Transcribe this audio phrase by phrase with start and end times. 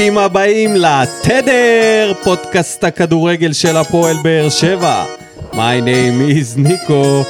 [0.00, 5.04] ברוכים הבאים לתדר, פודקאסט הכדורגל של הפועל באר שבע.
[5.52, 7.24] My name is ניקו,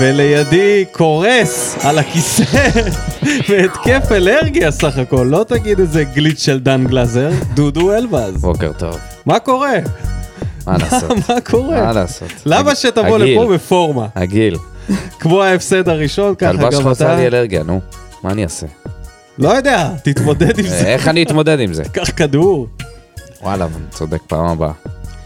[0.00, 2.68] ולידי קורס על הכיסא
[3.48, 8.36] והתקף אלרגיה סך הכל, לא תגיד איזה גליץ' של דן גלזר, דודו אלבז.
[8.40, 8.98] בוקר טוב.
[9.26, 9.74] מה קורה?
[10.66, 11.10] מה לעשות?
[11.28, 11.80] מה קורה?
[11.80, 12.28] מה לעשות?
[12.46, 14.06] למה שתבוא לפה בפורמה?
[14.14, 14.56] הגיל.
[15.20, 17.16] כמו ההפסד הראשון, ככה כלבה שלך גם אתה.
[17.16, 17.80] לי אלרגיה, נו.
[18.22, 18.66] מה אני אעשה?
[19.38, 20.86] לא יודע, תתמודד עם זה.
[20.86, 21.84] איך אני אתמודד עם זה?
[21.84, 22.68] קח כדור.
[23.42, 24.72] וואלה, צודק, פעם הבאה.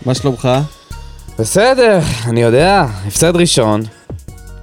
[0.06, 0.48] מה שלומך?
[1.38, 3.82] בסדר, אני יודע, הפסד ראשון.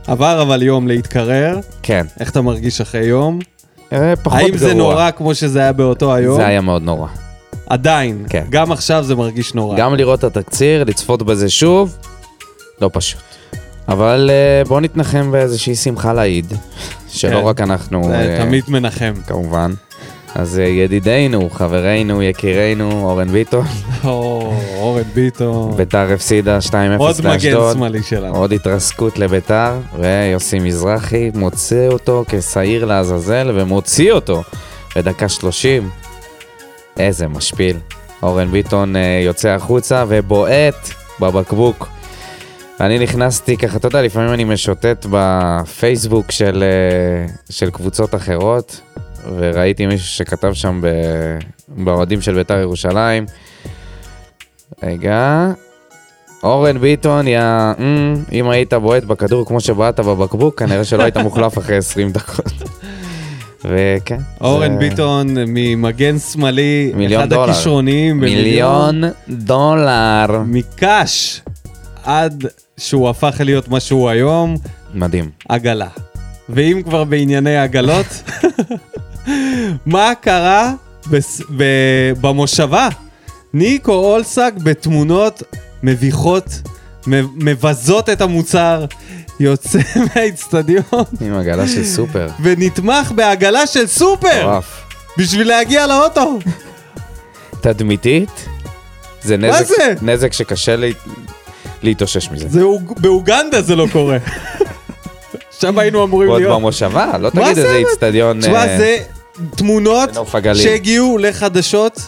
[0.08, 2.05] עבר אבל יום להתקרר, כן.
[2.20, 3.40] איך אתה מרגיש אחרי יום?
[3.94, 4.49] אה, פחות גרוע.
[4.52, 6.35] האם זה נורא כמו שזה היה באותו היום?
[6.38, 7.07] זה היה מאוד נורא.
[7.70, 8.43] עדיין, כן.
[8.49, 9.77] גם עכשיו זה מרגיש נורא.
[9.77, 11.98] גם לראות את התקציר, לצפות בזה שוב,
[12.82, 13.21] לא פשוט.
[13.88, 16.53] אבל אה, בואו נתנחם באיזושהי שמחה לאיד,
[17.07, 17.45] שלא כן.
[17.45, 19.13] רק אנחנו, זה אה, תמיד מנחם.
[19.27, 19.73] כמובן.
[20.35, 23.65] אז אה, ידידנו, חברנו, יקירנו, אורן ביטון,
[24.04, 25.77] או, אורן ביטון.
[25.77, 27.73] ביתר הפסידה 2-0 עוד מגן לאשדוד.
[27.73, 28.35] שמאלי שלנו.
[28.35, 34.43] עוד התרסקות לביתר, ויוסי מזרחי מוצא אותו כשעיר לעזאזל ומוציא אותו
[34.95, 35.90] בדקה 30.
[36.99, 37.77] איזה משפיל.
[38.23, 38.95] אורן ביטון
[39.26, 41.95] יוצא החוצה ובועט בבקבוק.
[42.79, 48.82] ואני נכנסתי ככה, אתה יודע, לפעמים אני משוטט בפייסבוק של, אה, של קבוצות אחרות,
[49.35, 50.82] וראיתי מישהו שכתב שם
[51.67, 53.26] באוהדים של ביתר ירושלים.
[54.84, 55.51] רגע,
[56.43, 57.40] אורן ביטון, יא...
[57.79, 62.54] אמ, אם היית בועט בכדור כמו שבעטת בבקבוק, כנראה שלא היית מוחלף אחרי 20 דקות.
[63.65, 64.17] וכן.
[64.41, 67.51] אורן זה ביטון ממגן שמאלי, מיליון אחד דולר.
[67.51, 68.95] הכישרוניים במיליון.
[68.95, 70.41] מיליון דולר.
[70.45, 71.41] מקאש
[72.06, 72.45] עד
[72.78, 74.56] שהוא הפך להיות מה שהוא היום,
[74.94, 75.29] מדהים.
[75.50, 75.88] עגלה.
[76.50, 78.06] ואם כבר בענייני עגלות,
[79.85, 80.73] מה קרה
[81.11, 81.41] בס...
[81.57, 81.63] ב...
[82.22, 82.89] במושבה?
[83.53, 85.44] ניקו אולסק בתמונות
[85.83, 86.45] מביכות.
[87.35, 88.85] מבזות את המוצר,
[89.39, 89.79] יוצא
[90.15, 92.27] מהאיצטדיון עם עגלה של סופר.
[92.41, 94.83] ונתמך בעגלה של סופר מטורף.
[95.17, 96.39] בשביל להגיע לאוטו.
[97.61, 98.45] תדמיתית?
[99.21, 99.94] זה מה נזק, זה?
[100.01, 100.88] נזק שקשה לה...
[101.85, 102.46] להתאושש מזה.
[102.50, 104.18] זה אוג- באוגנדה זה לא קורה.
[105.59, 106.56] שם היינו אמורים להיות.
[106.56, 107.50] במושבה, לא תגיד זה?
[107.50, 108.41] איזה איצטדיון...
[108.41, 108.97] תשמע, אה, זה
[109.56, 110.63] תמונות בנוף הגליל.
[110.63, 112.01] שהגיעו לחדשות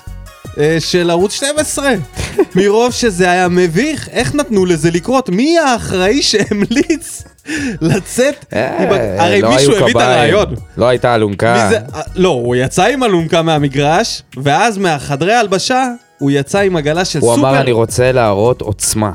[0.60, 1.92] אה, של ערוץ 12.
[2.56, 5.30] מרוב שזה היה מביך, איך נתנו לזה לקרות?
[5.30, 7.24] מי האחראי שהמליץ
[7.82, 8.46] לצאת?
[8.54, 10.56] אה, עם ה- הרי לא מישהו היו הביא את קביים, הרעיון.
[10.78, 11.64] לא הייתה אלונקה.
[11.64, 11.78] מי זה?
[11.96, 15.84] אה, לא, הוא יצא עם אלונקה מהמגרש, ואז מהחדרי ההלבשה
[16.18, 17.50] הוא יצא עם עגלה של הוא סופר.
[17.50, 19.12] אמר, אני רוצה להראות עוצמה.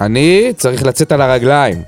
[0.00, 1.82] אני צריך לצאת על הרגליים.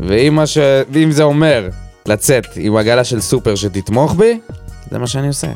[0.00, 0.58] ואם, ש...
[0.92, 1.68] ואם זה אומר
[2.06, 4.38] לצאת עם עגלה של סופר שתתמוך בי,
[4.90, 5.46] זה מה שאני עושה.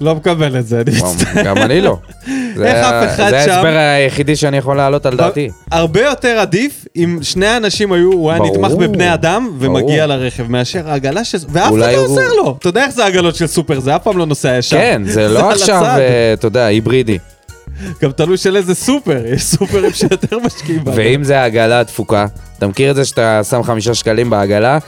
[0.00, 1.42] לא מקבל את זה, אני מצטער.
[1.44, 1.98] גם אני לא.
[2.56, 5.50] זה איך אף אחד זה שם- ההסבר היחידי שאני יכול להעלות על דעתי.
[5.70, 8.40] הרבה יותר עדיף אם שני האנשים היו, הוא היה.
[8.42, 10.06] נתמך בבני אדם ומגיע.
[10.06, 11.38] לרכב מאשר העגלה של...
[11.48, 12.56] ואף אחד לא עוזר לו.
[12.58, 14.76] אתה יודע איך זה עגלות של סופר, זה אף פעם לא נוסע ישר.
[14.76, 15.84] כן, זה לא עכשיו.
[15.84, 17.18] אה, אתה יודע, היברידי.
[18.02, 20.94] גם תלוי של איזה סופר, יש סופרים שיותר משקיעים בהם.
[20.96, 22.26] ואם זה העגלה הדפוקה,
[22.58, 24.78] אתה מכיר את זה שאתה שם חמישה שקלים בעגלה,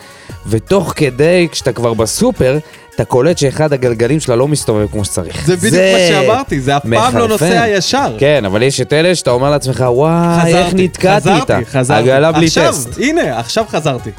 [0.47, 2.59] ותוך כדי, כשאתה כבר בסופר,
[2.95, 5.47] אתה קולט שאחד הגלגלים שלה לא מסתובב כמו שצריך.
[5.47, 7.29] זה בדיוק מה שאמרתי, זה אף פעם לא.
[7.29, 8.17] נוסע ישר.
[8.19, 11.41] כן, אבל יש את אלה שאתה אומר לעצמך, וואי, איך חזרתי, נתקעתי איתה.
[11.45, 12.01] חזרתי, חזרתי.
[12.01, 12.99] עגלה בלי עכשיו, טסט.
[12.99, 14.11] הנה, עכשיו חזרתי.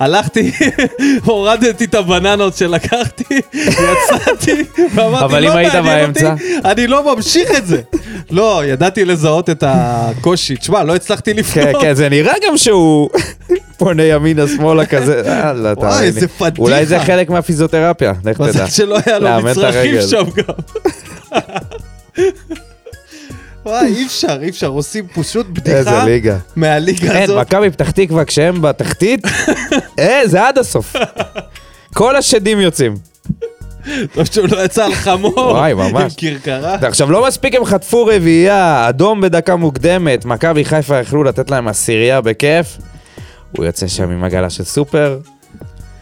[0.00, 0.52] הלכתי,
[1.24, 6.34] הורדתי את הבננות שלקחתי, יצאתי, ואמרתי, לא מעניין אותי, באמצע?"
[6.64, 7.80] אני לא ממשיך את זה.
[8.30, 10.56] לא, ידעתי לזהות את הקושי.
[10.56, 11.82] תשמע, לא הצלחתי כן, לפנות.
[11.82, 13.10] כן, זה נראה גם שהוא
[13.76, 16.28] פונה ימינה-שמאלה כזה, יאללה, וואי, תאמין איזה לי.
[16.28, 16.62] פדיחה.
[16.62, 18.46] אולי זה חלק מהפיזיותרפיה, לך תדע.
[18.46, 20.00] מזל שלא היה לו מצרכים.
[20.02, 20.54] שם גם.
[23.66, 26.38] וואי, אי אפשר, אי אפשר, עושים פשוט בדיחה איזה ליגה.
[26.56, 27.46] מהליגה אין, הזאת.
[27.46, 29.20] מכבי פתח תקווה, כשהם בתחתית,
[29.98, 30.96] אה, זה עד הסוף.
[31.94, 32.94] כל השדים יוצאים.
[34.14, 35.38] טוב שהוא לא יצא על חמור.
[35.38, 36.02] וואי, ממש.
[36.02, 36.74] עם כרכרה.
[36.74, 42.20] עכשיו, לא מספיק הם חטפו רביעייה, אדום בדקה מוקדמת, מכבי חיפה יכלו לתת להם עשירייה
[42.20, 42.78] בכיף.
[43.56, 45.18] הוא יוצא שם עם עגלה של סופר,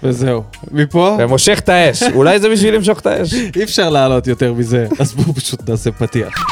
[0.02, 0.42] וזהו.
[0.70, 2.02] מפה ומושך את האש.
[2.02, 3.34] אולי זה בשביל למשוך את האש.
[3.56, 6.44] אי אפשר לעלות יותר מזה, אז בואו פשוט נעשה פתיח.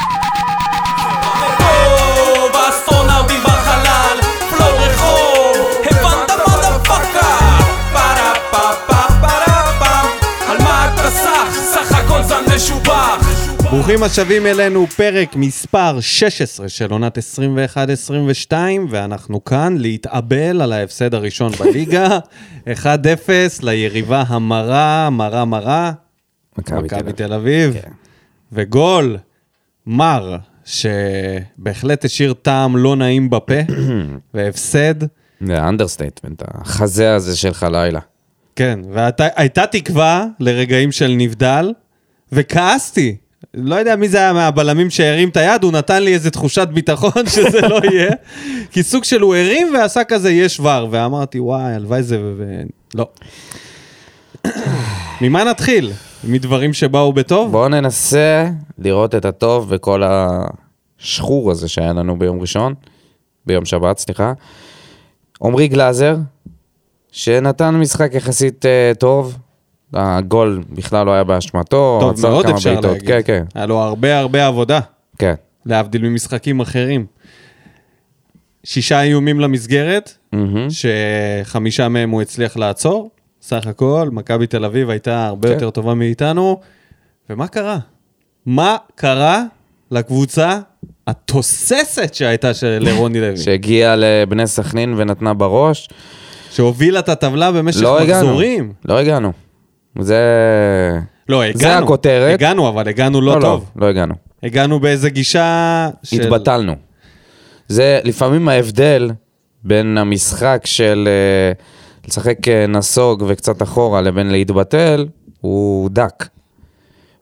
[13.69, 17.17] ברוכים השבים אלינו, פרק מספר 16 של עונת
[18.51, 18.53] 21-22,
[18.89, 22.19] ואנחנו כאן להתאבל על ההפסד הראשון בליגה,
[22.65, 22.85] 1-0
[23.63, 25.91] ליריבה המרה, מרה מרה,
[26.57, 27.91] מכבי תל אביב, כן.
[28.51, 29.17] וגול
[29.85, 33.59] מר, שבהחלט השאיר טעם לא נעים בפה,
[34.33, 34.95] והפסד.
[35.41, 37.99] זה understatement, החזה הזה שלך לילה.
[38.55, 41.73] כן, והייתה תקווה לרגעים של נבדל,
[42.31, 43.17] וכעסתי.
[43.53, 47.25] לא יודע מי זה היה מהבלמים שהרים את היד, הוא נתן לי איזה תחושת ביטחון
[47.35, 48.11] שזה לא יהיה.
[48.71, 52.19] כי סוג של הוא הרים ועשה כזה יש ור, ואמרתי, וואי, הלוואי זה...
[52.21, 52.61] ו...
[52.95, 53.07] לא.
[55.21, 55.91] ממה נתחיל?
[56.23, 57.51] מדברים שבאו בטוב?
[57.51, 58.49] בואו ננסה
[58.79, 62.73] לראות את הטוב בכל השחור הזה שהיה לנו ביום ראשון,
[63.45, 64.33] ביום שבת, סליחה.
[65.43, 66.17] עמרי גלאזר,
[67.11, 69.37] שנתן משחק יחסית uh, טוב,
[69.93, 72.91] הגול בכלל לא היה באשמתו, טוב מאוד אפשר בעיטות.
[72.91, 73.07] להגיד.
[73.07, 74.79] כן, כן, היה לו הרבה הרבה עבודה,
[75.19, 75.33] כן.
[75.65, 77.05] להבדיל ממשחקים אחרים.
[78.63, 80.67] שישה איומים למסגרת, מהמם.
[80.69, 83.11] שחמישה מהם הוא הצליח לעצור.
[83.41, 85.53] סך הכל, מכבי תל אביב הייתה הרבה כן.
[85.53, 86.59] יותר טובה מאיתנו.
[87.29, 87.77] ומה קרה?
[88.45, 89.43] מה קרה
[89.91, 90.59] לקבוצה
[91.07, 93.37] התוססת שהייתה של לרוני לוי?
[93.37, 95.89] שהגיע לבני סכנין ונתנה בראש.
[96.51, 98.25] שהובילה את הטבלה במשך לא הגענו.
[98.27, 98.73] מחזורים.
[98.85, 99.31] לא הגענו.
[99.99, 100.21] זה...
[101.29, 101.59] לא, הגענו.
[101.59, 102.33] זה הכותרת.
[102.33, 103.71] הגענו, אבל הגענו לא, טוב.
[103.75, 104.13] לא, לא הגענו.
[104.43, 106.21] הגענו באיזה גישה של...
[106.21, 106.75] התבטלנו.
[107.67, 109.11] זה לפעמים ההבדל
[109.63, 111.51] בין המשחק של אה,
[112.07, 115.07] לשחק אה, נסוג וקצת אחורה לבין להתבטל,
[115.41, 116.27] הוא דק.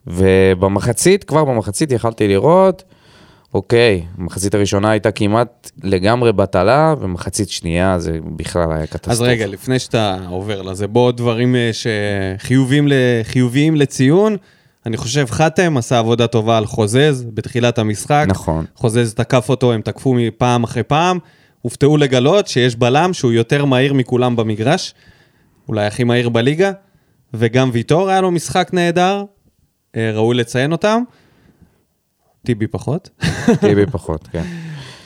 [0.07, 2.83] ובמחצית, כבר במחצית יכלתי לראות,
[3.55, 9.11] אוקיי, המחצית הראשונה הייתה כמעט לגמרי בטלה, ומחצית שנייה זה בכלל היה קטסטרופה.
[9.11, 12.87] אז רגע, לפני שאתה עובר לזה, בוא עוד דברים אה, שחיוביים
[13.23, 14.37] חיוביים לציון.
[14.85, 18.25] אני חושב חתם עשה עבודה טובה על חוזז בתחילת המשחק.
[18.27, 18.65] נכון.
[18.75, 21.19] חוזז תקף אותו, הם תקפו פעם אחרי פעם.
[21.61, 24.93] הופתעו לגלות שיש בלם שהוא יותר מהיר מכולם במגרש,
[25.67, 26.71] אולי הכי מהיר בליגה,
[27.33, 29.23] וגם ויטור היה לו משחק נהדר,
[29.95, 31.03] אה, ראוי לציין אותם.
[32.45, 33.09] טיבי פחות.
[33.59, 34.43] טיבי פחות, כן.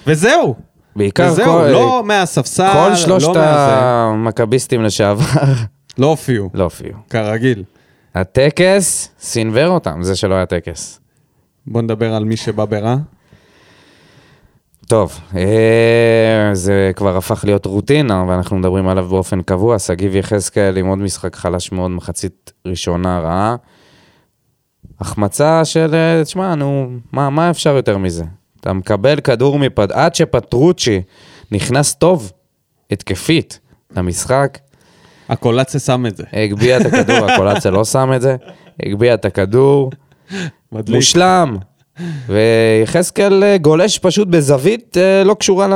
[0.08, 0.56] וזהו.
[0.96, 3.80] בעיקר וזהו, כל, לא מהספסל, כל שלושת לא מהזה.
[3.82, 5.26] המכביסטים לשעבר
[5.98, 6.98] לא הופיעו, לא הופיעו.
[7.10, 7.64] כרגיל.
[8.16, 11.00] הטקס סינוור אותם, זה שלא היה טקס.
[11.68, 12.96] בוא נדבר על מי שבא ברע.
[14.88, 19.80] טוב, אה, זה כבר הפך להיות רוטינה, ואנחנו מדברים עליו באופן קבוע.
[19.80, 23.56] שגיב יחזקאל עם עוד משחק חלש מאוד, מחצית ראשונה רעה.
[25.02, 28.24] החמצה של, אה, תשמע, נו, מה, מה אפשר יותר מזה?
[28.60, 29.92] אתה מקבל כדור מפד...
[29.92, 31.02] עד שפטרוצ'י
[31.52, 32.32] נכנס טוב,
[32.92, 33.60] התקפית,
[33.98, 34.58] למשחק,
[35.30, 36.24] הקולציה שם את זה.
[36.34, 38.36] הגביה את הכדור, הקולציה לא שם את זה,
[38.84, 39.92] הגביה את הכדור,
[40.72, 40.96] מדליק.
[40.96, 41.58] מושלם.
[42.28, 45.74] ויחזקאל אה, גולש פשוט בזווית אה, לא קשורה ל...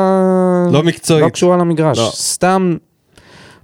[0.71, 1.23] לא מקצועית.
[1.23, 1.97] לא קשורה למגרש.
[1.99, 2.09] לא.
[2.13, 2.77] סתם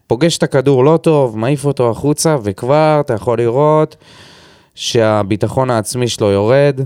[0.07, 3.95] פוגש את הכדור לא טוב, מעיף אותו החוצה, וכבר אתה יכול לראות
[4.79, 6.81] שהביטחון העצמי שלו יורד.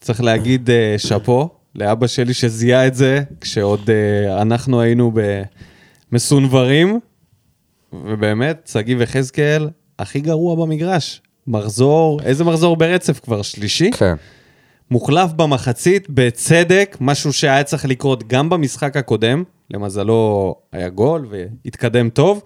[0.00, 5.12] צריך להגיד אה, שאפו לאבא שלי שזיהה את זה, כשעוד אה, אנחנו היינו
[6.12, 7.00] במסונברים,
[7.92, 9.68] ובאמת, שגיב יחזקאל
[9.98, 11.22] הכי גרוע במגרש.
[11.46, 13.42] מחזור, איזה מחזור ברצף כבר?
[13.42, 13.90] שלישי?
[13.90, 14.14] כן.
[14.90, 22.42] מוחלף במחצית, בצדק, משהו שהיה צריך לקרות גם במשחק הקודם, למזלו היה גול והתקדם טוב.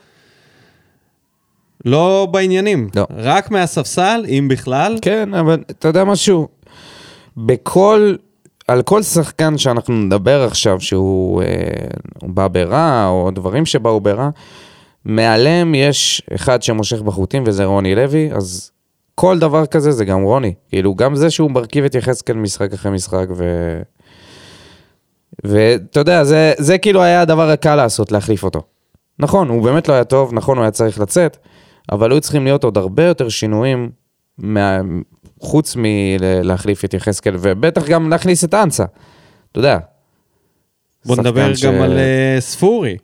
[1.85, 3.07] לא בעניינים, לא.
[3.17, 4.99] רק מהספסל, אם בכלל.
[5.03, 6.49] כן, אבל אתה יודע משהו?
[7.37, 8.15] בכל,
[8.69, 11.49] על כל שחקן שאנחנו נדבר עכשיו שהוא אה,
[12.23, 14.31] בא ברע, או דברים שבאו ברע,
[15.05, 18.71] מעליהם יש אחד שמושך בחוטים וזה רוני לוי, אז
[19.15, 20.55] כל דבר כזה זה גם רוני.
[20.69, 23.45] כאילו, גם זה שהוא מרכיב את יחזקאל משחק אחרי משחק, ו...
[25.45, 28.63] ואתה יודע, זה, זה כאילו היה הדבר הקל לעשות, להחליף אותו.
[29.19, 31.37] נכון, הוא באמת לא היה טוב, נכון, הוא היה צריך לצאת,
[31.93, 33.91] אבל היו צריכים להיות עוד הרבה יותר שינויים,
[34.39, 34.81] מה...
[35.41, 38.85] חוץ מלהחליף את יחזקאל, ובטח גם להכניס את אנסה.
[39.53, 39.79] אתה יודע.
[41.05, 42.97] בוא נדבר ש- גם על אה, ספורי,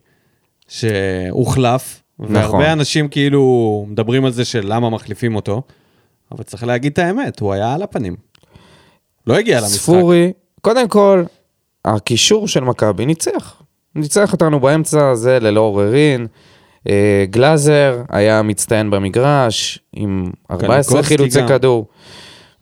[0.69, 2.37] שהוחלף, נכון.
[2.37, 5.63] והרבה אנשים כאילו מדברים על זה של למה מחליפים אותו,
[6.33, 8.17] אבל צריך להגיד את האמת, הוא היה על הפנים.
[9.27, 9.79] לא הגיע למשחק.
[9.79, 11.25] ספורי, קודם כל,
[11.85, 13.63] הקישור של מכבי ניצח.
[13.95, 16.27] ניצח אותנו באמצע, זה ללא עוררין.
[16.88, 21.40] אה, גלאזר היה מצטיין במגרש, עם 14 קניקובסקי חילוצי.
[21.49, 21.87] כדור,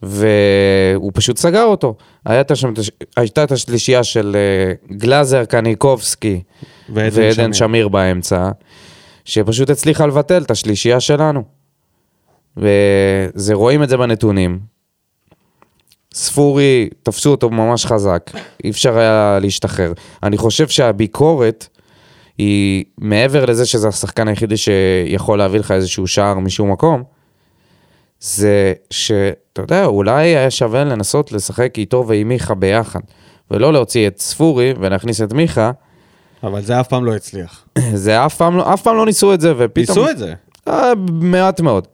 [0.03, 1.95] והוא פשוט סגר אותו.
[2.27, 2.73] הייתה שם,
[3.17, 6.43] הייתה את השלישייה של אה, גלאזר, קניקובסקי
[6.89, 7.53] ועדן ועדן שמיר.
[7.53, 8.51] שמיר באמצע,
[9.25, 11.43] שפשוט הצליחה לבטל את השלישייה שלנו.
[12.57, 14.59] וזה, רואים את זה בנתונים.
[16.15, 18.31] ספורי, תפסו אותו ממש חזק,
[18.65, 19.93] אי אפשר היה להשתחרר.
[20.23, 21.69] אני חושב שהביקורת
[22.39, 27.03] היא, מעבר לזה שזה השחקן היחידי שיכול להביא לך איזשהו שער משום מקום,
[28.21, 33.01] זה שאתה יודע, אולי היה שווה לנסות לשחק איתו ועם מיכה ביחד,
[33.51, 35.71] ולא להוציא את ספורי ולהכניס את מיכה,
[36.43, 37.65] אבל זה אף פעם לא הצליח.
[37.95, 39.99] זה אף פעם, לא- אף פעם לא ניסו את זה, ופתאום...
[39.99, 40.35] ניסו את זה.
[40.69, 41.87] אה, מעט מאוד.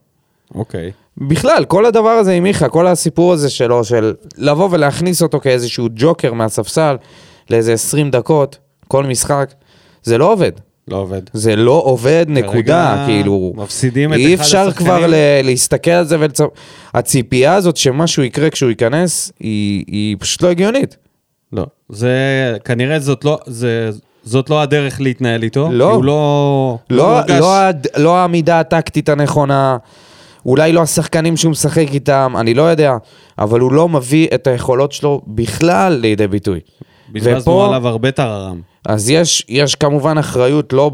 [0.54, 0.90] אוקיי.
[1.18, 5.88] בכלל, כל הדבר הזה עם מיכה, כל הסיפור הזה שלו, של לבוא ולהכניס אותו כאיזשהו
[5.94, 6.96] ג'וקר מהספסל
[7.50, 8.58] לאיזה 20 דקות,
[8.88, 9.52] כל משחק,
[10.02, 10.52] זה לא עובד.
[10.88, 11.20] לא עובד.
[11.32, 13.52] זה לא עובד, נקודה, כאילו...
[13.56, 14.88] מפסידים את אי אחד אפשר השחקנים.
[14.88, 16.44] כבר ל- להסתכל על זה ולצפ...
[16.94, 20.96] הציפייה הזאת שמשהו יקרה כשהוא ייכנס, היא, היא פשוט לא הגיונית.
[21.52, 21.66] לא.
[21.88, 22.16] זה,
[22.64, 23.90] כנראה זאת לא, זה,
[24.24, 25.68] זאת לא הדרך להתנהל איתו.
[25.72, 25.92] לא.
[25.94, 26.78] הוא לא...
[26.90, 27.40] לא, מורגש.
[27.40, 29.76] לא, הד- לא העמידה הטקטית הנכונה,
[30.46, 32.96] אולי לא השחקנים שהוא משחק איתם, אני לא יודע,
[33.38, 36.60] אבל הוא לא מביא את היכולות שלו בכלל לידי ביטוי.
[37.12, 38.60] בזבזנו ופה- עליו הרבה טררם.
[38.84, 40.90] אז יש, יש כמובן אחריות לא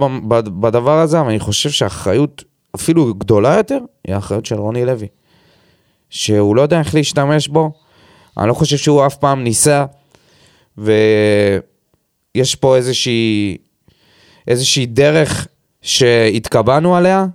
[0.61, 5.07] בדבר הזה, אבל אני חושב שהאחריות אפילו גדולה יותר, היא האחריות של רוני לוי.
[6.11, 7.73] שהוא לא יודע איך להשתמש בו,
[8.39, 9.85] אני לא חושב שהוא אף פעם ניסה,
[10.79, 13.57] ויש פה איזושהי,
[14.49, 15.47] איזושהי דרך
[15.83, 17.27] שהתקבענו עליה,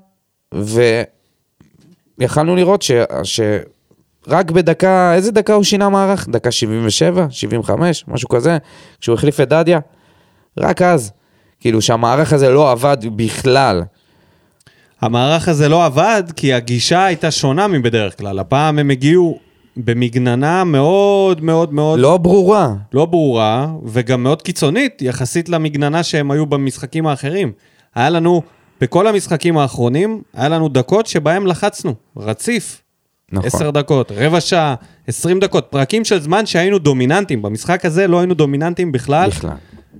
[2.17, 2.91] ויכלנו לראות ש...
[3.23, 3.39] ש...
[4.27, 6.27] רק בדקה, איזה דקה הוא שינה מערך?
[6.29, 8.57] דקה 77, 75, משהו כזה,
[9.01, 9.79] כשהוא החליף את דדיה.
[10.57, 11.11] רק אז.
[11.59, 13.83] כאילו שהמערך הזה לא עבד בכלל.
[15.01, 18.39] המערך הזה לא עבד כי הגישה הייתה שונה מבדרך כלל.
[18.39, 19.39] הפעם הם הגיעו
[19.77, 22.73] במגננה מאוד מאוד מאוד לא ברורה.
[22.93, 27.51] לא ברורה, וגם מאוד קיצונית יחסית למגננה שהם היו במשחקים האחרים.
[27.95, 28.41] היה לנו,
[28.81, 32.81] בכל המשחקים האחרונים, היה לנו דקות שבהם לחצנו, רציף.
[33.31, 33.47] נכון.
[33.47, 34.75] עשר דקות, רבע שעה,
[35.07, 37.41] עשרים דקות, פרקים של זמן שהיינו דומיננטים.
[37.41, 39.29] במשחק הזה לא היינו דומיננטים בכלל.
[39.29, 39.51] בכלל.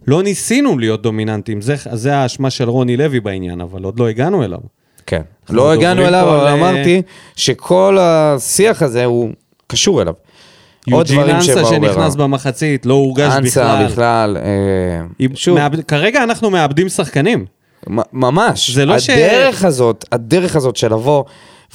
[0.08, 4.44] לא ניסינו להיות דומיננטים, זה, זה האשמה של רוני לוי בעניין, אבל עוד לא הגענו
[4.44, 4.60] אליו.
[5.06, 5.22] כן.
[5.50, 7.02] לא הגענו אליו, אבל על, אה, אמרתי
[7.36, 9.30] שכל השיח הזה הוא
[9.68, 10.14] קשור אליו.
[10.92, 12.28] עוד יוג'ין דברים אנסה שבאו שנכנס ברע.
[12.28, 13.86] במחצית, לא הורגש אנסה בכלל.
[13.88, 14.38] בכלל.
[14.38, 17.46] אה, שוב, מאבד, כרגע אנחנו מאבדים שחקנים.
[18.14, 18.70] ממש.
[18.70, 21.24] זה לא ש- הדרך הזאת, הדרך הזאת של לבוא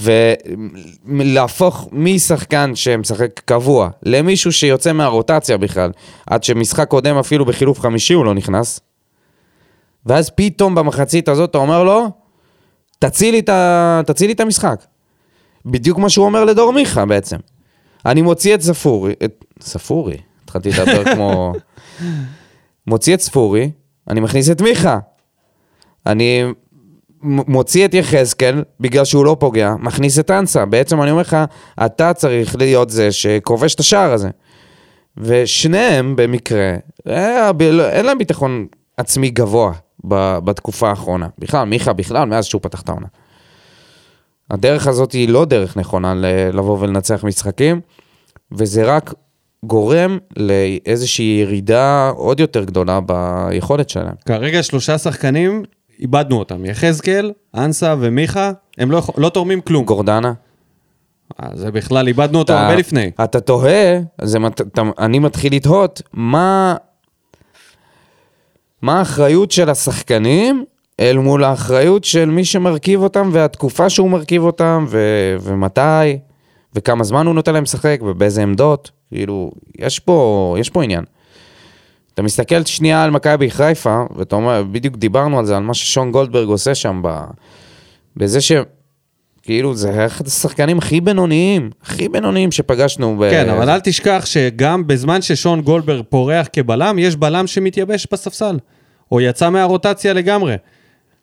[0.00, 5.90] ולהפוך משחקן שמשחק קבוע למישהו שיוצא מהרוטציה בכלל,
[6.26, 8.80] עד שמשחק קודם אפילו בחילוף חמישי הוא לא נכנס,
[10.06, 12.10] ואז פתאום במחצית הזאת אתה אומר לו,
[12.98, 13.34] תציל
[14.20, 14.84] לי את המשחק.
[15.66, 17.36] בדיוק מה שהוא אומר לדור מיכה בעצם.
[18.06, 21.52] אני מוציא את ספורי, את ספורי, התחלתי לדבר כמו...
[22.86, 23.70] מוציא את ספורי,
[24.10, 24.98] אני מכניס את מיכה.
[26.06, 26.44] אני
[27.22, 30.64] מוציא את יחזקאל בגלל שהוא לא פוגע, מכניס את אנסה.
[30.64, 31.36] בעצם אני אומר לך,
[31.86, 34.30] אתה צריך להיות זה שכובש את השער הזה.
[35.16, 36.74] ושניהם במקרה,
[37.08, 37.50] אה,
[37.90, 39.72] אין להם ביטחון עצמי גבוה
[40.44, 41.28] בתקופה האחרונה.
[41.38, 43.06] בכלל, מיכה בכלל, מאז שהוא פתח את העונה.
[44.50, 46.14] הדרך הזאת היא לא דרך נכונה
[46.52, 47.80] לבוא ולנצח משחקים,
[48.52, 49.14] וזה רק
[49.64, 54.14] גורם לאיזושהי ירידה עוד יותר גדולה ביכולת שלהם.
[54.26, 55.62] כרגע שלושה שחקנים,
[56.00, 56.64] איבדנו אותם.
[56.64, 59.84] יחזקאל, אנסה ומיכה, הם לא, לא תורמים כלום.
[59.84, 60.32] גורדנה?
[61.42, 63.10] אה, זה בכלל, איבדנו אותו אתה- הרבה לפני.
[63.24, 66.74] אתה תוהה, זה, מת- אתה, אני מתחיל לתהות, מה,
[68.82, 70.64] מה האחריות של השחקנים
[71.00, 74.98] אל מול האחריות של מי שמרכיב אותם והתקופה שהוא מרכיב אותם ו,
[75.40, 76.18] ומתי
[76.74, 81.04] וכמה זמן הוא נותן להם לשחק ובאיזה עמדות, כאילו, יש פה, יש פה עניין.
[82.18, 86.12] אתה מסתכל שנייה על מכבי חיפה, ואתה אומר, בדיוק דיברנו על זה, על מה ששון
[86.12, 87.20] גולדברג עושה שם, ב...
[88.16, 88.52] בזה ש...
[89.42, 93.16] כאילו, זה אחד השחקנים הכי בינוניים, הכי בינוניים שפגשנו.
[93.18, 93.30] ב...
[93.30, 98.58] כן, אבל אל תשכח שגם בזמן ששון גולדברג פורח כבלם, יש בלם שמתייבש בספסל.
[99.12, 100.54] או יצא מהרוטציה לגמרי.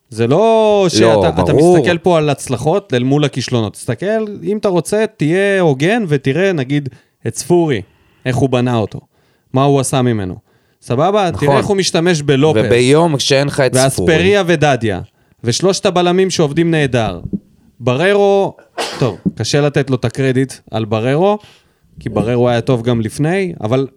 [0.09, 1.77] זה לא שאתה אתה ברור.
[1.77, 3.73] מסתכל פה על הצלחות אל מול הכישלונות.
[3.73, 6.89] תסתכל, אם אתה רוצה, תהיה הוגן ותראה, נגיד,
[7.27, 7.81] את ספורי,
[8.25, 8.99] איך הוא בנה אותו.
[9.53, 10.44] מה הוא עשה ממנו.
[10.85, 11.31] סבבה?
[11.31, 11.47] נכון.
[11.47, 12.61] תראה איך הוא משתמש בלופס.
[12.65, 15.01] וביום כשאין לך את ספורי, ואספריה ודדיה,
[15.43, 17.19] ושלושת הבלמים שעובדים נהדר.
[17.79, 18.55] בררו,
[18.99, 21.37] טוב, קשה לתת לו את הקרדיט על בררו,
[21.99, 23.87] כי בררו היה טוב גם לפני, אבל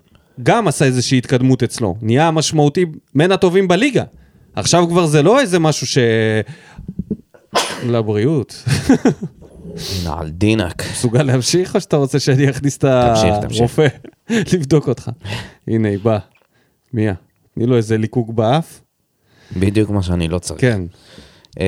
[0.43, 1.97] גם עשה איזושהי התקדמות אצלו.
[2.03, 4.05] נהיה משמעותי בין הטובים בליגה.
[4.57, 5.99] עכשיו כבר זה לא איזה משהו ש...
[7.87, 8.65] לבריאות.
[10.05, 10.83] נעל דינק.
[10.93, 12.85] מסוגל להמשיך, או שאתה רוצה שאני אכניס את.
[12.85, 13.87] הרופא
[14.31, 15.11] לבדוק אותך?
[15.69, 16.38] הנה, היא באה.
[16.93, 17.15] מיה.
[17.55, 18.81] תני לו איזה ליקוק באף.
[19.57, 20.61] בדיוק מה שאני לא צריך.
[20.61, 20.81] כן.
[21.61, 21.65] אמ,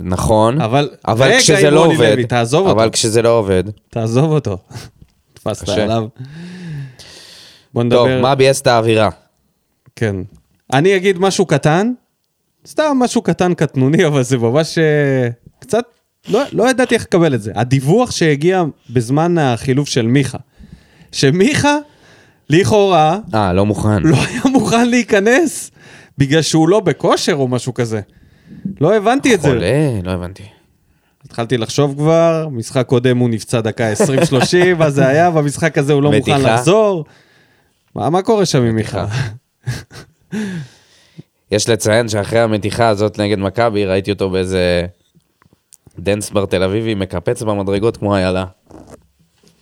[0.00, 2.92] נכון, אבל- אבל רגע, כשזה לא עובד, לוי, תעזוב אבל אותו.
[2.92, 4.58] כשזה לא עובד, תעזוב אותו.
[5.34, 5.68] תפסת.
[5.68, 6.06] עליו.
[7.74, 8.22] בוא טוב, נדבר.
[8.22, 9.08] מה ביאס את האווירה?
[9.96, 10.16] כן.
[10.72, 11.92] אני אגיד משהו קטן,
[12.66, 15.84] סתם משהו קטן קטנוני, אבל זה ממש אה, קצת
[16.28, 17.52] לא, לא ידעתי איך לקבל את זה.
[17.54, 20.38] הדיווח שהגיע בזמן החילוף של מיכה,
[21.12, 21.76] שמיכה,
[22.50, 24.02] לכאורה, אה, לא מוכן.
[24.02, 25.70] לא היה מוכן להיכנס,
[26.18, 28.00] בגלל שהוא לא בכושר או משהו כזה.
[28.80, 29.48] לא הבנתי את זה.
[29.48, 30.42] חולה, לא הבנתי.
[31.24, 33.96] התחלתי לחשוב כבר, משחק קודם הוא נפצע דקה 20-30,
[34.84, 36.40] אז זה היה, במשחק הזה הוא לא מוכן.
[36.40, 37.04] לחזור.
[37.94, 39.06] מה, מה קורה שם עם מיכה?
[41.50, 44.86] יש לציין שאחרי המתיחה הזאת נגד מכבי, ראיתי אותו באיזה
[45.98, 48.44] dance bar תל אביבי, מקפץ במדרגות כמו איילה.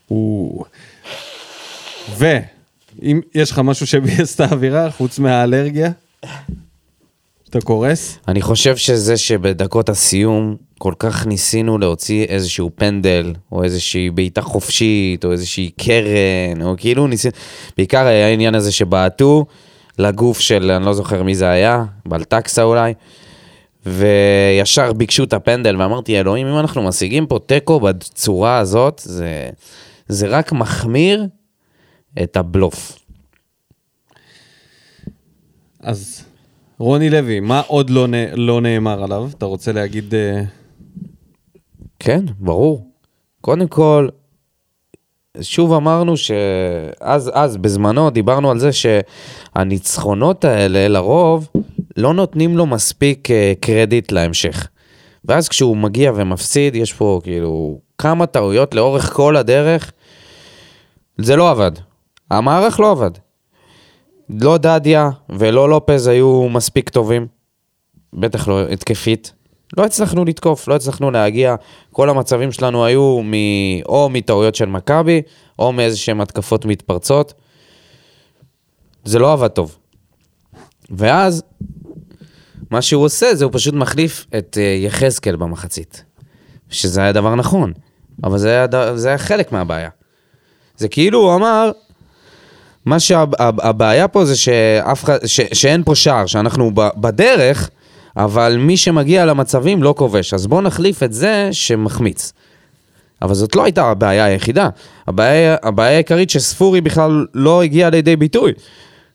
[0.07, 0.65] הוא...
[3.00, 5.90] ואם יש לך משהו שביאס את האווירה, חוץ מהאלרגיה,
[7.45, 14.11] שאתה קורס, אני חושב שזה שבדקות הסיום כל כך ניסינו להוציא איזשהו פנדל, או איזושהי
[14.11, 17.33] בעיטה חופשית, או איזושהי קרן, או כאילו ניסינו...
[17.76, 19.47] בעיקר היה העניין הזה שבעטו
[19.99, 22.95] לגוף של, אני לא זוכר מי זה היה, בלטקסה אולי,
[23.87, 29.49] וישר ביקשו את הפנדל, ואמרתי, אלוהים, אם אנחנו משיגים פה תיקו בצורה הזאת, זה,
[30.09, 31.26] זה רק מחמיר
[32.23, 32.99] את הבלוף.
[35.81, 36.25] אז
[36.79, 38.14] רוני לוי, מה עוד לא, נ...
[38.35, 39.29] לא נאמר עליו?
[39.38, 40.14] אתה רוצה להגיד...
[40.14, 40.43] אה,
[41.99, 42.87] כן, ברור.
[43.40, 44.09] קודם כל,
[45.40, 51.49] שוב אמרנו שאז, אז בזמנו דיברנו על זה שהניצחונות האלה לרוב
[51.97, 54.69] לא נותנים לו מספיק אה, קרדיט להמשך.
[55.25, 59.93] ואז כשהוא מגיע ומפסיד, יש פה כאילו כמה טעויות לאורך כל הדרך.
[61.19, 61.73] זה לא עבד.
[62.31, 63.11] המערך לא עבד.
[64.29, 67.27] לא דדיה ולא לופז היו מספיק טובים,
[68.13, 69.33] בטח לא התקפית.
[69.77, 71.55] לא הצלחנו לתקוף, לא הצלחנו להגיע.
[71.93, 73.33] כל המצבים שלנו היו מ...
[73.87, 75.23] או מטעויות של מכבי,
[75.59, 77.35] או מאיזה שהן התקפות מתפרצות.
[79.05, 79.77] זה לא עבד טוב.
[80.91, 81.43] ואז,
[82.71, 86.05] מה שהוא עושה זה הוא פשוט מחליף את אה, יחזקאל במחצית.
[86.71, 87.73] שזה היה דבר נכון,
[88.25, 89.91] אבל זה היה, זה היה חלק מהבעיה.
[90.77, 91.71] זה כאילו הוא אמר,
[92.85, 97.71] מה שהבעיה פה זה שאף ש, שאין פה שער, שאנחנו בדרך,
[98.16, 100.35] אבל מי שמגיע למצבים לא כובש.
[100.35, 102.33] אז בואו נחליף את זה שמחמיץ.
[103.23, 104.69] אבל זאת לא הייתה הבעיה היחידה.
[105.07, 108.53] הבעיה, הבעיה העיקרית שספורי בכלל לא הגיע לידי ביטוי.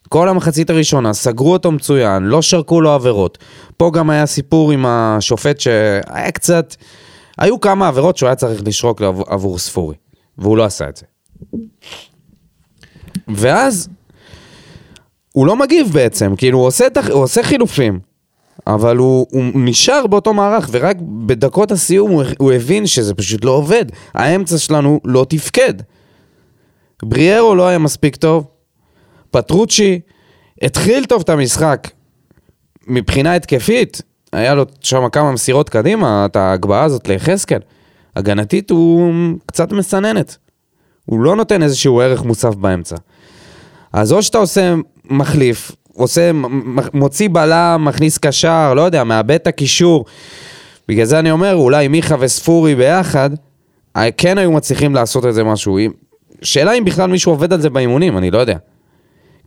[0.09, 3.37] כל המחצית הראשונה, סגרו אותו מצוין, לא שרקו לו עבירות.
[3.77, 6.75] פה גם היה סיפור עם השופט שהיה קצת...
[7.37, 9.95] היו כמה עבירות שהוא היה צריך לשרוק עבור ספורי,
[10.37, 11.05] והוא לא עשה את זה.
[13.27, 13.89] ואז
[15.33, 17.99] הוא לא מגיב בעצם, כאילו הוא עושה, הוא עושה חילופים,
[18.67, 23.51] אבל הוא, הוא נשאר באותו מערך, ורק בדקות הסיום הוא, הוא הבין שזה פשוט לא
[23.51, 23.85] עובד.
[24.13, 25.73] האמצע שלנו לא תפקד.
[27.03, 28.47] בריארו לא היה מספיק טוב,
[29.31, 29.99] פטרוצ'י
[30.61, 31.89] התחיל טוב את המשחק
[32.87, 34.01] מבחינה התקפית,
[34.33, 37.59] היה לו שם כמה מסירות קדימה, את ההגבהה הזאת ליחזקאל.
[38.15, 39.11] הגנתית הוא
[39.45, 40.37] קצת מסננת.
[41.05, 42.95] הוא לא נותן איזשהו ערך מוסף באמצע.
[43.95, 44.73] אז או שאתה עושה
[45.09, 46.31] מחליף, עושה,
[46.93, 50.05] מוציא בלם, מכניס קשר, לא יודע, מאבד את הקישור.
[50.87, 53.29] בגלל זה אני אומר, אולי מיכה וספורי ביחד,
[53.95, 55.77] אה, כן היו מצליחים לעשות את זה משהו.
[56.41, 58.57] שאלה אם בכלל מישהו עובד על זה באימונים, אני לא יודע.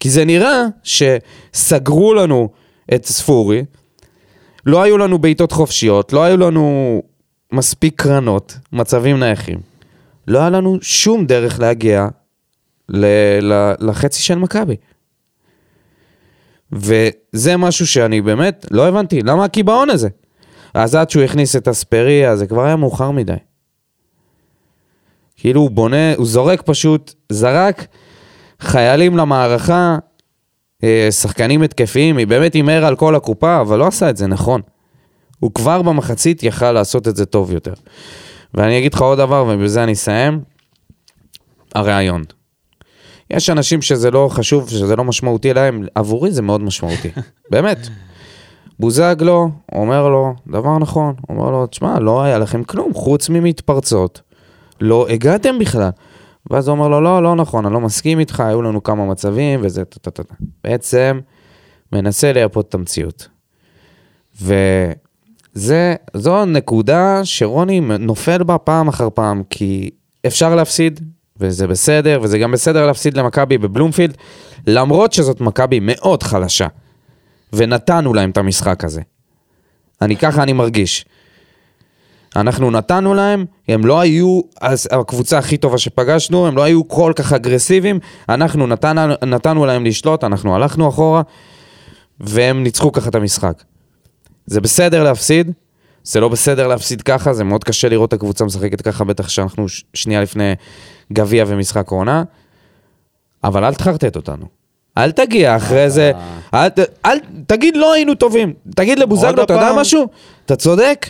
[0.00, 2.48] כי זה נראה שסגרו לנו
[2.94, 3.64] את ספורי,
[4.66, 7.02] לא היו לנו בעיטות חופשיות, לא היו לנו
[7.52, 9.58] מספיק קרנות, מצבים נייחים.
[10.28, 12.08] לא היה לנו שום דרך להגיע
[13.80, 14.76] לחצי של מכבי.
[16.72, 20.08] וזה משהו שאני באמת לא הבנתי, למה הקיבעון הזה?
[20.74, 23.34] אז עד שהוא הכניס את אספריה, זה כבר היה מאוחר מדי.
[25.36, 27.86] כאילו הוא בונה, הוא זורק פשוט, זרק
[28.60, 29.98] חיילים למערכה,
[30.84, 34.60] אה, שחקנים התקפיים, היא באמת הימר על כל הקופה, אבל לא עשה את זה נכון.
[35.40, 37.74] הוא כבר במחצית יכל לעשות את זה טוב יותר.
[38.54, 40.40] ואני אגיד לך עוד דבר, ובזה אני אסיים,
[41.74, 42.24] הרעיון.
[43.30, 47.10] יש אנשים שזה לא חשוב, שזה לא משמעותי להם, עבורי זה מאוד משמעותי,
[47.50, 47.78] באמת.
[48.80, 54.20] בוזגלו אומר לו דבר נכון, אומר לו, תשמע, לא היה לכם כלום, חוץ ממתפרצות.
[54.80, 55.90] לא הגעתם בכלל.
[56.50, 59.60] ואז הוא אומר לו, לא, לא נכון, אני לא מסכים איתך, היו לנו כמה מצבים,
[59.62, 60.34] וזה טה-טה-טה.
[60.64, 61.20] בעצם,
[61.92, 63.28] מנסה לייפות את המציאות.
[65.54, 69.90] וזו נקודה שרוני נופל בה פעם אחר פעם, כי
[70.26, 71.00] אפשר להפסיד,
[71.40, 74.16] וזה בסדר, וזה גם בסדר להפסיד למכבי בבלומפילד,
[74.66, 76.66] למרות שזאת מכבי מאוד חלשה,
[77.52, 79.00] ונתנו להם את המשחק הזה.
[80.02, 81.04] אני ככה אני מרגיש.
[82.36, 87.12] אנחנו נתנו להם, הם לא היו אז הקבוצה הכי טובה שפגשנו, הם לא היו כל
[87.16, 87.98] כך אגרסיביים,
[88.28, 91.22] אנחנו נתנו, נתנו להם לשלוט, אנחנו הלכנו אחורה,
[92.20, 93.62] והם ניצחו ככה את המשחק.
[94.46, 95.52] זה בסדר להפסיד,
[96.04, 99.66] זה לא בסדר להפסיד ככה, זה מאוד קשה לראות את הקבוצה משחקת ככה, בטח שאנחנו
[99.94, 100.52] שנייה לפני
[101.12, 102.22] גביע ומשחק עונה,
[103.44, 104.46] אבל אל תחרטט אותנו.
[104.98, 106.12] אל תגיע אחרי זה,
[106.54, 109.72] אל, ת- אל, תגיד לא היינו טובים, תגיד לבוזגלו, אתה יודע?
[109.76, 110.06] משהו?
[110.46, 111.06] אתה צודק,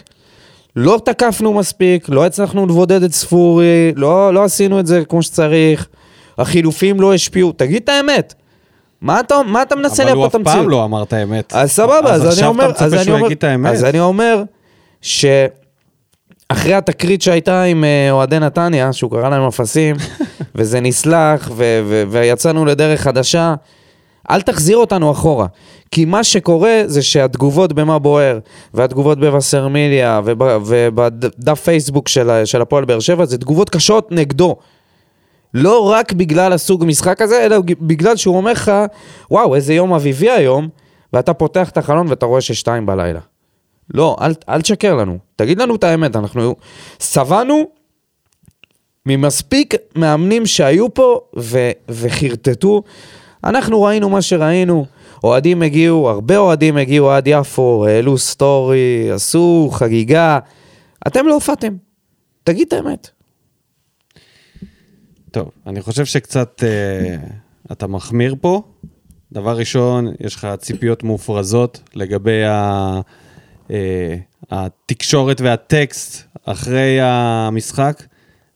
[0.76, 5.86] לא תקפנו מספיק, לא הצלחנו לבודד את ספורי, לא, לא עשינו את זה כמו שצריך,
[6.38, 8.34] החילופים לא השפיעו, תגיד את האמת.
[9.00, 10.58] מה אתה, מה אתה מנסה אבל הוא לייפות אף את המציאות?
[10.64, 11.52] פעם לא אמר את האמת.
[11.52, 13.72] אז סבבה, אז, אני עכשיו אומר, אתה אז מצפה אני שהוא אומר, יגיד את האמת.
[13.72, 14.42] אז אני אומר
[15.00, 19.96] שאחרי התקרית שהייתה עם אה, אוהדי נתניה, שהוא קרא להם אפסים,
[20.54, 23.54] וזה נסלח, ו- ו- ויצאנו לדרך חדשה,
[24.30, 25.46] אל תחזיר אותנו אחורה.
[25.90, 28.38] כי מה שקורה זה שהתגובות במה בוער,
[28.74, 34.56] והתגובות בווסרמיליה, וב- ובדף פייסבוק של, של הפועל באר שבע, זה תגובות קשות נגדו.
[35.54, 38.72] לא רק בגלל הסוג משחק הזה, אלא בגלל שהוא אומר לך,
[39.30, 40.68] וואו, איזה יום אביבי היום,
[41.12, 43.20] ואתה פותח את החלון ואתה רואה ששתיים בלילה.
[43.94, 45.18] לא, אל, אל תשקר לנו.
[45.36, 46.56] תגיד לנו את האמת, אנחנו
[46.98, 47.68] שבענו
[49.06, 52.82] ממספיק מאמנים שהיו פה ו, וחרטטו.
[53.44, 54.86] אנחנו ראינו מה שראינו.
[55.24, 60.38] אוהדים הגיעו, הרבה אוהדים הגיעו עד יפו, העלו סטורי, עשו חגיגה.
[61.06, 61.76] אתם לא הופעתם.
[62.44, 63.10] תגיד את האמת.
[65.30, 67.16] טוב, אני חושב שקצת אה,
[67.72, 68.62] אתה מחמיר פה.
[69.32, 73.00] דבר ראשון, יש לך ציפיות מופרזות לגבי ה,
[74.50, 78.02] התקשורת והטקסט אחרי המשחק.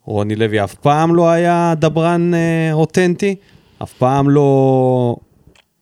[0.04, 3.34] רוני לוי אף פעם לא היה דברן אה, אותנטי,
[3.82, 5.16] אף פעם לא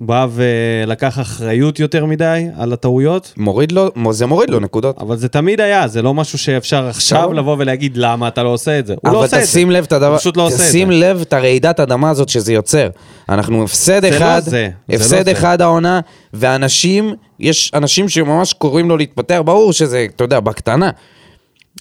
[0.01, 3.33] בא ולקח אחריות יותר מדי על הטעויות.
[3.37, 4.99] מוריד לו, זה מוריד לו נקודות.
[4.99, 7.33] אבל זה תמיד היה, זה לא משהו שאפשר עכשיו.
[7.33, 8.95] לבוא ולהגיד למה אתה לא עושה את זה.
[9.03, 9.47] הוא לא אבל עושה את זה.
[9.47, 10.67] תשים לב את הדבר, פשוט לא עושה את זה.
[10.69, 12.89] תשים לב את הרעידת אדמה הזאת שזה יוצר.
[13.29, 14.43] אנחנו הפסד לא אחד,
[14.89, 15.33] הפסד לא זה.
[15.33, 16.01] אחד העונה,
[16.33, 20.91] ואנשים, יש אנשים שממש קוראים לו להתפטר, ברור שזה, אתה יודע, בקטנה.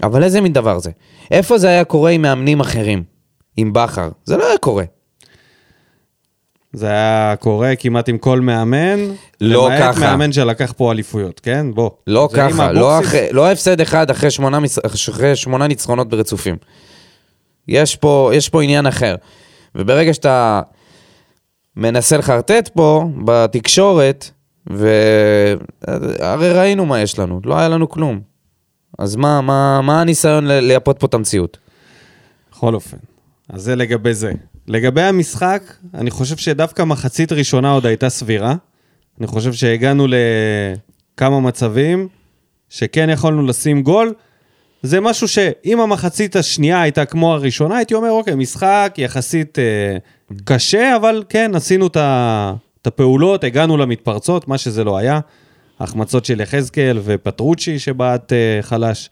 [0.03, 0.91] אבל איזה מין דבר זה?
[1.32, 3.03] איפה זה היה קורה עם מאמנים אחרים?
[3.58, 4.10] עם בכר?
[4.25, 4.84] זה לא היה קורה.
[6.73, 8.99] זה היה קורה כמעט עם כל מאמן.
[9.41, 9.99] לא למעט ככה.
[9.99, 11.65] מאמן שלקח פה אליפויות, כן?
[11.73, 11.89] בוא.
[12.08, 12.99] לא ככה, לא.
[12.99, 16.55] אחרי, לא הפסד אחד אחרי שמונה, אחרי שמונה ניצחונות ברצופים.
[17.67, 19.15] יש פה, יש פה עניין אחר.
[19.75, 20.62] וברגע שאתה
[21.75, 24.29] מנסה לחרטט פה בתקשורת,
[24.67, 28.21] והרי ראינו מה יש לנו, לא היה לנו כלום.
[28.99, 31.58] אז מה, מה, מה הניסיון לייפות פה את המציאות?
[32.51, 32.97] בכל אופן.
[33.49, 34.32] אז זה לגבי זה.
[34.69, 38.55] לגבי המשחק, אני חושב שדווקא מחצית ראשונה עוד הייתה סבירה.
[39.19, 42.08] אני חושב שהגענו לכמה מצבים
[42.69, 44.13] שכן יכולנו לשים גול.
[44.84, 49.97] זה משהו שאם המחצית השנייה הייתה כמו הראשונה, הייתי אומר, אוקיי, משחק יחסית אה,
[50.43, 51.97] קשה, אבל כן, עשינו את
[52.86, 55.19] הפעולות, הגענו למתפרצות, מה שזה לא היה.
[55.79, 59.10] החמצות של יחזקאל ופטרוצ'י שבעט אה, חלש.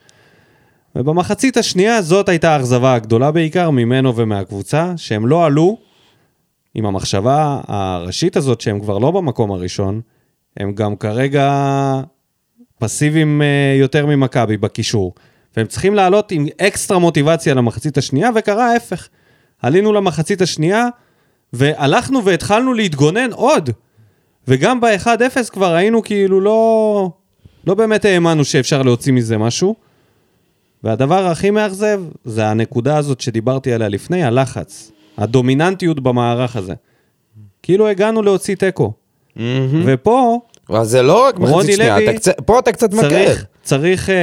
[0.97, 5.77] ובמחצית השנייה זאת הייתה האכזבה הגדולה בעיקר ממנו ומהקבוצה, שהם לא עלו
[6.75, 10.01] עם המחשבה הראשית הזאת שהם כבר לא במקום הראשון,
[10.57, 11.51] הם גם כרגע
[12.79, 15.13] פסיביים אה, יותר ממכבי בקישור.
[15.57, 19.07] והם צריכים לעלות עם אקסטרה מוטיבציה למחצית השנייה, וקרה ההפך.
[19.61, 20.87] עלינו למחצית השנייה,
[21.53, 23.69] והלכנו והתחלנו להתגונן עוד.
[24.47, 27.11] וגם ב-1-0 כבר היינו כאילו לא...
[27.67, 29.86] לא באמת האמנו שאפשר להוציא מזה משהו.
[30.83, 34.91] והדבר הכי מאכזב זה הנקודה הזאת שדיברתי עליה לפני, הלחץ.
[35.17, 36.73] הדומיננטיות במערך הזה.
[37.63, 38.93] כאילו הגענו להוציא תיקו.
[39.85, 43.09] ופה אבל זה לא רק מחצית שנייה, אתה קצת- פה אתה קצת מקל.
[43.09, 44.15] צריך, צריך אה,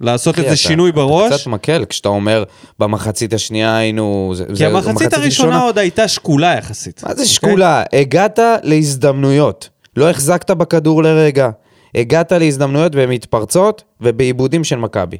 [0.00, 1.32] לעשות איזה אתה- שינוי אתה בראש.
[1.32, 2.44] קצת מקל כשאתה אומר
[2.78, 4.32] במחצית השנייה היינו...
[4.34, 7.02] זה- כי זה- המחצית הראשונה עוד הייתה שקולה יחסית.
[7.04, 7.26] מה זה אוקיי?
[7.26, 7.82] שקולה?
[7.92, 9.68] הגעת להזדמנויות.
[9.96, 11.48] לא החזקת בכדור לרגע.
[11.94, 15.16] הגעת להזדמנויות במתפרצות ובעיבודים של מכבי.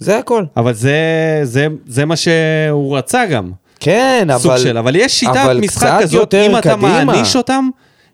[0.00, 0.44] זה הכל.
[0.56, 0.96] אבל זה,
[1.42, 3.50] זה, זה מה שהוא רצה גם.
[3.80, 4.38] כן, אבל...
[4.42, 7.04] סוג של, אבל יש שיטת אבל משחק כזאת, אם אתה קדימה.
[7.04, 7.68] מעניש אותם,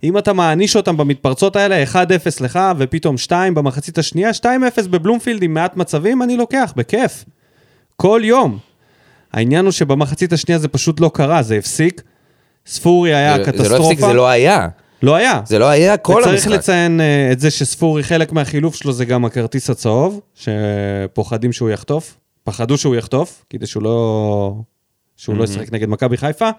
[0.05, 1.97] אם אתה מעניש אותם במתפרצות האלה, 1-0
[2.41, 4.45] לך, ופתאום 2 במחצית השנייה, 2-0
[4.91, 7.25] בבלומפילד עם מעט מצבים, אני לוקח, בכיף.
[7.97, 8.59] כל יום.
[9.33, 12.03] העניין הוא שבמחצית השנייה זה פשוט לא קרה, זה הפסיק.
[12.67, 13.69] ספורי היה זה- קטסטרופה.
[13.69, 14.69] זה לא הפסיק, זה לא היה.
[15.03, 15.41] לא היה.
[15.47, 16.51] זה לא היה כל וצריך המשחק.
[16.51, 22.17] לציין uh, את זה שספורי, חלק מהחילוף שלו זה גם הכרטיס הצהוב, שפוחדים שהוא יחטוף.
[22.45, 24.55] פחדו שהוא יחטוף, כדי שהוא לא,
[25.17, 26.51] שהוא לא ישחק נגד מכבי חיפה.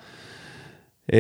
[1.12, 1.16] Uh,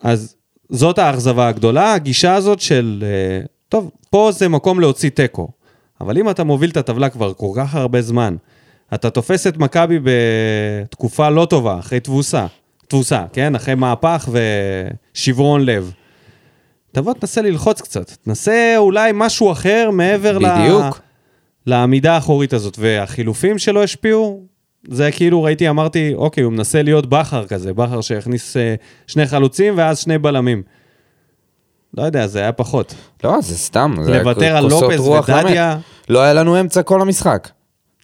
[0.00, 0.36] אז
[0.68, 3.04] זאת האכזבה הגדולה, הגישה הזאת של,
[3.44, 5.48] uh, טוב, פה זה מקום להוציא תיקו.
[6.00, 8.36] אבל אם אתה מוביל את הטבלה כבר כל כך הרבה זמן,
[8.94, 12.46] אתה תופס את מכבי בתקופה לא טובה, אחרי תבוסה,
[12.90, 13.54] תבוסה, כן?
[13.54, 14.28] אחרי מהפך
[15.14, 15.92] ושברון לב.
[16.92, 20.48] תבוא תנסה ללחוץ קצת, תנסה אולי משהו אחר מעבר ל...
[20.48, 21.00] בדיוק.
[21.66, 24.42] לעמידה האחורית הזאת, והחילופים שלו השפיעו,
[24.88, 28.74] זה כאילו ראיתי, אמרתי, אוקיי, הוא מנסה להיות בכר כזה, בכר שהכניס אה,
[29.06, 30.62] שני חלוצים ואז שני בלמים.
[31.96, 32.94] לא יודע, זה היה פחות.
[33.24, 33.94] לא, זה סתם.
[34.02, 34.64] זה לוותר על
[34.96, 35.78] רוח ודדיה.
[36.08, 37.48] לא היה לנו אמצע כל המשחק.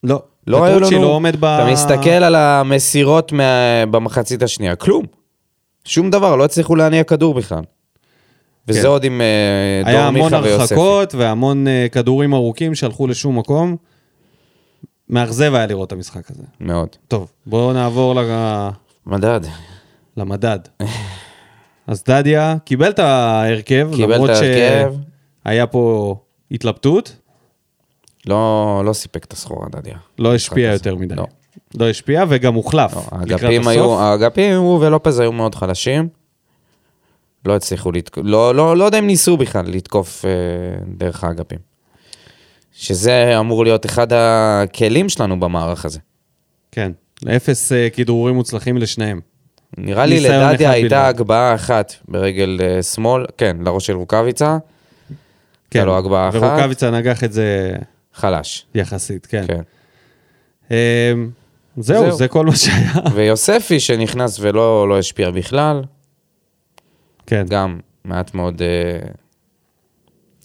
[0.05, 0.23] לא.
[0.47, 1.03] לא היו לנו...
[1.03, 1.45] לא עומד ב...
[1.45, 3.43] אתה מסתכל על המסירות מה...
[3.91, 5.05] במחצית השנייה, כלום.
[5.85, 7.63] שום דבר, לא הצליחו להניע כדור בכלל.
[8.69, 8.87] וזה כן.
[8.87, 10.75] עוד עם אה, היה דור המון מיכה ויוספי.
[10.75, 13.77] הרחקות והמון אה, כדורים ארוכים שהלכו לשום מקום.
[15.09, 16.43] מאכזב היה לראות את המשחק הזה.
[16.61, 16.89] מאוד.
[17.09, 18.69] טוב, בואו נעבור ל-
[19.07, 19.41] מדד.
[20.17, 20.59] למדד.
[21.87, 24.93] אז דדיה קיבל את ההרכב, קיבל למרות את ההרכב.
[25.45, 26.15] שהיה פה
[26.51, 27.17] התלבטות,
[28.27, 29.97] לא, לא סיפק את הסחורה, דדיה.
[30.19, 30.73] לא השפיע.
[30.73, 31.15] יותר מדי.
[31.15, 31.27] לא.
[31.75, 32.95] לא השפיע וגם הוחלף.
[32.95, 33.69] לא, האגפים.
[33.69, 36.09] היו, האגפים, הוא ולופז היו מאוד חלשים.
[37.45, 40.31] לא הצליחו לתקוף, לא, לא, לא יודע אם ניסו בכלל לתקוף אה,
[40.97, 41.59] דרך האגפים.
[42.73, 45.99] שזה אמור להיות אחד הכלים שלנו במערך הזה.
[46.73, 46.93] כן,
[47.37, 49.21] אפס אה, כדרורים מוצלחים לשניהם.
[49.79, 51.07] נראה לי לדדיה הייתה.
[51.07, 54.59] הגבהה אחת ברגל אה, שמאל, כן, לראש של רוקאביצה,
[55.71, 56.39] כן, לו הגבהה אחת.
[56.43, 57.77] ורוקאביצה נגח את זה
[58.17, 58.67] חלש.
[58.75, 59.45] יחסית, כן.
[59.47, 59.61] כן.
[60.71, 61.13] אה,
[61.77, 62.13] זהו, זהו.
[62.13, 62.93] זה כל מה שהיה.
[63.15, 65.83] ויוספי שנכנס ולא לא השפיע בכלל,
[67.27, 67.45] כן.
[67.49, 69.09] גם מעט מאוד אה,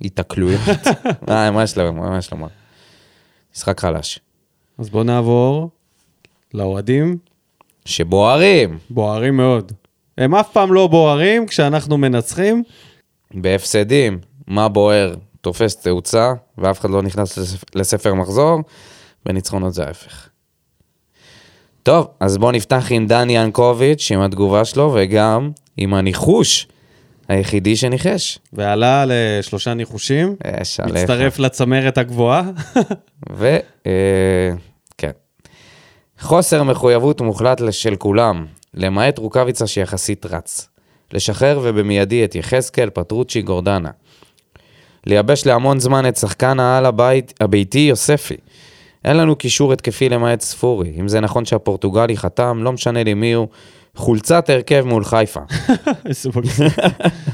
[0.01, 0.61] התקלויות.
[1.29, 2.47] אה, מה שלמה, מה שלמה.
[3.55, 4.19] משחק חלש.
[4.77, 5.69] אז בואו נעבור
[6.53, 7.17] לאוהדים.
[7.85, 9.71] שבוערים בוערים מאוד.
[10.17, 12.63] הם אף פעם לא בוערים כשאנחנו מנצחים.
[13.33, 17.75] בהפסדים, מה בוער, תופס תאוצה, ואף אחד לא נכנס לספ...
[17.75, 18.59] לספר מחזור,
[19.25, 20.29] בניצחונות זה ההפך.
[21.83, 26.67] טוב, אז בואו נפתח עם דני ינקוביץ', עם התגובה שלו, וגם עם הניחוש
[27.27, 28.39] היחידי שניחש.
[28.53, 30.35] ועלה לשלושה ניחושים.
[30.61, 30.95] יש עליך.
[30.95, 32.43] מצטרף לצמרת הגבוהה.
[33.37, 33.57] ו...
[33.87, 34.51] אה,
[34.97, 35.11] כן.
[36.19, 40.67] חוסר מחויבות מוחלט של כולם, למעט רוקאביצה שיחסית רץ.
[41.13, 43.89] לשחרר ובמיידי את יחזקאל, פטרוצ'י, גורדנה.
[45.07, 48.37] לייבש להמון זמן את שחקן העל הבית, הביתי יוספי.
[49.05, 50.93] אין לנו קישור התקפי למעט ספורי.
[50.99, 53.47] אם זה נכון שהפורטוגלי חתם, לא משנה לי מי הוא.
[53.95, 55.39] חולצת הרכב מול חיפה.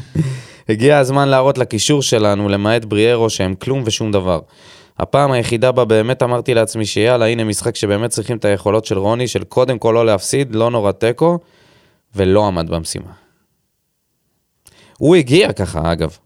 [0.70, 4.40] הגיע הזמן להראות לקישור שלנו, למעט בריארו, שהם כלום ושום דבר.
[5.00, 9.28] הפעם היחידה בה באמת אמרתי לעצמי שיאללה, הנה משחק שבאמת צריכים את היכולות של רוני,
[9.28, 11.40] של קודם כל לא להפסיד, לא נורא תיקו,
[12.16, 13.12] ולא עמד במשימה.
[14.98, 16.18] הוא הגיע ככה, אגב.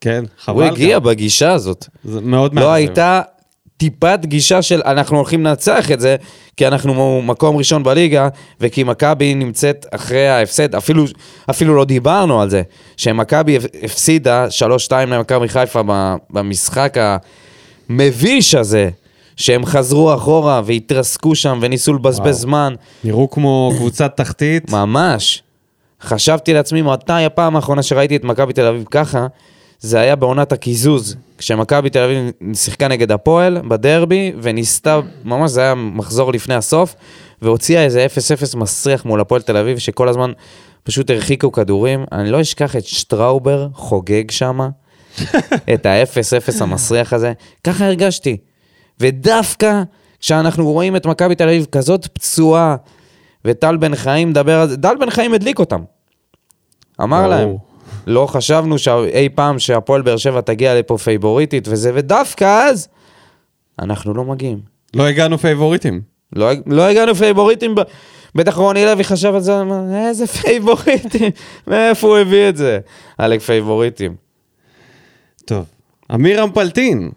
[0.00, 0.54] כן, חבל.
[0.54, 0.98] הוא הגיע.
[0.98, 1.86] בגישה הזאת.
[2.04, 2.68] זה מאוד מאכזב.
[2.68, 3.20] לא הייתה
[3.78, 6.16] טיפת גישה של אנחנו הולכים לנצח את זה,
[6.56, 8.28] כי אנחנו מקום ראשון בליגה,
[8.60, 11.04] וכי מכבי נמצאת אחרי ההפסד, אפילו,
[11.50, 12.62] אפילו לא דיברנו על זה,
[12.96, 14.46] שמכבי הפסידה
[14.88, 15.80] 3-2 למכבי חיפה
[16.30, 16.96] במשחק
[17.90, 18.90] המביש הזה,
[19.36, 22.34] שהם חזרו אחורה והתרסקו שם וניסו לבזבז.
[22.34, 22.74] זמן.
[23.04, 24.70] נראו כמו קבוצת תחתית.
[24.70, 25.42] ממש.
[26.02, 29.26] חשבתי לעצמי, מתי הפעם האחרונה שראיתי את מכבי תל אביב ככה?
[29.80, 35.74] זה היה בעונת הקיזוז, כשמכבי תל אביב שיחקה נגד הפועל בדרבי, וניסתה, ממש זה היה
[35.74, 36.94] מחזור לפני הסוף,
[37.42, 38.06] והוציאה איזה
[38.52, 40.32] 0-0 מסריח מול הפועל תל אביב, שכל הזמן
[40.82, 42.04] פשוט הרחיקו כדורים.
[42.12, 44.68] אני לא אשכח את שטראובר חוגג שמה,
[45.74, 47.32] את ה-0-0 המסריח הזה.
[47.64, 48.36] ככה הרגשתי.
[49.00, 49.82] ודווקא
[50.20, 52.76] כשאנחנו רואים את מכבי תל אביב כזאת פצועה,
[53.44, 55.82] וטל בן חיים מדבר על זה, טל בן חיים הדליק אותם.
[57.02, 57.28] אמר.
[57.28, 57.56] להם,
[58.08, 62.88] לא חשבנו שאי פעם שהפועל באר שבע תגיע לפה פייבוריטית וזה, ודווקא אז
[63.78, 64.58] אנחנו לא מגיעים.
[64.94, 66.00] לא הגענו פייבוריטים.
[66.32, 67.80] לא, לא הגענו פייבוריטים, ב...
[68.34, 71.30] בטח רוני לוי חשב על זה, אמר, איזה פייבוריטים,
[71.66, 72.78] מאיפה הוא הביא את זה?
[73.18, 74.14] עלק פייבוריטים.
[75.44, 75.64] טוב.
[76.14, 77.10] אמיר אמפלטין.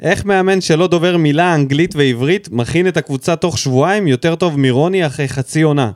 [0.00, 5.06] איך מאמן שלא דובר מילה אנגלית ועברית מכין את הקבוצה תוך שבועיים יותר טוב מרוני
[5.06, 5.90] אחרי חצי עונה?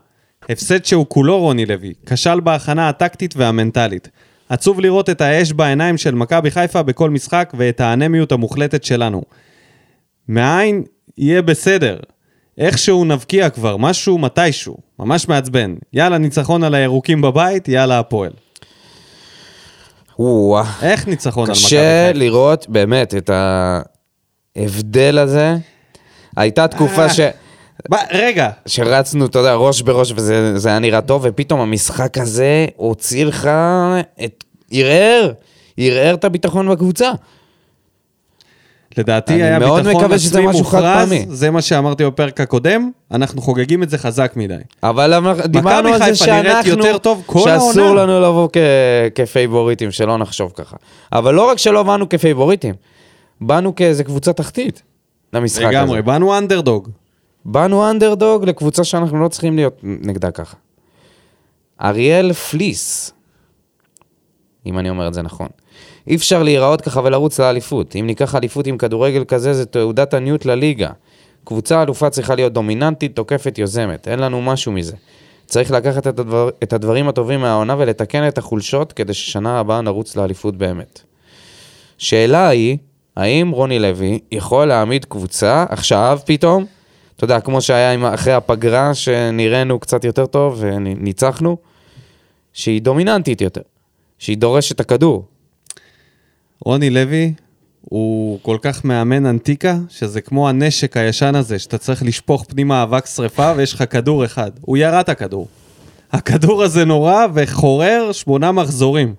[0.48, 4.08] הפסד שהוא כולו רוני לוי, כשל בהכנה הטקטית והמנטלית.
[4.48, 9.22] עצוב לראות את האש בעיניים של מכבי חיפה בכל משחק ואת האנמיות המוחלטת שלנו.
[10.28, 10.82] מאין
[11.18, 11.98] יהיה בסדר.
[12.58, 14.76] איכשהו נבקיע כבר, משהו מתישהו.
[14.98, 15.74] ממש מעצבן.
[15.92, 18.30] יאללה ניצחון על הירוקים בבית, יאללה הפועל.
[20.18, 22.18] וואו, איך ניצחון על מכבי קשה חיפה?
[22.18, 23.30] לראות באמת את
[24.56, 25.56] ההבדל הזה.
[26.36, 27.20] הייתה תקופה ש...
[27.90, 32.66] ב- רגע, שרצנו, אתה יודע, ראש בראש וזה זה היה נראה טוב, ופתאום המשחק הזה
[32.76, 33.50] הוציא לך
[34.24, 34.44] את...
[34.70, 35.32] ערער,
[35.76, 37.10] ערער את הביטחון בקבוצה.
[38.98, 40.82] לדעתי היה ביטחון עצמי מוכרז.
[41.28, 44.54] זה מה שאמרתי בפרק הקודם, אנחנו חוגגים את זה חזק מדי.
[44.82, 45.14] אבל
[45.44, 46.82] דיברנו על זה שאנחנו,
[47.44, 47.94] שאסור.
[47.94, 48.58] לנו לבוא כ-
[49.14, 50.76] כפייבוריטים, שלא נחשוב ככה.
[51.12, 52.74] אבל לא רק שלא באנו כפייבוריטים,
[53.40, 54.82] באנו כאיזה קבוצה תחתית
[55.32, 55.70] למשחק הזה.
[55.72, 56.88] לגמרי, באנו אנדרדוג.
[57.44, 60.56] באנו אנדרדוג לקבוצה שאנחנו לא צריכים להיות נגדה ככה.
[61.82, 63.12] אריאל פליס,
[64.66, 65.48] אם אני אומר את זה נכון.
[66.06, 67.96] אי אפשר להיראות ככה ולרוץ לאליפות.
[67.96, 70.90] אם ניקח אליפות עם כדורגל כזה, זה תעודת עניות לליגה.
[71.44, 74.08] קבוצה אלופה צריכה להיות דומיננטית, תוקפת, יוזמת.
[74.08, 74.96] אין לנו משהו מזה.
[75.46, 80.16] צריך לקחת את, הדבר, את הדברים הטובים מהעונה ולתקן את החולשות כדי ששנה הבאה נרוץ
[80.16, 81.00] לאליפות באמת.
[81.98, 82.78] שאלה היא,
[83.16, 86.64] האם רוני לוי יכול להעמיד קבוצה עכשיו פתאום,
[87.16, 91.56] אתה יודע, כמו שהיה אחרי הפגרה, שנראינו קצת יותר טוב וניצחנו,
[92.52, 93.60] שהיא דומיננטית יותר,
[94.18, 95.24] שהיא דורשת את הכדור.
[96.64, 97.32] רוני לוי
[97.80, 103.06] הוא כל כך מאמן אנטיקה, שזה כמו הנשק הישן הזה, שאתה צריך לשפוך פנימה אבק
[103.06, 104.50] שרפה ויש לך כדור אחד.
[104.60, 105.48] הוא ירה את הכדור.
[106.12, 109.14] הכדור הזה נורא וחורר שמונה מחזורים.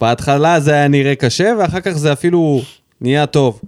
[0.00, 2.60] בהתחלה זה היה נראה קשה, ואחר כך זה אפילו
[3.00, 3.60] נהיה טוב.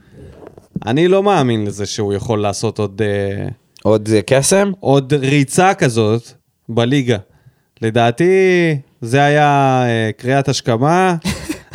[0.87, 3.49] אני לא מאמין לזה שהוא יכול לעשות עוד, אה,
[3.83, 4.73] עוד אה, קסם?
[4.81, 6.33] עוד ריצה כזאת
[6.69, 7.17] בליגה.
[7.83, 8.25] לדעתי
[9.01, 11.17] זה היה אה, קריאת השכמה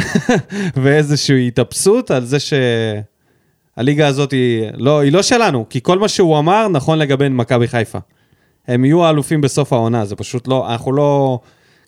[0.82, 6.40] ואיזושהי התאפסות על זה שהליגה הזאת היא לא, היא לא שלנו, כי כל מה שהוא
[6.40, 8.00] אמר נכון לגבי מכבי חיפה.
[8.68, 11.40] הם יהיו האלופים בסוף העונה, זה פשוט לא, אנחנו לא...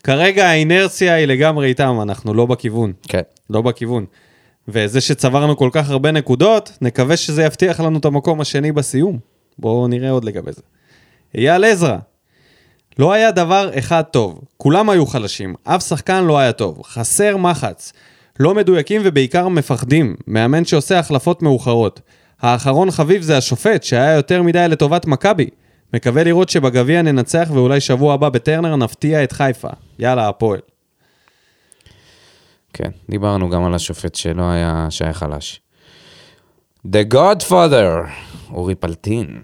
[0.04, 2.94] כרגע האינרציה היא לגמרי איתם, אנחנו לא בכיוון.
[3.08, 3.22] כן.
[3.50, 4.06] לא בכיוון.
[4.68, 9.20] וזה שצברנו כל כך הרבה נקודות, נקווה שזה יבטיח לנו את המקום השני בסיום.
[9.60, 10.62] בואו נראה עוד לגבי זה.
[11.38, 11.98] אייל עזרא,
[13.00, 17.94] לא היה דבר אחד טוב, כולם היו חלשים, אף שחקן לא היה טוב, חסר מחץ,
[18.40, 22.02] לא מדויקים ובעיקר מפחדים, מאמן שעושה החלפות מאוחרות.
[22.42, 25.50] האחרון חביב זה השופט, שהיה יותר מדי לטובת מכבי.
[25.94, 29.70] מקווה לראות שבגביע ננצח ואולי שבוע הבא בטרנר נפתיע את חיפה.
[30.00, 30.60] יאללה, הפועל.
[32.74, 35.62] כן, דיברנו גם על השופט שלא היה, שהיה חלש.
[36.88, 38.10] The Godfather,
[38.52, 39.42] אורי פלטין.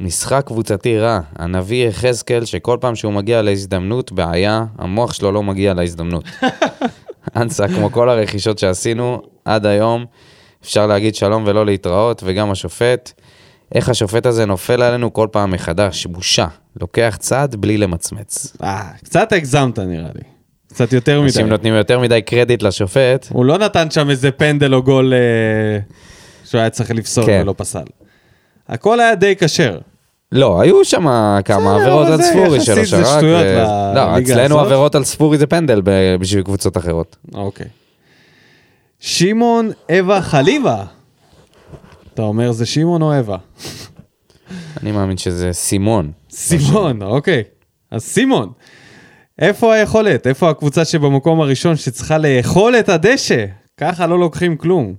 [0.00, 5.74] משחק קבוצתי רע, הנביא יחזקאל שכל פעם שהוא מגיע להזדמנות, בעיה, המוח שלו לא מגיע
[5.74, 6.24] להזדמנות.
[7.36, 10.04] אנסה, כמו כל הרכישות שעשינו עד היום,
[10.62, 13.12] אפשר להגיד שלום ולא להתראות, וגם השופט.
[13.74, 16.46] איך השופט הזה נופל עלינו כל פעם מחדש, בושה.
[16.80, 18.56] לוקח צעד בלי למצמץ.
[18.62, 20.39] אה, קצת הגזמת נראה לי.
[20.72, 21.26] קצת יותר מדי.
[21.26, 25.78] אנשים נותנים יותר מדי קרדיט לשופט, הוא לא נתן שם איזה פנדל או גול אה,
[26.44, 27.40] שהוא היה צריך לפסול כן.
[27.42, 27.84] ולא פסל.
[28.68, 29.78] הכל היה די כשר.
[30.32, 31.06] לא, היו שם
[31.44, 33.04] כמה עבירות על ספורי של יחסית זה.
[33.04, 33.62] שטויות ו-
[33.94, 34.66] לליגה לא, אצלנו הזאת.
[34.66, 35.82] עבירות על ספורי זה פנדל
[36.20, 37.16] בשביל קבוצות אחרות.
[37.34, 37.66] אוקיי.
[39.00, 40.84] שמעון אווה חליבה.
[42.14, 43.38] אתה אומר זה שמעון או אווה?
[44.82, 46.10] אני מאמין שזה סימון.
[46.30, 47.42] סימון, אוקיי.
[47.90, 48.48] אז סימון,
[49.40, 50.26] איפה היכולת?
[50.26, 53.44] איפה הקבוצה שבמקום הראשון שצריכה לאכול את הדשא?
[53.76, 54.94] ככה לא לוקחים כלום.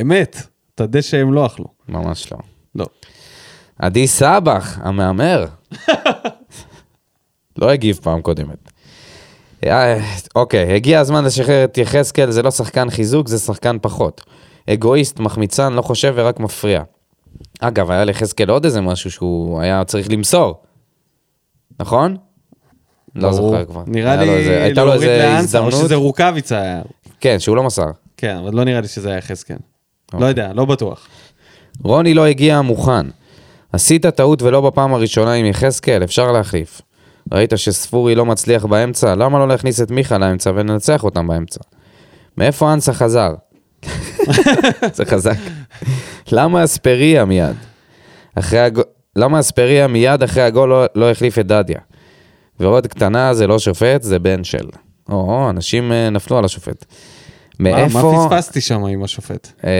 [0.00, 0.42] אמת,
[0.74, 1.64] את הדשא הם לא אכלו.
[1.88, 2.38] ממש לא.
[2.74, 2.86] לא.
[3.78, 5.46] עדי סבח, המהמר.
[7.58, 8.70] לא הגיב פעם קודמת.
[9.64, 10.00] אה,
[10.34, 14.24] אוקיי, הגיע הזמן לשחרר את יחזקאל, זה לא שחקן חיזוק, זה שחקן פחות.
[14.70, 16.82] אגואיסט, מחמיצן, לא חושב ורק מפריע.
[17.60, 20.62] אגב, היה ליחזקאל עוד איזה משהו שהוא היה צריך למסור.
[21.80, 22.16] נכון?
[23.14, 23.32] לא.
[23.32, 23.82] זוכר כבר.
[23.86, 25.72] נראה לי הייתה לו להוריד איזה או.
[25.72, 26.82] שזה רוקאביצה היה.
[27.20, 27.90] כן, שהוא לא מסר.
[28.16, 29.56] כן, אבל לא נראה לי שזה היה יחזקאל.
[29.56, 30.28] לא אוקיי.
[30.28, 31.08] יודע, לא בטוח.
[31.82, 33.06] רוני לא הגיע מוכן.
[33.72, 36.80] עשית טעות ולא בפעם הראשונה עם יחזקאל, אפשר להחליף.
[37.32, 41.60] ראית שספורי לא מצליח באמצע, למה לא להכניס את מיכה לאמצע וננצח אותם באמצע?
[42.38, 43.34] מאיפה אנסה חזר?
[44.96, 45.36] זה חזק.
[46.32, 47.56] למה אספריה מיד?
[48.34, 48.80] אחרי הג...
[49.16, 51.78] למה אספריה מיד אחרי הגול לא, לא החליף את דדיה?
[52.60, 54.66] ועוד קטנה, זה לא שופט, זה בן של.
[55.08, 56.84] או, אנשים אה, נפלו על השופט.
[57.60, 58.02] מאיפה...
[58.02, 59.52] מה פספסתי שם עם השופט?
[59.64, 59.70] אה,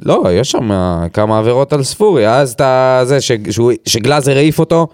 [0.00, 0.70] לא, יש שם
[1.12, 4.88] כמה עבירות על ספורי, אז אתה זה, ש, שהוא, שגלאזר העיף אותו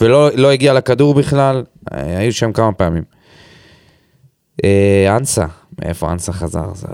[0.00, 3.02] ולא לא הגיע לכדור בכלל, אה, היו שם כמה פעמים.
[4.64, 5.46] אה, אנסה,
[5.78, 6.74] מאיפה אנסה חזר?
[6.74, 6.88] זה...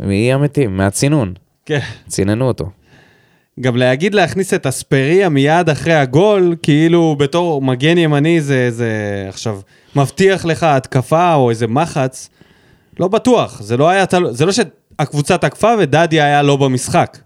[0.00, 1.34] מאי המתים, מהצינון,
[1.66, 1.80] כן.
[2.08, 2.70] ציננו אותו.
[3.60, 8.90] גם להגיד להכניס את אספריה מיד אחרי הגול, כאילו בתור מגן ימני זה, זה
[9.28, 9.60] עכשיו
[9.96, 12.30] מבטיח לך התקפה או איזה מחץ,
[13.00, 13.62] לא בטוח.
[13.62, 17.18] זה לא היה, תל- זה לא שהקבוצה תקפה ודדיה היה לא במשחק.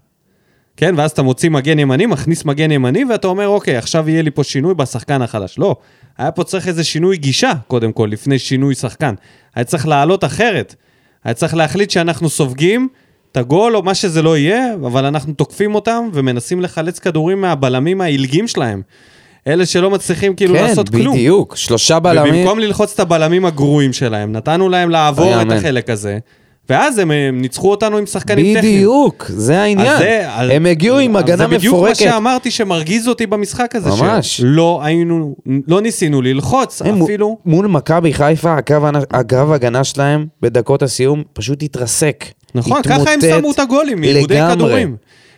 [0.77, 4.31] כן, ואז אתה מוציא מגן ימני, מכניס מגן ימני, ואתה אומר, אוקיי, עכשיו יהיה לי
[4.31, 5.59] פה שינוי בשחקן החלש.
[5.59, 5.75] לא,
[6.17, 9.13] היה פה צריך איזה שינוי גישה, קודם כל, לפני שינוי שחקן.
[9.55, 10.75] היה צריך לעלות אחרת.
[11.23, 12.87] היה צריך להחליט שאנחנו סופגים
[13.35, 18.01] את הגול או מה שזה לא יהיה, אבל אנחנו תוקפים אותם ומנסים לחלץ כדורים מהבלמים
[18.01, 18.81] העילגים שלהם.
[19.47, 21.15] אלה שלא מצליחים כאילו כן, לעשות כלום.
[21.15, 22.35] בדיוק, שלושה בלמים.
[22.35, 25.51] ובמקום ללחוץ את הבלמים הגרועים שלהם, נתנו להם לעבור את.
[25.51, 26.17] החלק הזה,
[26.69, 28.75] ואז הם, הם ניצחו אותנו עם שחקנים טכניים.
[28.77, 29.97] בדיוק, זה העניין.
[29.97, 31.95] זה- הם הגיעו עם הגנה זה בדיוק מה מפורקת.
[31.95, 33.89] שאמרתי שמרגיז אותי במשחק הזה.
[33.89, 34.37] ממש.
[34.37, 35.35] שלא היינו,
[35.67, 37.37] לא ניסינו ללחוץ הם אפילו.
[37.45, 38.75] מול מכבי חיפה, הקו
[39.11, 42.25] הקו הגנה שלהם בדקות הסיום פשוט התרסק.
[42.55, 44.55] נכון, ככה הם שמו את הגולים, לגמרי.
[44.55, 44.95] כדורים.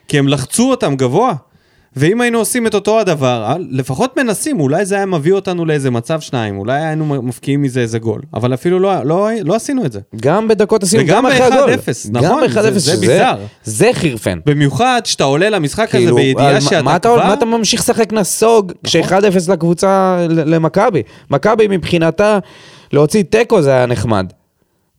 [0.07, 1.33] כי הם לחצו אותם גבוה.
[1.99, 5.91] ואם היינו עושים את אותו הדבר, אה, לפחות מנסים, אולי זה היה מביא אותנו לאיזה
[5.91, 8.21] מצב שניים, אולי היינו מפקיעים מזה איזה גול.
[8.33, 9.99] אבל אפילו לא, לא, לא עשינו את זה.
[10.21, 11.75] גם בדקות הסיום, וגם גם אחרי הגול.
[11.75, 13.37] ב-1-0, נכון, גם ב-1-0, זה- זה שזה- ביזאר.
[13.63, 14.39] זה חירפן.
[14.45, 17.15] במיוחד שאתה עולה למשחק הזה כאילו, בידיעה על מה- שאתה מה כבר...
[17.15, 17.27] נכון.
[17.27, 19.11] מה אתה ממשיך לשחק נסוג כש-1-0
[19.51, 21.01] לקבוצה למכבי?
[21.31, 22.39] מכבי מבחינתה,
[22.93, 24.25] להוציא תיקו זה היה נחמד.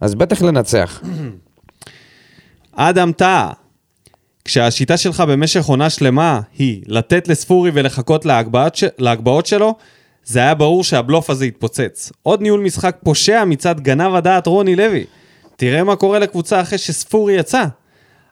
[0.01, 1.01] אז בטח לנצח.
[2.77, 3.51] אדם טאה,
[4.49, 8.85] כשהשיטה שלך במשך עונה שלמה היא לתת לספורי ולחכות להגבהות, ש...
[8.99, 9.75] להגבהות שלו,
[10.25, 12.13] זה היה ברור שהבלוף הזה יתפוצץ.
[12.23, 15.05] עוד ניהול משחק פושע מצד גנב הדעת רוני לוי.
[15.57, 17.65] תראה מה קורה לקבוצה אחרי שספורי יצא.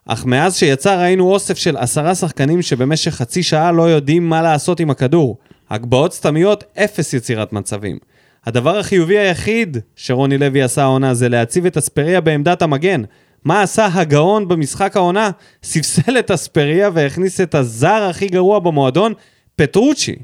[0.06, 4.80] אך מאז שיצא ראינו אוסף של עשרה שחקנים שבמשך חצי שעה לא יודעים מה לעשות
[4.80, 5.38] עם הכדור.
[5.70, 7.98] הגבהות סתמיות, אפס יצירת מצבים.
[8.46, 13.02] הדבר החיובי היחיד שרוני לוי עשה העונה זה להציב את אספריה בעמדת המגן.
[13.46, 15.30] מה עשה הגאון במשחק העונה?
[15.62, 19.12] ספסל את אספריה והכניס את הזר הכי גרוע במועדון,
[19.56, 20.16] פטרוצ'י.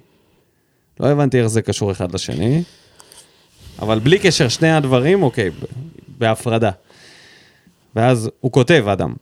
[1.01, 2.62] לא הבנתי איך זה קשור אחד לשני,
[3.83, 5.51] אבל בלי קשר שני הדברים, אוקיי,
[6.18, 6.70] בהפרדה.
[7.97, 9.12] ואז הוא כותב, אדם,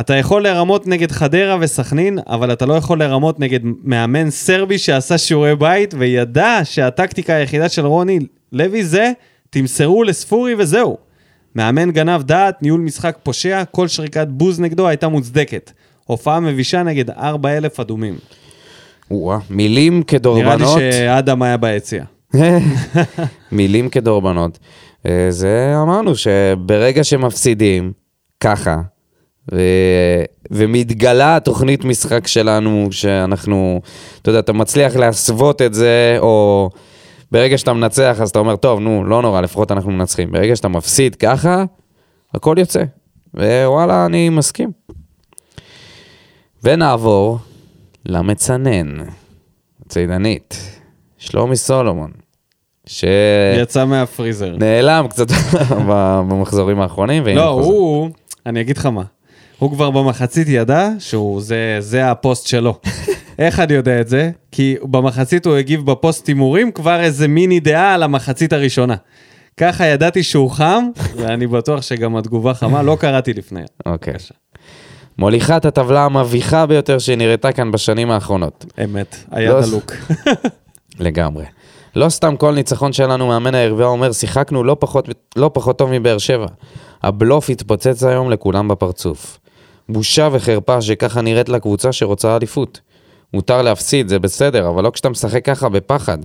[0.00, 5.18] אתה יכול לרמות נגד חדרה וסכנין, אבל אתה לא יכול לרמות נגד מאמן סרבי שעשה
[5.18, 8.18] שיעורי בית וידע שהטקטיקה היחידה של רוני
[8.52, 9.12] לוי זה
[9.50, 11.09] תמסרו לספורי וזהו.
[11.54, 15.72] מאמן גנב דעת, ניהול משחק פושע, כל שריקת בוז נגדו הייתה מוצדקת.
[16.06, 18.18] הופעה מבישה נגד 4,000 אדומים.
[19.10, 20.78] וואה, מילים נראה לי כדורבנות.
[20.92, 22.04] שאדם היה ביציע.
[23.52, 24.58] מילים כדורבנות.
[25.06, 27.92] אה, זה אמרנו שברגע שמפסידים,
[28.40, 28.80] ככה,
[29.52, 29.60] ו...
[30.50, 33.80] ומתגלה התוכנית משחק שלנו, שאנחנו,
[34.22, 36.70] אתה יודע, אתה מצליח להסוות את זה, או
[37.32, 40.30] ברגע שאתה מנצח, אז אתה אומר, טוב, נו, לא נורא, לפחות אנחנו מנצחים.
[40.30, 41.64] ברגע שאתה מפסיד ככה,
[42.34, 42.82] הכל יוצא.
[43.34, 44.70] ווואלה, אני מסכים.
[46.62, 47.38] ונעבור
[48.06, 48.96] למצנן,
[49.88, 50.56] צידנית,
[51.18, 52.10] שלומי סולומון,
[52.86, 53.04] ש...
[53.58, 54.56] יצא מהפריזר.
[54.56, 55.26] נעלם קצת
[55.88, 57.68] במחזורים האחרונים, והנה לא, חוזר.
[57.68, 58.10] הוא,
[58.46, 59.02] אני אגיד לך מה,
[59.58, 62.78] הוא כבר במחצית ידע שהוא, זה, זה הפוסט שלו.
[63.40, 64.30] איך אני יודע את זה?
[64.52, 68.94] כי במחצית הוא הגיב בפוסט הימורים כבר איזה מיני דעה על המחצית הראשונה.
[69.56, 70.84] ככה ידעתי שהוא חם,
[71.16, 73.60] ואני בטוח שגם התגובה חמה, לא קראתי לפני.
[73.86, 74.14] אוקיי.
[75.18, 78.64] מוליכת הטבלה המביכה ביותר שנראתה כאן בשנים האחרונות.
[78.84, 79.92] אמת, לא, הלוק.
[81.00, 81.44] לגמרי.
[81.96, 86.18] לא סתם כל ניצחון שלנו, מאמן הערווה אומר, שיחקנו לא פחות, לא פחות טוב מבאר
[86.18, 86.46] שבע.
[87.02, 89.38] הבלוף התפוצץ היום לכולם בפרצוף.
[89.88, 92.80] בושה וחרפה שככה נראית לקבוצה שרוצה אליפות.
[93.34, 96.18] מותר להפסיד, זה בסדר, אבל לא כשאתה משחק ככה בפחד.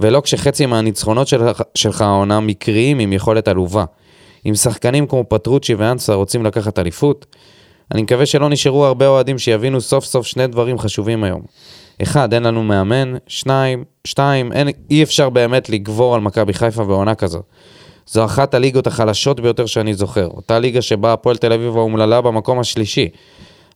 [0.00, 3.84] ולא כשחצי מהניצחונות שלך, שלך העונה מקריים עם יכולת עלובה.
[4.46, 7.26] אם שחקנים כמו פטרוצ'י ואנסה רוצים לקחת אליפות,
[7.94, 11.42] אני מקווה שלא נשארו הרבה אוהדים שיבינו סוף סוף שני דברים חשובים היום.
[12.02, 17.14] אחד, אין לנו מאמן, שניים, שתיים, אין, אי אפשר באמת לגבור על מכבי חיפה בעונה
[17.14, 17.42] כזו.
[18.06, 20.26] זו אחת הליגות החלשות ביותר שאני זוכר.
[20.26, 23.08] אותה ליגה שבה הפועל תל אביב האומללה במקום השלישי.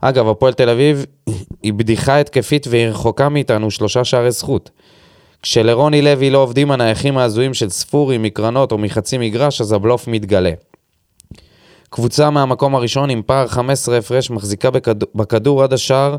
[0.01, 1.05] אגב, הפועל תל אביב
[1.63, 4.71] היא בדיחה התקפית והיא רחוקה מאיתנו שלושה שערי זכות.
[5.43, 10.53] כשלרוני לוי לא עובדים הנייחים ההזויים של ספורי מקרנות או מחצי מגרש, אז הבלוף מתגלה.
[11.91, 14.95] קבוצה מהמקום הראשון עם פער 15 הפרש מחזיקה בכד...
[15.15, 16.17] בכדור עד השער,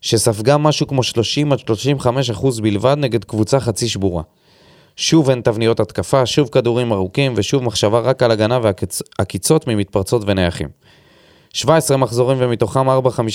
[0.00, 4.22] שספגה משהו כמו 30 עד 35 אחוז בלבד נגד קבוצה חצי שבורה.
[4.96, 10.68] שוב אין תבניות התקפה, שוב כדורים ארוכים ושוב מחשבה רק על הגנה והעקיצות ממתפרצות ונייחים.
[11.56, 12.92] 17 מחזורים ומתוכם 4-5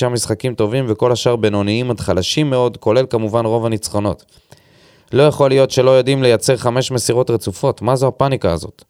[0.09, 4.25] משחקים טובים וכל השאר בינוניים עד חלשים מאוד, כולל כמובן רוב הניצחונות.
[5.13, 8.83] לא יכול להיות שלא יודעים לייצר חמש מסירות רצופות, מה זו הפאניקה הזאת?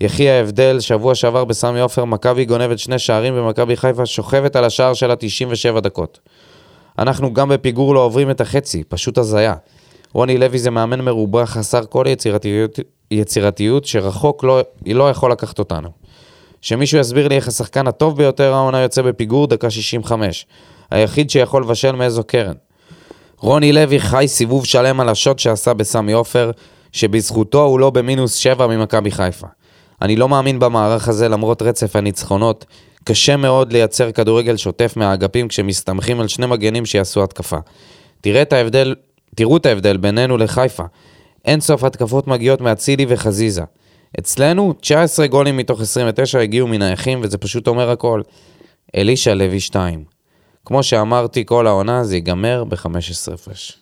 [0.00, 4.94] יחי ההבדל, שבוע שעבר בסמי עופר, מכבי גונבת שני שערים ומכבי חיפה שוכבת על השער
[4.94, 6.18] שלה 97 דקות.
[6.98, 9.54] אנחנו גם בפיגור לא עוברים את החצי, פשוט הזיה.
[10.12, 12.78] רוני לוי זה מאמן מרובע חסר כל יצירתיות,
[13.10, 15.88] יצירתיות שרחוק לא, לא יכול לקחת אותנו.
[16.60, 20.46] שמישהו יסביר לי איך השחקן הטוב ביותר העונה יוצא בפיגור דקה 65.
[20.90, 22.54] היחיד שיכול לבשל מאיזו קרן.
[23.38, 26.50] רוני לוי חי סיבוב שלם על השוט שעשה בסמי עופר,
[26.92, 29.46] שבזכותו הוא לא במינוס 7 ממכבי חיפה.
[30.02, 32.64] אני לא מאמין במערך הזה למרות רצף הניצחונות,
[33.04, 37.56] קשה מאוד לייצר כדורגל שוטף מהאגפים כשמסתמכים על שני מגנים שיעשו התקפה.
[38.20, 38.94] תראה את ההבדל,
[39.34, 40.84] תראו את ההבדל בינינו לחיפה.
[41.44, 43.62] אין סוף התקפות מגיעות מאצילי וחזיזה.
[44.18, 48.22] אצלנו, 19 גולים מתוך 29 הגיעו מנייחים, וזה פשוט אומר הכל.
[48.96, 50.04] אלישע לוי 2.
[50.64, 53.78] כמו שאמרתי, כל העונה זה ייגמר ב-15 הפרש.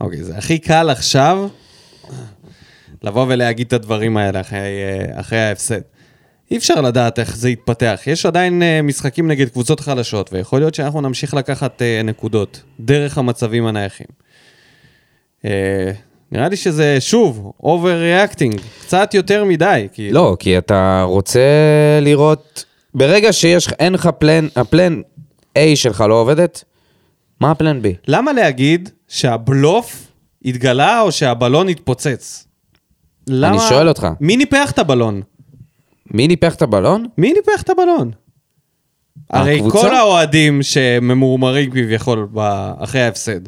[0.00, 1.48] אוקיי, זה הכי קל עכשיו
[3.02, 5.80] לבוא ולהגיד את הדברים האלה אחרי, אה, אחרי ההפסד.
[6.50, 8.00] אי אפשר לדעת איך זה יתפתח.
[8.06, 13.18] יש עדיין אה, משחקים נגד קבוצות חלשות, ויכול להיות שאנחנו נמשיך לקחת אה, נקודות דרך
[13.18, 14.06] המצבים הנייחים.
[16.34, 19.88] אה, נראה לי שזה, שוב, overreacting, קצת יותר מדי.
[19.92, 20.14] כאילו.
[20.14, 21.40] לא, כי אתה רוצה
[22.00, 22.64] לראות...
[22.94, 25.00] ברגע שיש, אין לך פלן, הפלן
[25.58, 26.64] A שלך לא עובדת,
[27.40, 27.86] מה הפלן B?
[28.06, 30.06] למה להגיד שהבלוף
[30.44, 32.46] התגלה או שהבלון התפוצץ?
[33.26, 33.68] למה...
[33.68, 34.08] שואל אותך.
[34.20, 35.22] מי ניפח את הבלון?
[36.10, 37.06] מי ניפח את הבלון?
[37.18, 38.10] מי ניפח את הבלון?
[39.30, 39.78] הרי הקבוצה?
[39.78, 42.28] כל האוהדים שממורמרים כביכול
[42.78, 43.40] אחרי ההפסד,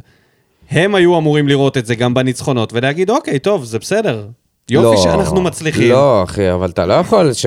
[0.70, 4.26] הם היו אמורים לראות את זה גם בניצחונות ולהגיד, אוקיי, טוב, זה בסדר.
[4.70, 5.90] יופי לא, שאנחנו מצליחים.
[5.90, 7.46] לא, אחי, אבל אתה לא יכול ש...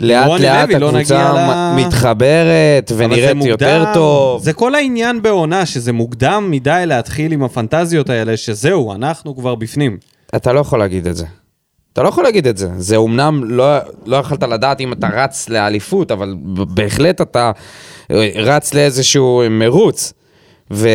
[0.00, 3.94] לאט לאט לוי לא הקבוצה נגיע ל- מ- מתחברת ונראית יותר מוקדם.
[3.94, 4.42] טוב.
[4.42, 9.98] זה כל העניין בעונה, שזה מוקדם מדי להתחיל עם הפנטזיות האלה, שזהו, אנחנו כבר בפנים.
[10.36, 11.24] אתה לא יכול להגיד את זה.
[11.92, 12.68] אתה לא יכול להגיד את זה.
[12.76, 13.64] זה אומנם לא,
[14.06, 16.34] לא יכולת לדעת אם אתה רץ לאליפות, אבל
[16.74, 17.50] בהחלט אתה
[18.10, 20.12] אה, רץ לאיזשהו מרוץ.
[20.70, 20.88] ו...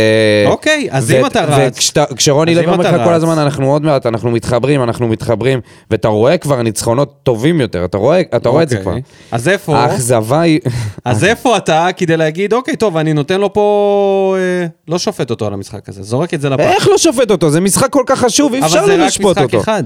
[0.48, 4.32] אוקיי, אז אם אתה רץ- וכשרוני לוי אומר לך כל הזמן, אנחנו עוד מעט, אנחנו
[4.32, 5.60] מתחברים, אנחנו מתחברים,
[5.92, 8.92] ואתה רואה כבר ניצחונות טובים יותר, אתה רואה, אתה רואה את זה כבר.
[8.92, 9.02] אוקיי.
[9.32, 9.78] אז איפה?
[9.78, 10.60] האכזבה היא...
[11.06, 14.36] אז איפה אתה כדי להגיד, אוקיי, טוב, אני נותן לו פה...
[14.40, 16.64] אה, לא שופט אותו על המשחק הזה, זורק את זה לפח.
[16.64, 17.50] איך לא שופט אותו?
[17.50, 19.62] זה משחק כל כך חשוב, אי אפשר אבל לא זה רק לשפוט משחק אותו.
[19.62, 19.84] אחד.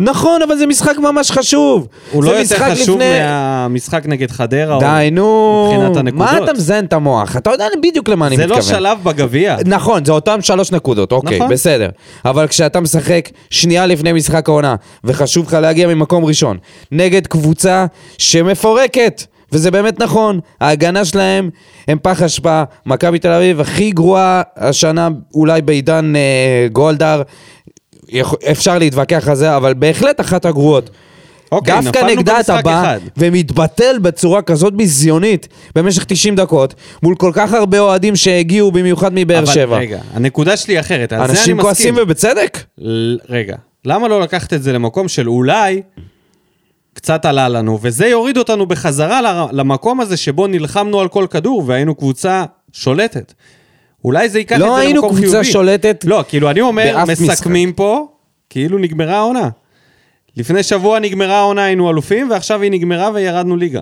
[0.00, 1.88] נכון, אבל זה משחק ממש חשוב.
[2.12, 4.74] הוא זה לא יותר חשוב לפני- מהמשחק נגד חדרה.
[4.74, 5.70] או- די, נו.
[5.72, 6.32] מבחינת הנקודות.
[6.32, 7.36] מה אתה מזיין את המוח?
[7.36, 8.58] אתה יודע בדיוק למה אני זה מתכוון.
[8.58, 9.56] לא שלב בגביע.
[9.66, 11.50] נכון, זה אותם שלוש נקודות, אוקיי, נכון.
[11.50, 11.88] בסדר.
[12.24, 14.74] אבל כשאתה משחק שנייה לפני משחק העונה,
[15.04, 16.56] וחשוב לך להגיע ממקום ראשון,
[16.92, 17.86] נגד קבוצה
[18.18, 19.22] שמפורקת,
[19.52, 21.50] וזה באמת נכון, ההגנה שלהם
[21.88, 26.20] הם פח אשפה, מכבי תל אביב הכי גרועה השנה, אולי בעידן אה,
[26.72, 27.22] גולדהר,
[28.50, 30.90] אפשר להתווכח על זה, אבל בהחלט אחת הגרועות.
[31.52, 33.00] אוקיי, דווקא נגדה אתה בא אחד.
[33.16, 39.38] ומתבטל בצורה כזאת ביזיונית במשך 90 דקות מול כל כך הרבה אוהדים שהגיעו במיוחד מבאר
[39.38, 39.76] אבל שבע.
[39.78, 41.60] רגע, הנקודה שלי אחרת, על זה אני אנשים מסכים.
[41.60, 42.58] כועסים ובצדק?
[42.78, 45.82] ל- רגע, למה לא לקחת את זה למקום של אולי
[46.94, 51.94] קצת עלה לנו, וזה יוריד אותנו בחזרה למקום הזה שבו נלחמנו על כל כדור והיינו
[51.94, 53.32] קבוצה שולטת.
[54.06, 55.22] אולי זה ייקח את זה לא למקום היינו חיובי.
[55.22, 58.06] קבוצה שולטת לא, כאילו אני אומר, מסכמים פה,
[58.50, 59.48] כאילו נגמרה העונה.
[60.36, 63.80] לפני שבוע נגמרה העונה, היינו אלופים, ועכשיו היא נגמרה וירדנו ליגה.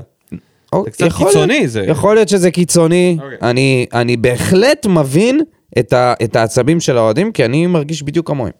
[0.72, 3.18] או, זה קצת יכול קיצוני, להיות- זה- יכול להיות שזה קיצוני.
[3.22, 3.39] אוקיי.
[3.43, 5.41] אני, אני בהחלט מבין
[5.79, 8.53] את, ה, את העצבים של האוהדים, כי אני מרגיש בדיוק כמוהם.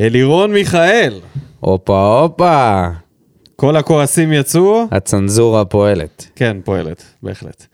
[0.00, 1.20] אלירון מיכאל,
[1.60, 2.86] הופה הופה,
[3.56, 6.26] כל הכועסים יצאו, הצנזורה פועלת.
[6.36, 7.66] כן, פועלת, בהחלט.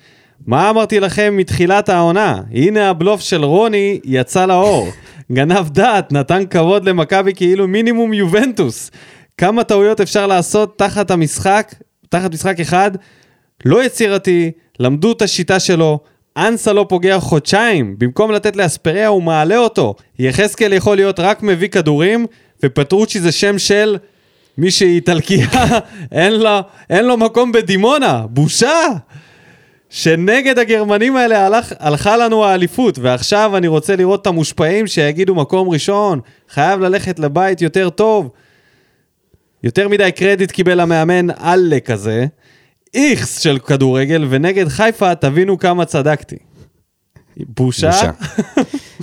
[0.46, 2.40] מה אמרתי לכם מתחילת העונה?
[2.52, 4.88] הנה הבלוף של רוני יצא לאור.
[5.32, 8.90] גנב דעת, נתן כבוד למכבי כאילו מינימום יובנטוס.
[9.38, 11.74] כמה טעויות אפשר לעשות תחת המשחק,
[12.08, 12.90] תחת משחק אחד?
[13.64, 15.98] לא יצירתי, למדו את השיטה שלו.
[16.36, 19.94] אנסה לא פוגע חודשיים, במקום לתת לאספריה הוא מעלה אותו.
[20.18, 22.26] יחזקאל יכול להיות רק מביא כדורים,
[22.64, 23.96] ופטרוצ'י זה שם של
[24.58, 25.46] מישהי איטלקיה,
[26.12, 26.58] אין לו,
[26.90, 28.86] אין לו מקום בדימונה, בושה!
[29.90, 35.68] שנגד הגרמנים האלה הלך, הלכה לנו האליפות, ועכשיו אני רוצה לראות את המושפעים שיגידו מקום
[35.68, 38.30] ראשון, חייב ללכת לבית יותר טוב.
[39.62, 42.26] יותר מדי קרדיט קיבל המאמן עלה כזה,
[42.94, 46.36] איכס של כדורגל, ונגד חיפה תבינו כמה צדקתי.
[47.36, 48.10] בושה, בושה.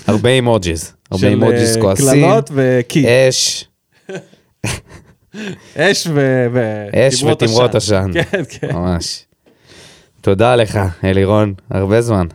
[0.07, 0.93] הרבה אימוג'יז.
[1.11, 2.05] הרבה של אימוג'יז אה, כועסים.
[2.07, 3.65] קללות וקי, אש,
[5.77, 6.07] אש.
[6.13, 8.11] ו- אש ותמרות עשן.
[8.13, 8.69] כן, כן.
[8.73, 9.26] ממש.
[10.21, 12.27] תודה לך, אלירון, הרבה זמן.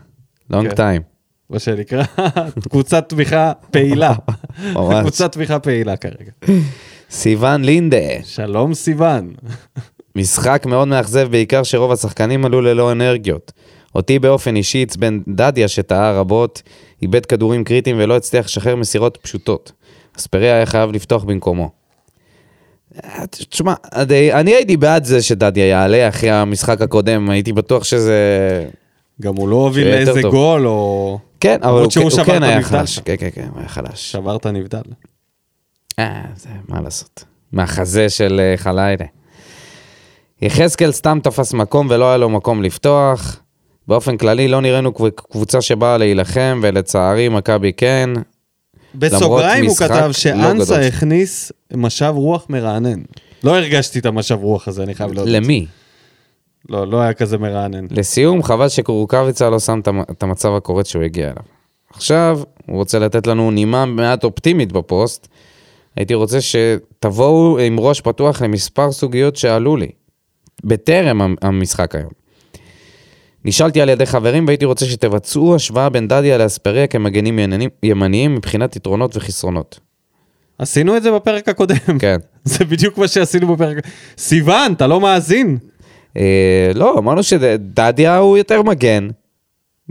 [0.51, 0.75] לונג כן.
[0.75, 1.03] טיים.
[1.51, 2.05] מה שנקרא,
[2.71, 4.13] קבוצת תמיכה פעילה.
[4.75, 5.01] ממש.
[5.01, 6.55] קבוצת תמיכה פעילה כרגע.
[7.11, 7.97] סיון לינדה.
[8.25, 9.33] שלום סיוון.
[10.17, 13.53] משחק מאוד מאכזב, בעיקר שרוב השחקנים עלו ללא אנרגיות.
[13.95, 16.63] אותי באופן אישי עצבן דדיה שטעה רבות,
[17.03, 19.73] איבד כדורים קריטיים ולא הצליח לשחרר מסירות פשוטות.
[20.19, 21.82] אספריה היה חייב לפתוח במקומו.
[23.31, 23.75] תשמע,
[24.33, 28.17] אני הייתי בעד זה שדדיה יעלה אחרי המשחק הקודם, הייתי בטוח שזה...
[29.23, 30.31] גם הוא לא הוביל לאיזה טוב.
[30.31, 31.19] גול, או...
[31.41, 32.99] כן, אבל הוא, שהוא הוא שבר כן את היה חלש.
[32.99, 34.13] כן, כן, כן, הוא היה חלש.
[34.13, 34.81] שברת נבדל.
[35.99, 37.25] אה, זה, מה לעשות.
[37.53, 39.05] מהחזה של אה, חלילה.
[40.43, 43.37] יחזקאל סתם תפס מקום ולא היה לו מקום לפתוח.
[43.89, 48.11] באופן כללי לא נראינו קב- קבוצה שבאה להילחם, ולצערי מכבי כן.
[48.95, 50.87] בסוגריים הוא כתב לא שאנסה גדול.
[50.89, 53.01] הכניס משב רוח מרענן.
[53.45, 55.33] לא הרגשתי את המשב רוח הזה, אני חייב להודות.
[55.35, 55.67] למי?
[56.69, 57.87] לא, לא היה כזה מרענן.
[57.91, 61.43] לסיום, חבל שקורקביצה לא שם את המ- את המצב הקורץ שהוא הגיע אליו.
[61.91, 65.29] עכשיו, הוא רוצה לתת לנו נימה מעט אופטימית בפוסט.
[65.97, 69.89] הייתי רוצה שתבואו עם ראש פתוח למספר סוגיות שעלו לי,
[70.65, 72.11] בטרם המ- המשחק היום.
[73.45, 77.39] נשאלתי על ידי חברים והייתי רוצה שתבצעו השוואה בין דדיה לאספריה כמגנים
[77.83, 79.81] ימניים- מבחינת יתרונות וחסרונות.
[80.59, 81.99] עשינו את זה בפרק הקודם.
[81.99, 82.17] כן.
[82.45, 83.77] זה בדיוק מה שעשינו בפרק...
[84.19, 85.59] סיוון, אתה לא מאזין?
[86.17, 89.09] אה, לא, אמרנו שדדיה הוא יותר מגן.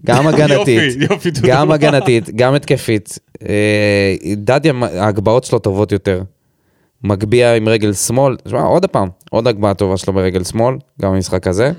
[0.06, 1.72] גם הגנתית, יופי, יופי, גם.
[1.72, 3.20] הגנתית, גם התקפית.
[3.50, 6.22] אה, דדיה, ההגבהות שלו טובות יותר.
[7.04, 11.48] מגביה עם רגל שמאל, תשמע, עוד פעם, עוד הגבהה טובה שלו ברגל שמאל, גם במשחק
[11.48, 11.72] הזה.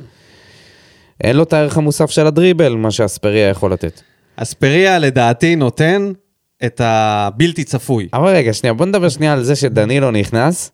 [1.22, 4.00] אין לו את הערך המוסף של הדריבל, מה שאספריה יכול לתת.
[4.36, 6.12] אספריה לדעתי נותן
[6.64, 8.08] את הבלתי צפוי.
[8.14, 10.70] אבל רגע, שנייה, בוא נדבר שנייה על זה שדנילו נכנס,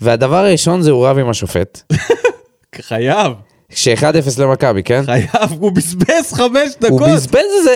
[0.00, 1.92] והדבר הראשון זה הוא רב עם השופט.
[2.88, 3.32] חייב,
[3.72, 5.02] כש-1-0 למכבי, כן?
[5.04, 7.08] חייב, הוא בזבז חמש הוא דקות.
[7.08, 7.74] בזבז את זה.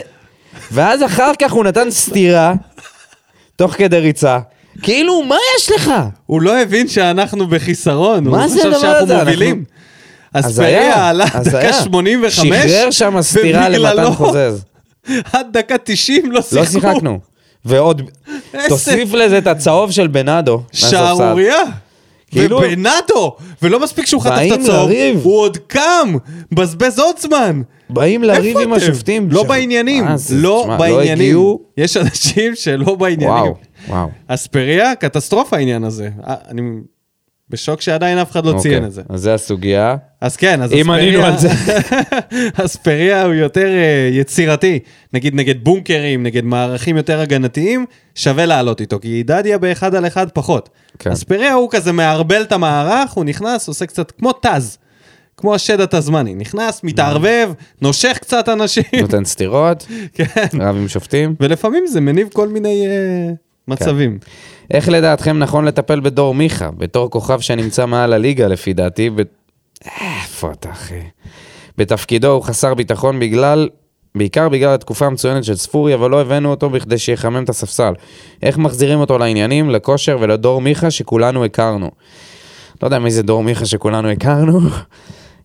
[0.73, 2.55] ואז אחר כך הוא נתן סטירה,
[3.57, 4.39] תוך כדי ריצה.
[4.83, 5.91] כאילו, מה יש לך?
[6.27, 9.19] הוא לא הבין שאנחנו בחיסרון, מה הוא זה הדבר שאנחנו הזה?
[9.19, 9.65] מובילים.
[10.35, 11.73] אז היה, עלה אז דקה היה.
[11.73, 14.65] 85, שחרר שם סטירה למתן חוזז.
[15.33, 16.57] עד דקה 90 לא שיחקו.
[16.57, 17.19] לא שיחקנו.
[17.65, 18.03] ועוד,
[18.69, 20.63] תוסיף לזה את הצהוב של בנאדו.
[20.73, 21.63] שערורייה.
[22.31, 25.21] כאילו- ובנאטו, ולא מספיק שהוא חטף את הצהוב, לריב.
[25.23, 26.15] הוא עוד קם,
[26.53, 27.63] בזבז עוד זמן.
[27.91, 28.73] באים לריב עם?
[28.73, 29.29] השופטים.
[29.31, 30.35] לא ש- בעניינים, זה?
[30.37, 31.13] לא תשמע, בעניינים.
[31.13, 33.29] הגיעו- יש אנשים שלא בעניינים.
[33.29, 33.55] וואו,
[33.89, 34.09] וואו.
[34.29, 36.09] אספריה, קטסטרופה העניין הזה.
[36.29, 36.63] אה, אני
[37.53, 39.03] בשוק שעדיין אף אחד לא ציין אוקיי, את זה.
[39.09, 39.97] אז זה הסוגיה.
[40.21, 41.49] אז כן, אז אם ענינו על זה.
[42.65, 44.79] אספריה הוא יותר אה, יצירתי.
[45.13, 50.31] נגיד נגד בונקרים, נגד מערכים יותר הגנתיים, שווה לעלות איתו, כי דדיה באחד על אחד
[50.31, 50.69] פחות.
[50.99, 51.11] כן.
[51.11, 54.79] אספריה הוא כזה מערבל את המערך, הוא נכנס, עושה קצת כמו טז.
[55.37, 61.35] כמו השד התזמני, נכנס, מתערבב, נושך קצת אנשים, נותן סטירות, כן, רב עם שופטים.
[61.41, 63.33] ולפעמים זה מניב כל מיני אה,
[63.69, 64.19] מצבים.
[64.71, 69.11] איך לדעתכם נכון לטפל בדור מיכה, בתור כוכב שנמצא מעל הליגה לפי דעתי?
[69.11, 69.23] ב...
[70.01, 71.01] איפה אתה אחי?
[71.79, 73.69] בתפקידו הוא חסר ביטחון בגלל,
[74.15, 77.93] בעיקר בגלל התקופה המצוינת של ספורי, אבל לא הבאנו אותו בכדי שיחמם את הספסל.
[78.43, 81.91] איך מחזירים אותו לעניינים, לכושר ולדור מיכה שכולנו הכרנו?
[82.83, 84.61] לא יודע מי זה דור מיכה שכולנו הכרנו,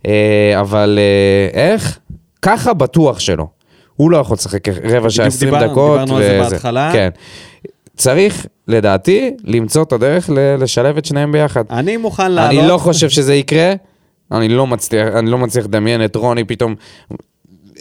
[0.07, 1.99] אה, אבל אה, איך?
[2.41, 3.47] ככה בטוח שלא.
[3.95, 5.99] הוא לא יכול לשחק רבע שעה, בדיוק 20 דיברנו- דקות.
[5.99, 6.49] דיברנו על זה.
[6.51, 6.89] בהתחלה.
[6.93, 7.09] כן.
[7.97, 11.63] צריך, לדעתי, למצוא את הדרך ל- לשלב את שניהם ביחד.
[11.69, 12.59] אני מוכן לעלות.
[12.59, 13.73] אני לא חושב שזה יקרה,
[14.31, 16.75] אני לא מצליח, אני לא מצליח לדמיין את רוני פתאום,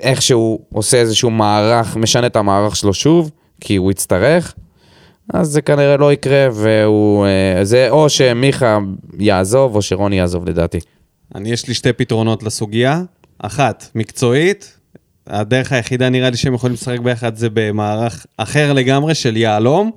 [0.02, 4.54] איכשהו עושה איזשהו מערך, משנה את המערך שלו שוב, כי הוא יצטרך,
[5.34, 7.26] אז זה כנראה לא יקרה, והוא...
[7.26, 8.78] אה, זה או שמיכה
[9.18, 10.78] יעזוב, או שרוני יעזוב לדעתי.
[11.34, 13.02] אני, יש לי שתי פתרונות לסוגיה.
[13.38, 14.78] אחת, מקצועית,
[15.26, 19.90] הדרך היחידה נראה לי שהם יכולים לשחק ביחד זה במערך אחר לגמרי של יהלום,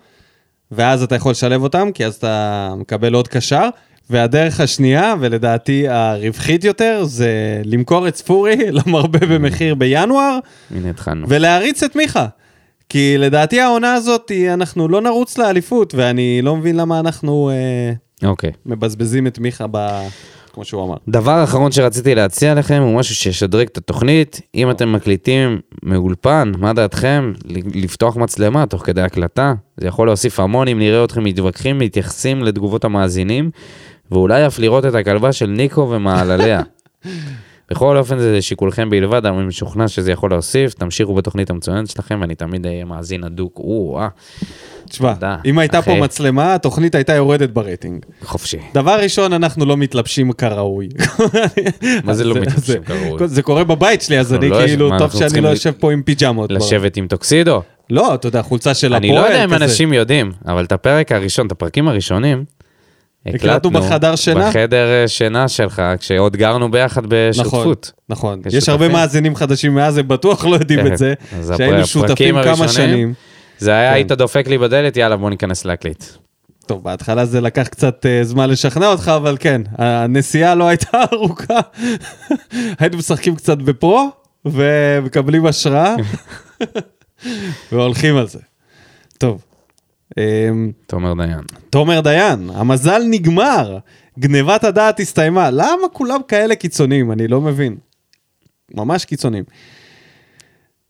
[0.71, 3.69] ואז אתה יכול לשלב אותם, כי אז אתה מקבל עוד קשר.
[4.09, 10.39] והדרך השנייה, ולדעתי הרווחית יותר, זה למכור את ספורי למרבה במחיר בינואר,
[10.75, 11.25] הנה התחלנו.
[11.29, 12.27] ולהריץ את מיכה.
[12.89, 18.51] כי לדעתי העונה הזאת, אנחנו לא נרוץ לאליפות, ואני לא מבין למה אנחנו אה, אוקיי.
[18.65, 19.77] מבזבזים את מיכה ב...
[20.59, 20.95] כמו שהוא אמר.
[21.07, 24.41] דבר אחרון שרציתי להציע לכם הוא משהו שישדרג את התוכנית.
[24.55, 27.33] אם אתם מקליטים מאולפן, מה דעתכם?
[27.75, 29.53] לפתוח מצלמה תוך כדי הקלטה?
[29.77, 33.51] זה יכול להוסיף המון אם נראה אתכם מתווכחים, מתייחסים לתגובות המאזינים,
[34.11, 36.61] ואולי אף לראות את הכלבה של ניקו ומעלליה.
[37.71, 40.73] בכל אופן זה לשיקולכם בלבד, אבל אני משוכנע שזה יכול להוסיף.
[40.73, 43.57] תמשיכו בתוכנית המצוינת שלכם, ואני תמיד אהיה מאזין הדוק.
[43.57, 44.07] או-אה,
[44.89, 45.13] תשמע,
[45.45, 45.95] אם הייתה פה.
[45.95, 48.05] מצלמה, התוכנית הייתה יורדת ברייטינג.
[48.23, 48.57] חופשי.
[48.73, 50.89] דבר ראשון, אנחנו לא מתלבשים כראוי.
[52.03, 53.27] מה זה לא מתלבשים כראוי?
[53.27, 56.51] זה קורה בבית שלי, אז אני לא כאילו, טוב שאני לא יושב פה עם פיג'מות.
[56.51, 57.61] לשבת עם טוקסידו?
[57.89, 59.11] לא, אתה יודע, חולצה של הפועל.
[59.11, 59.53] אני לא יודע אם.
[59.53, 62.43] אנשים יודעים, אבל את הפרק הראשון, את הפרקים הראשונים,
[63.25, 64.49] הקלטנו בחדר שינה?
[64.49, 67.91] בחדר אה, שינה שלך, כשעוד גרנו ביחד נכון, בשותפות.
[68.09, 68.39] נכון.
[68.41, 68.57] כשותפים.
[68.57, 71.13] יש הרבה מאזינים חדשים מאז, הם בטוח לא יודעים כן, את זה.
[71.57, 73.13] שהיינו שותפים כמה שנים.
[73.59, 73.95] זה היה, כן.
[73.95, 76.03] היית דופק לי בדלת, יאללה, בוא ניכנס להקליט.
[76.65, 81.59] טוב, בהתחלה זה לקח קצת אה, זמן לשכנע אותך, אבל כן, הנסיעה לא הייתה ארוכה.
[82.79, 84.09] היינו משחקים קצת בפרו,
[84.45, 85.95] ומקבלים השראה,
[87.71, 88.39] והולכים על זה.
[89.17, 89.41] טוב,
[90.17, 91.41] אמ, תומר דיין.
[91.69, 93.77] תומר דיין, המזל נגמר,
[94.19, 95.49] גנבת הדעת הסתיימה.
[95.51, 97.11] למה כולם כאלה קיצוניים?
[97.11, 97.77] אני לא מבין.
[98.73, 99.43] ממש קיצוניים.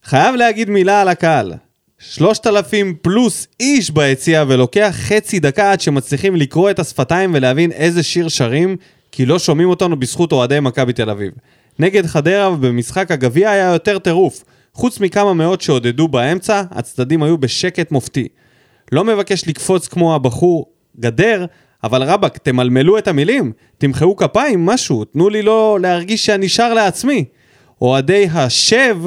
[0.04, 1.54] חייב להגיד מילה על הקהל.
[2.00, 8.30] 3,000 פלוס איש ביציע ולוקח חצי דקה עד שמצליחים לקרוא את השפתיים ולהבין איזה שיר
[8.30, 8.76] שרים,
[9.12, 11.32] כי לא שומעים אותנו בזכות אוהדי מכבי תל אביב.
[11.80, 14.44] נגד חדרה ובמשחק הגביע היה יותר טירוף.
[14.74, 18.28] חוץ מכמה מאות שעודדו באמצע, הצדדים היו בשקט מופתי.
[18.92, 20.66] לא מבקש לקפוץ כמו הבחור
[21.00, 21.46] גדר,
[21.84, 27.26] אבל רבאק, תמלמלו את המילים, תמחאו כפיים, משהו, תנו לי לא להרגיש שאני שר לעצמי.
[27.82, 28.98] אוהדי השב,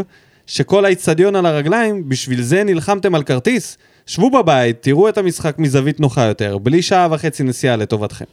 [0.47, 3.78] שכל האיצטדיון על הרגליים, בשביל זה נלחמתם על כרטיס?
[4.07, 8.24] שבו בבית, תראו את המשחק מזווית נוחה יותר, בלי שעה וחצי נסיעה לטובתכם.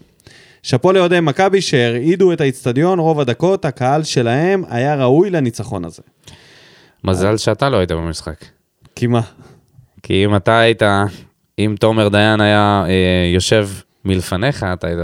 [0.64, 6.02] שאפו לאוהדי מכבי שהרעידו את האיצטדיון רוב הדקות, הקהל שלהם היה ראוי לניצחון הזה.
[7.04, 8.46] מזל שאתה לא היית במשחק.
[8.96, 9.22] כי מה?
[10.04, 10.82] כי אם אתה היית,
[11.60, 13.70] אם תומר דיין היה אה, יושב
[14.06, 15.00] מלפניך, אתה היית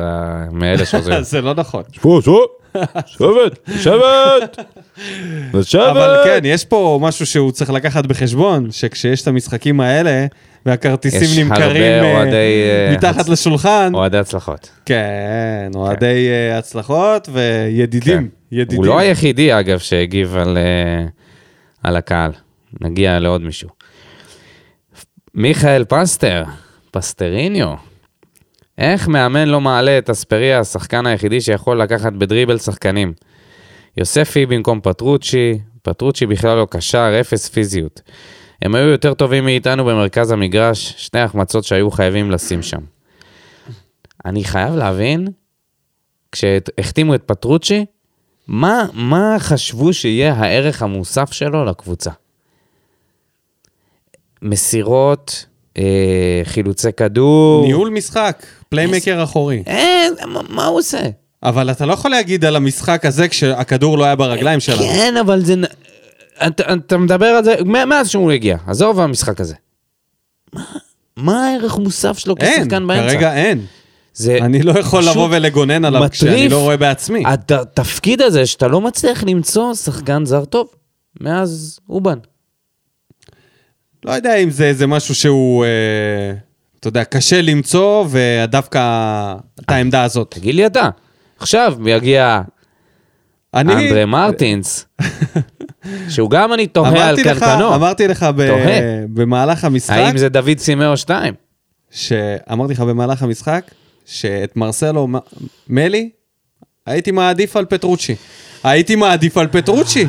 [0.51, 1.23] מאלה שעוזרים.
[1.31, 1.83] זה לא נכון.
[1.91, 2.45] שבו, שבו,
[3.05, 4.59] שבט, שבט,
[5.53, 5.83] לשבת.
[5.91, 10.25] אבל כן, יש פה משהו שהוא צריך לקחת בחשבון, שכשיש את המשחקים האלה,
[10.65, 14.69] והכרטיסים נמכרים אה, אוהדי, אה, מתחת הצ- לשולחן, אוהדי הצלחות.
[14.85, 18.25] כן, אוהדי אה, הצלחות וידידים, כן.
[18.51, 18.77] ידידים.
[18.77, 20.57] הוא לא היחידי, אגב, שהגיב על,
[21.83, 22.31] על הקהל.
[22.81, 23.69] נגיע לעוד מישהו.
[25.35, 26.43] מיכאל פסטר,
[26.91, 27.73] פסטריניו.
[28.77, 33.13] איך מאמן לא מעלה את אספריה, השחקן היחידי שיכול לקחת בדריבל שחקנים?
[33.97, 38.01] יוספי במקום פטרוצ'י, פטרוצ'י בכלל לא קשר, אפס פיזיות.
[38.61, 42.81] הם היו יותר טובים מאיתנו במרכז המגרש, שני החמצות שהיו חייבים לשים שם.
[44.25, 45.27] אני חייב להבין,
[46.31, 47.85] כשהחתימו את פטרוצ'י,
[48.47, 52.11] מה, מה חשבו שיהיה הערך המוסף שלו לקבוצה?
[54.41, 55.45] מסירות,
[55.77, 57.65] אה, חילוצי כדור.
[57.65, 59.63] ניהול משחק, פליימקר אחורי.
[59.65, 61.01] אין, מה, מה הוא עושה?
[61.43, 64.79] אבל אתה לא יכול להגיד על המשחק הזה כשהכדור לא היה ברגליים שלנו.
[64.79, 65.55] כן, אבל זה...
[66.47, 69.55] אתה, אתה מדבר על זה מאז שהוא הגיע, עזוב המשחק הזה.
[70.53, 70.63] מה,
[71.17, 73.09] מה הערך המוסף שלו אין, כשחקן באמצע?
[73.09, 73.65] כרגע אין.
[74.13, 76.49] זה אני לא יכול לבוא ולגונן עליו כשאני.
[76.49, 77.23] לא רואה בעצמי.
[77.25, 80.67] התפקיד הזה שאתה לא מצליח למצוא שחקן זר טוב,
[81.21, 82.17] מאז אובן.
[84.05, 85.69] לא יודע אם זה איזה משהו שהוא, אה,
[86.79, 88.79] אתה יודע, קשה למצוא, ודווקא
[89.65, 90.31] את העמדה הזאת.
[90.39, 90.89] תגיד לי אתה,
[91.39, 92.41] עכשיו יגיע
[93.53, 93.73] אני...
[93.73, 94.85] אנדרה מרטינס,
[96.09, 97.75] שהוא גם אני תוהה על קנקנו.
[97.75, 98.79] אמרתי לך ב- תוהה.
[99.13, 101.33] במהלך המשחק, האם זה דוד סימאו 2?
[101.91, 103.71] שאמרתי לך במהלך המשחק,
[104.05, 105.15] שאת מרסלו מ-
[105.69, 106.09] מלי,
[106.85, 108.15] הייתי מעדיף על פטרוצ'י.
[108.63, 110.07] הייתי מעדיף על פטרוצ'י.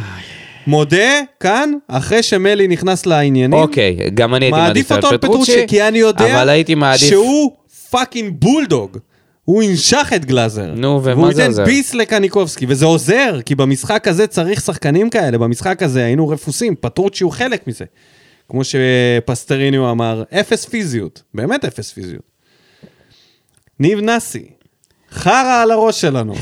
[0.66, 5.82] מודה כאן, אחרי שמלי נכנס לעניינים, אוקיי, גם אני הייתי מעדיף אותו על פטרוצ'י, כי
[5.82, 7.08] אני יודע אבל הייתי מעדיף...
[7.08, 7.52] שהוא
[7.90, 8.98] fucking בולדוג.
[9.44, 10.72] הוא ינשך את גלאזר.
[10.76, 11.64] נו, ומה והוא זה ייתן עוזר?
[11.64, 17.24] ביס לקניקובסקי, וזה עוזר, כי במשחק הזה צריך שחקנים כאלה, במשחק הזה היינו רפוסים, פטרוצ'י
[17.24, 17.84] הוא חלק מזה.
[18.48, 22.22] כמו שפסטריניו אמר, אפס פיזיות, באמת אפס פיזיות.
[23.80, 24.44] ניב נאסי,
[25.10, 26.34] חרא על הראש שלנו.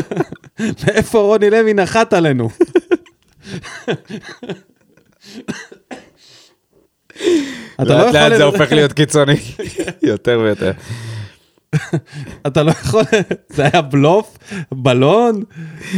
[0.86, 2.48] מאיפה רוני לוי נחת עלינו?
[7.82, 8.20] אתה לא לאט יכול...
[8.20, 9.36] לאט זה לדבר- הופך להיות קיצוני.
[10.02, 10.72] יותר ויותר.
[12.46, 13.02] אתה לא יכול...
[13.48, 14.38] זה היה בלוף,
[14.72, 15.42] בלון,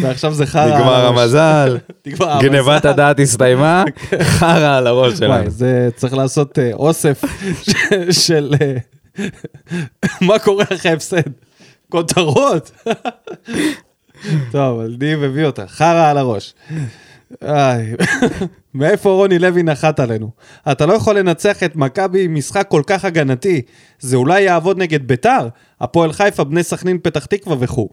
[0.03, 0.67] ועכשיו זה חרא.
[0.79, 1.07] נגמר.
[1.07, 1.79] המזל.
[2.41, 3.85] גנבת הדעת הסתיימה,
[4.23, 5.51] חרא על הראש שלנו.
[5.51, 7.23] זה צריך לעשות אה, אוסף
[8.11, 8.55] של...
[8.63, 8.77] אה,
[10.21, 11.23] מה קורה אחרי הפסד?
[11.89, 12.71] כותרות.
[14.53, 16.55] טוב, אבל ניב הביא אותה, חרא על הראש.
[17.43, 17.95] איי,
[18.75, 20.31] מאיפה רוני לוי נחת עלינו?
[20.73, 23.63] אתה לא יכול לנצח את מכבי עם משחק כל כך הגנתי.
[24.01, 25.49] זה אולי יעבוד נגד ביתר,
[25.81, 27.89] הפועל חיפה, בני סכנין, פתח תקווה וכו'.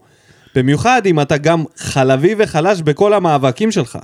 [0.54, 3.98] במיוחד אם אתה גם חלבי וחלש בכל המאבקים שלך.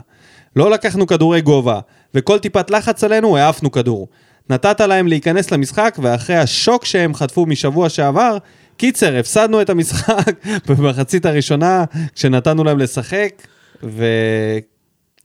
[0.57, 1.81] לא לקחנו כדורי גובה,
[2.15, 4.09] וכל טיפת לחץ עלינו העפנו כדור.
[4.51, 8.39] נתת להם להיכנס למשחק, ואחרי השוק שהם חטפו משבוע שעבר,
[8.77, 10.33] קיצר, הפסדנו את המשחק
[10.69, 13.43] במחצית הראשונה, כשנתנו להם לשחק,
[13.83, 14.74] ועשו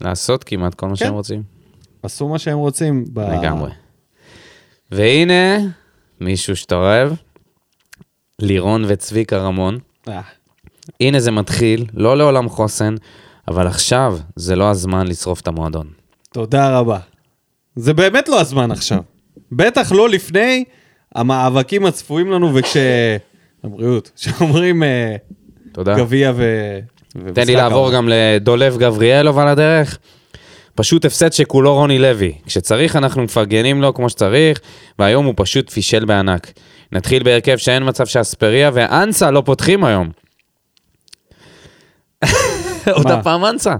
[0.01, 1.05] לעשות כמעט כל מה כן.
[1.05, 1.43] שהם רוצים.
[2.21, 3.05] מה שהם רוצים.
[3.13, 3.19] ב...
[3.19, 3.71] לגמרי.
[4.91, 5.57] והנה,
[6.21, 7.11] מישהו שאתה אוהב,
[8.39, 9.79] לירון וצביקה רמון.
[10.07, 10.21] אה,
[11.01, 12.95] הנה זה מתחיל, לא לעולם חוסן,
[13.47, 15.87] אבל עכשיו זה לא הזמן לשרוף את המועדון.
[16.33, 16.99] תודה רבה.
[17.75, 18.99] זה באמת לא הזמן עכשיו.
[19.51, 20.63] בטח לא לפני
[21.15, 22.77] המאבקים הצפויים לנו, וכש...
[23.63, 25.15] הבריאות, שאומרים אה,
[25.71, 25.97] תודה.
[25.97, 26.43] גביע ו...
[27.33, 29.97] תן לי לעבור גם לדולב גבריאלוב על הדרך.
[30.75, 32.33] פשוט הפסד שכולו רוני לוי.
[32.45, 34.59] כשצריך אנחנו מפרגנים לו כמו שצריך,
[34.99, 36.51] והיום הוא פשוט פישל בענק.
[36.91, 40.09] נתחיל בהרכב שאין מצב שאספריה ואנסה לא פותחים היום.
[42.95, 43.07] עוד?
[43.11, 43.75] הפעם אנסה.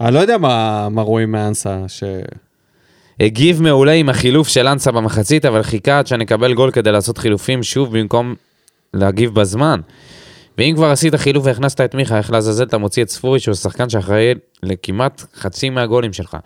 [0.00, 2.04] אני לא יודע מה, מה רואים מאנסה, ש...
[3.20, 7.62] הגיב מעולה עם החילוף של אנסה במחצית, אבל חיכה עד שנקבל גול כדי לעשות חילופים
[7.62, 8.34] שוב במקום
[8.94, 9.80] להגיב בזמן.
[10.58, 13.88] ואם כבר עשית חילוף והכנסת את מיכה, איך לעזאזל אתה מוציא את ספורי שהוא שחקן
[13.88, 16.36] שאחראי לכמעט חצי מהגולים שלך.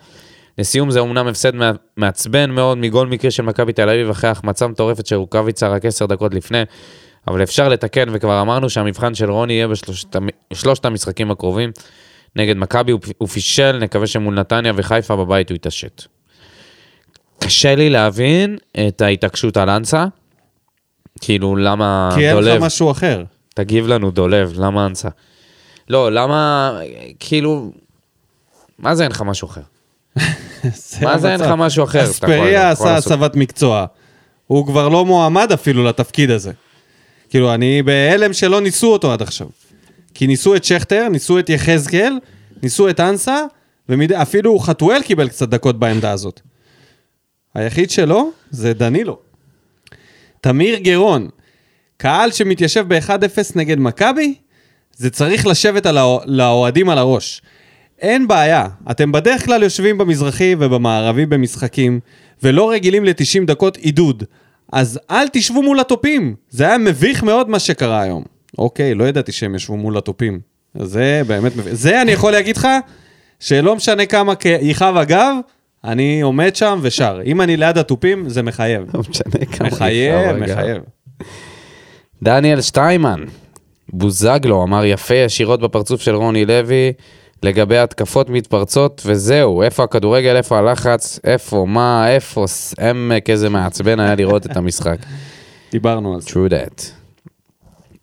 [0.57, 4.67] לסיום זה אומנם הפסד מע- מעצבן מאוד מגול מקרה של מכבי תל אביב אחרי החמצה
[4.67, 6.61] מטורפת של רוקאביצה רק עשר דקות לפני,
[7.27, 11.71] אבל אפשר לתקן וכבר אמרנו שהמבחן של רוני יהיה בשלושת המ- שלושת המשחקים הקרובים.
[12.35, 16.03] נגד מכבי הוא פישל, נקווה שמול נתניה וחיפה בבית הוא יתעשת.
[17.39, 18.57] קשה לי להבין
[18.87, 20.05] את ההתעקשות על אנסה.
[21.21, 22.63] כאילו, למה כי אין לך דולב?
[22.65, 23.23] משהו אחר.
[23.59, 25.09] תגיב לנו, דולב, למה אנסה?
[25.89, 26.73] לא, למה,
[27.19, 27.71] כאילו,
[28.79, 29.61] מה זה אין לך משהו אחר?
[31.01, 31.47] מה זה אין לך.
[31.57, 32.03] משהו אחר?
[32.03, 33.85] אספריה עשה הסבת מקצוע.
[34.47, 36.51] הוא כבר לא מועמד אפילו לתפקיד הזה.
[37.29, 39.47] כאילו, אני בהלם שלא ניסו אותו עד עכשיו.
[40.13, 42.13] כי ניסו את שכטר, ניסו את יחזקאל,
[42.63, 43.43] ניסו את אנסה,
[43.89, 46.41] ואפילו חתואל קיבל קצת דקות בעמדה הזאת.
[47.53, 49.19] היחיד שלו זה דנילו.
[50.41, 51.29] תמיר גרון,
[52.01, 53.11] קהל שמתיישב ב-1-0
[53.55, 54.33] נגד מכבי,
[54.95, 57.41] זה צריך לשבת על האו- לאוהדים על הראש.
[58.01, 61.99] אין בעיה, אתם בדרך כלל יושבים במזרחי ובמערבי במשחקים,
[62.43, 64.23] ולא רגילים ל-90 דקות עידוד.
[64.73, 66.35] אז אל תשבו מול התופים.
[66.49, 68.23] זה היה מביך מאוד מה שקרה היום.
[68.57, 70.39] אוקיי, לא ידעתי שהם ישבו מול התופים.
[70.75, 71.73] זה באמת מביך.
[71.73, 72.67] זה אני יכול להגיד לך,
[73.39, 75.35] שלא משנה כמה יכאב הגב,
[75.83, 77.19] אני עומד שם ושר.
[77.25, 78.83] אם אני ליד התופים, זה מחייב.
[78.93, 80.51] לא משנה כמה מחייב, יכאב הגב.
[80.53, 80.81] מחייב.
[82.23, 83.23] דניאל שטיימן,
[83.93, 86.93] בוזגלו אמר יפה ישירות בפרצוף של רוני לוי
[87.43, 92.45] לגבי התקפות מתפרצות, וזהו, איפה הכדורגל, איפה הלחץ, איפה, מה, איפה,
[92.89, 94.97] עמק, איזה מעצבן היה לראות את המשחק.
[95.71, 96.29] דיברנו על זה.
[96.29, 96.83] true that.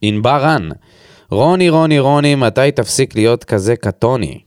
[0.02, 0.68] ענבר רן,
[1.30, 4.38] רוני, רוני, רוני, מתי תפסיק להיות כזה קטוני?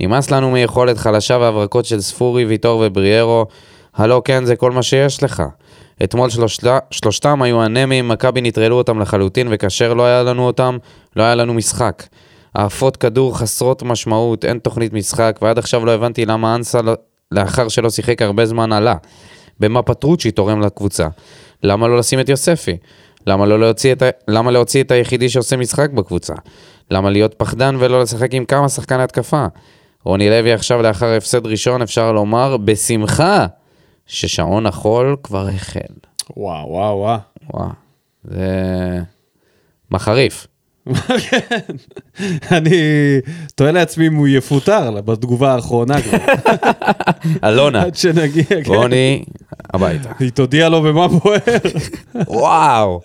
[0.00, 3.46] נמאס לנו מיכולת חלשה והברקות של ספורי, ויטור ובריארו.
[3.94, 5.42] הלו כן, זה כל מה שיש לך.
[6.04, 10.78] אתמול שלושתה, שלושתם היו אנמים, מכבי נטרלו אותם לחלוטין, וכאשר לא היה לנו אותם,
[11.16, 12.02] לא היה לנו משחק.
[12.54, 16.94] העפות כדור חסרות משמעות, אין תוכנית משחק, ועד עכשיו לא הבנתי למה אנסה, לא-
[17.32, 18.94] לאחר שלא שיחק הרבה זמן, עלה.
[19.60, 21.08] במה פטרוצ'י תורם לקבוצה?
[21.62, 22.76] למה לא לשים את יוספי?
[23.26, 24.08] למה לא להוציא את, ה...
[24.28, 26.34] למה להוציא את היחידי שעושה משחק בקבוצה?
[26.90, 29.46] למה להיות פחדן ולא לשחק עם כמה שחקני התקפה?
[30.04, 33.46] רוני לוי עכשיו לאחר הפסד ראשון אפשר לומר בשמחה
[34.10, 35.80] ששעון החול כבר החל.
[36.36, 37.18] וואו, וואו, וואו.
[37.54, 37.68] וואו,
[38.24, 39.00] זה...
[39.90, 40.46] מחריף.
[42.52, 42.80] אני
[43.54, 46.18] תוהה לעצמי אם הוא יפוטר בתגובה האחרונה כבר,
[47.48, 48.44] אלונה, עד שנגיע.
[48.44, 48.62] כן.
[48.66, 49.24] רוני,
[49.74, 50.12] הביתה.
[50.20, 51.38] היא תודיע לו במה בוער.
[52.28, 53.00] וואו,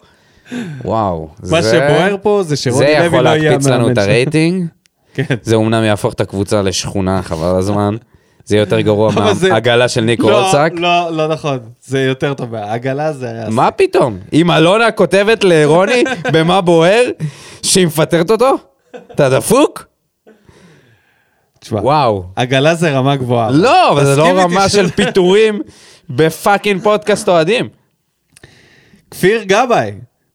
[0.86, 1.30] וואו.
[1.52, 3.98] מה זה- שבוער פה זה זה שרוני לוי יכול לא יהיה להקפיץ לנו המאמן את.
[3.98, 4.66] הרייטינג.
[5.14, 5.36] כן.
[5.42, 7.96] זה אומנם יהפוך את הקבוצה לשכונה, חבל הזמן.
[8.46, 10.72] זה יותר גרוע מהעגלה של ניקו לא, אוצק.
[10.76, 11.60] לא, לא נכון.
[11.86, 12.56] זה יותר טוב.
[12.56, 13.50] העגלה זה היה...
[13.50, 14.18] מה פתאום?
[14.34, 17.04] אם אלונה כותבת לרוני במה בוער,
[17.62, 18.56] שהיא מפטרת אותו?
[19.12, 19.86] אתה דפוק?
[21.60, 22.24] תשמע, וואו.
[22.36, 23.52] עגלה זה רמה גבוהה.
[23.52, 25.62] לא, אבל זה לא רמה של פיטורים
[26.10, 27.70] ב fucking פודקאסט אוהדים.
[29.12, 29.92] כפיר גבאי,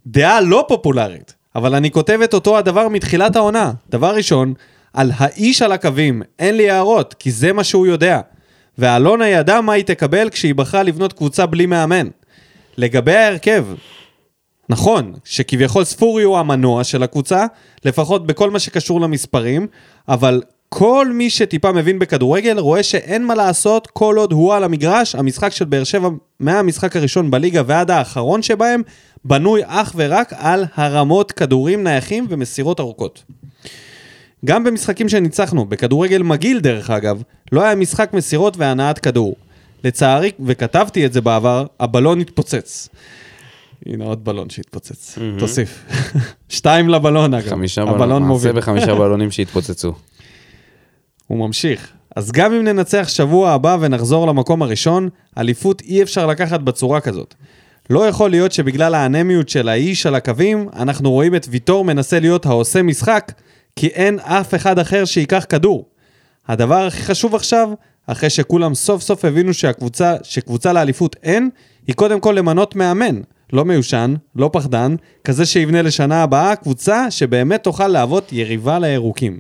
[0.06, 3.72] דעה לא פופולרית, אבל אני כותב את אותו הדבר מתחילת העונה.
[3.90, 4.54] דבר ראשון,
[4.92, 8.20] על האיש על הקווים, אין לי הערות, כי זה מה שהוא יודע.
[8.78, 12.08] ואלונה ידעה מה היא תקבל כשהיא בחרה לבנות קבוצה בלי מאמן.
[12.76, 13.66] לגבי ההרכב,
[14.68, 17.46] נכון, שכביכול ספורי הוא המנוע של הקבוצה,
[17.84, 19.66] לפחות בכל מה שקשור למספרים,
[20.08, 25.14] אבל כל מי שטיפה מבין בכדורגל רואה שאין מה לעשות כל עוד הוא על המגרש,
[25.14, 26.08] המשחק של באר שבע
[26.40, 28.82] מהמשחק הראשון בליגה ועד האחרון שבהם,
[29.24, 33.22] בנוי אך ורק על הרמות כדורים נייחים ומסירות ארוכות.
[34.44, 37.22] גם במשחקים שניצחנו, בכדורגל מגעיל דרך אגב,
[37.52, 39.36] לא היה משחק מסירות והנעת כדור.
[39.84, 42.88] לצערי, וכתבתי את זה בעבר, הבלון התפוצץ.
[43.86, 45.84] הנה עוד בלון שהתפוצץ, תוסיף.
[46.48, 48.52] שתיים לבלון אגב, חמישה הבלון בלונים, מוביל.
[48.52, 49.92] מעשה בחמישה בלונים שהתפוצצו.
[51.26, 51.92] הוא ממשיך.
[52.16, 57.34] אז גם אם ננצח שבוע הבא ונחזור למקום הראשון, אליפות אי אפשר לקחת בצורה כזאת.
[57.90, 62.46] לא יכול להיות שבגלל האנמיות של האיש על הקווים, אנחנו רואים את ויטור מנסה להיות
[62.46, 63.32] העושה משחק,
[63.80, 65.84] כי אין אף אחד אחר שייקח כדור.
[66.48, 67.68] הדבר הכי חשוב עכשיו,
[68.06, 71.50] אחרי שכולם סוף סוף הבינו שהקבוצה, שקבוצה לאליפות אין,
[71.86, 73.20] היא קודם כל למנות מאמן.
[73.52, 79.38] לא מיושן, לא פחדן, כזה שיבנה לשנה הבאה קבוצה שבאמת תוכל להוות יריבה לירוקים.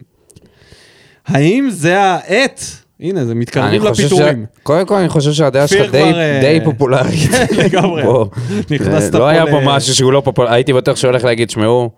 [1.26, 2.64] האם זה העת,
[3.00, 4.46] הנה, זה מתקרבים חושב ש- לפיטורים.
[4.62, 7.30] קודם כל, אני חושב שהדעה שלך די- כבר, אה, די פופולרית.
[7.64, 8.02] לגמרי.
[8.70, 11.24] נכנסת אה, לא פה היה ל- פה משהו שהוא לא פופולרי, הייתי בטוח שהוא הולך
[11.24, 11.90] להגיד, שמעו,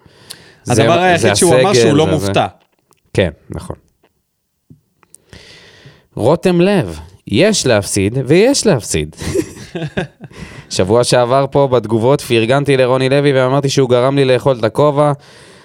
[0.64, 2.46] זה- הדבר זה היחיד שהוא אמר שהוא לא זה- זה." מופתע.
[3.14, 3.76] כן, נכון.
[6.16, 9.16] רותם לב, יש להפסיד ויש להפסיד.
[10.70, 15.12] שבוע שעבר פה בתגובות פרגנתי לרוני לוי ואמרתי שהוא גרם לי לאכול את הכובע,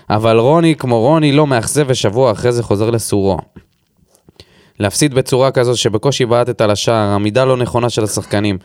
[0.09, 3.37] אבל רוני כמו רוני לא מאכזב ושבוע אחרי זה חוזר לסורו.
[4.79, 8.57] להפסיד בצורה כזו שבקושי בעטת על השער, עמידה לא נכונה של השחקנים.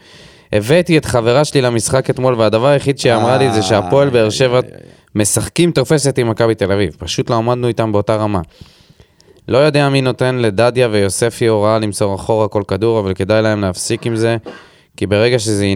[0.53, 4.61] הבאתי את חברה שלי למשחק אתמול, והדבר היחיד שהיא אמרה לי זה שהפועל באר שבע
[5.15, 6.97] משחקים תופסת עם מכבי תל אביב.
[6.99, 8.41] פשוט לא עמדנו איתם באותה רמה.
[9.49, 14.07] לא יודע מי נותן לדדיה ויוספי הוראה למסור אחורה כל כדור, אבל כדאי להם להפסיק
[14.07, 14.37] עם זה,
[14.97, 15.67] כי ברגע שזה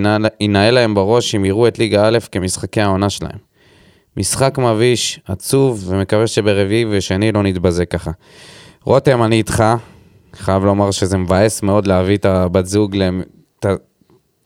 [0.41, 3.39] ינעל להם בראש, הם יראו את ליגה א' כמשחקי העונה שלהם.
[4.17, 8.11] משחק מביש, עצוב, ומקווה שברביעי ושני לא נתבזה ככה.
[8.85, 9.65] רותם, אני איתך.
[10.35, 13.11] חייב לומר שזה מבאס מאוד להביא את הבת זוג ל...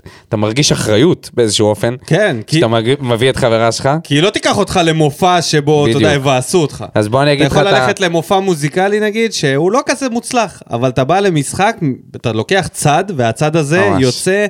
[0.00, 1.94] אתה, אתה מרגיש אחריות באיזשהו אופן.
[2.06, 3.88] כן, כי- כשאתה מג- מביא את חברה שלך.
[4.04, 6.12] כי היא לא תיקח אותך למופע שבו, אתה יודע.
[6.14, 6.84] יבאסו אותך.
[6.94, 7.80] אז בוא אני אתה אגיד לך יכול את ה...
[7.80, 11.76] ללכת למופע מוזיקלי נגיד, שהוא לא כזה מוצלח, אבל אתה בא למשחק,
[12.16, 14.02] אתה לוקח צד, והצד הזה ממש.
[14.02, 14.46] יוצא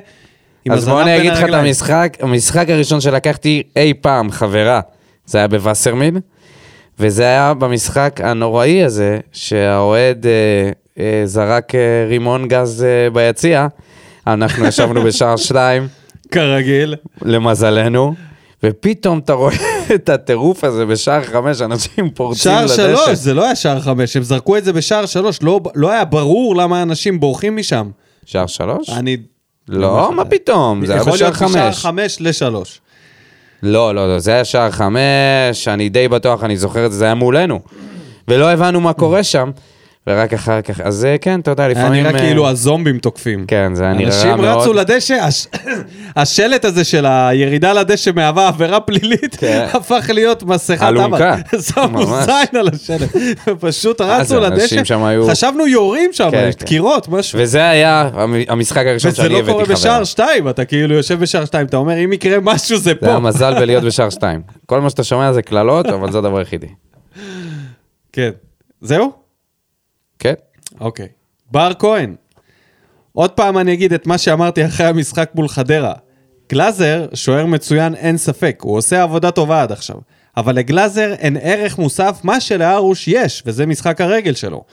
[0.65, 1.53] עם אז בוא אני אגיד לך את.
[1.53, 4.79] המשחק, המשחק הראשון שלקחתי אי פעם, חברה,
[5.25, 6.19] זה היה בווסרמיל,
[6.99, 10.31] וזה היה במשחק הנוראי הזה, שהאוהד אה,
[11.03, 11.79] אה, זרק אה,
[12.09, 13.67] רימון גז אה, ביציע,
[14.27, 15.87] אנחנו ישבנו בשער שתיים,
[16.31, 16.95] כרגיל.
[17.21, 18.15] למזלנו,
[18.63, 19.55] ופתאום אתה רואה
[19.95, 22.75] את הטירוף הזה בשער חמש, אנשים פורצים שער לדשא.
[22.75, 26.05] שלוש, זה לא היה שער חמש, הם זרקו את זה בשער שלוש, לא, לא היה
[26.05, 27.89] ברור למה אנשים בורחים משם.
[28.25, 28.89] שער שלוש?
[28.89, 29.17] אני...
[29.67, 31.85] לא, מה פתאום, זה היה יכול בשער להיות בשער חמש.
[31.85, 32.81] חמש לשלוש.
[33.63, 37.05] לא, לא, לא, זה היה שער חמש, אני די בטוח, אני זוכר את זה, זה
[37.05, 37.59] היה מולנו.
[38.27, 39.51] ולא הבנו מה קורה שם,
[40.07, 42.03] ורק אחר כך, אז אה, כן, אתה יודע, היה לפעמים...
[42.03, 43.45] נראה אה, כאילו הזומבים תוקפים.
[43.47, 44.75] כן, זה היה נראה רע אנשים רצו מאוד.
[44.75, 45.47] לדשא, הש...
[46.15, 49.67] השלט הזה של הירידה לדשא מהווה עבירה פלילית, כן.
[49.73, 51.33] הפך להיות מסכת אלונקה.
[51.33, 51.61] אבא.
[51.73, 52.25] שמו ממש.
[52.25, 53.09] זין על השלט.
[53.61, 56.63] פשוט אה, זה רצו לדשא, היו- חשבנו יורים שם, כן, כן.
[56.65, 57.39] דקירות, משהו.
[57.41, 59.73] וזה היה המ- המשחק הראשון וזה שאני לא הבאתי קורה חבר.
[59.73, 63.05] בשער שתיים, אתה כאילו יושב בשער שתיים, אתה אומר, אם יקרה משהו זה זה פה.
[63.05, 64.41] היה מזל בלהיות בשער שתיים.
[64.65, 66.67] כל מה שאתה שומע זה קללות, אבל זה הדבר היחידי.
[68.13, 68.29] כן.
[68.81, 69.20] זהו?
[70.21, 70.33] כן?
[70.79, 71.07] אוקיי.
[71.51, 72.15] בר כהן.
[73.13, 75.93] עוד פעם אני אגיד את מה שאמרתי אחרי המשחק מול חדרה.
[76.49, 79.95] גלאזר, שוער מצוין, אין ספק, הוא עושה עבודה טובה עד עכשיו.
[80.37, 84.63] אבל לגלאזר אין ערך מוסף מה שלארוש יש, וזה משחק הרגל שלו.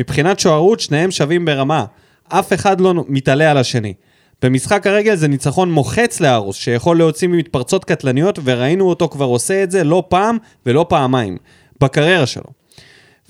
[0.00, 1.84] מבחינת שוערות, שניהם שווים ברמה.
[2.28, 3.94] אף אחד לא מתעלה על השני.
[4.42, 9.70] במשחק הרגל זה ניצחון מוחץ לארוש, שיכול להוציא ממתפרצות קטלניות, וראינו אותו כבר עושה את
[9.70, 11.36] זה לא פעם ולא פעמיים,
[11.80, 12.57] בקריירה שלו.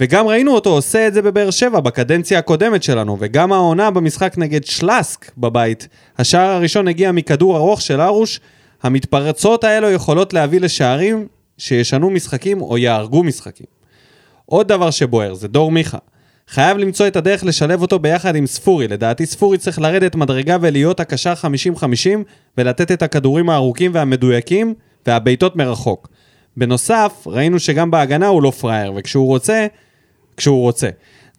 [0.00, 4.64] וגם ראינו אותו עושה את זה בבאר שבע בקדנציה הקודמת שלנו, וגם העונה במשחק נגד
[4.64, 5.88] שלאסק בבית.
[6.18, 8.40] השער הראשון הגיע מכדור ארוך של ארוש.
[8.82, 11.26] המתפרצות האלו יכולות להביא לשערים
[11.58, 13.66] שישנו משחקים או יהרגו משחקים.
[14.46, 15.98] עוד דבר שבוער זה דור מיכה.
[16.48, 18.88] חייב למצוא את הדרך לשלב אותו ביחד עם ספורי.
[18.88, 21.32] לדעתי ספורי צריך לרדת מדרגה ולהיות הקשר
[21.76, 21.86] 50-50
[22.58, 24.74] ולתת את הכדורים הארוכים והמדויקים
[25.06, 26.08] והבעיטות מרחוק.
[26.56, 29.66] בנוסף, ראינו שגם בהגנה הוא לא פראייר, וכשהוא רוצה,
[30.38, 30.88] כשהוא רוצה.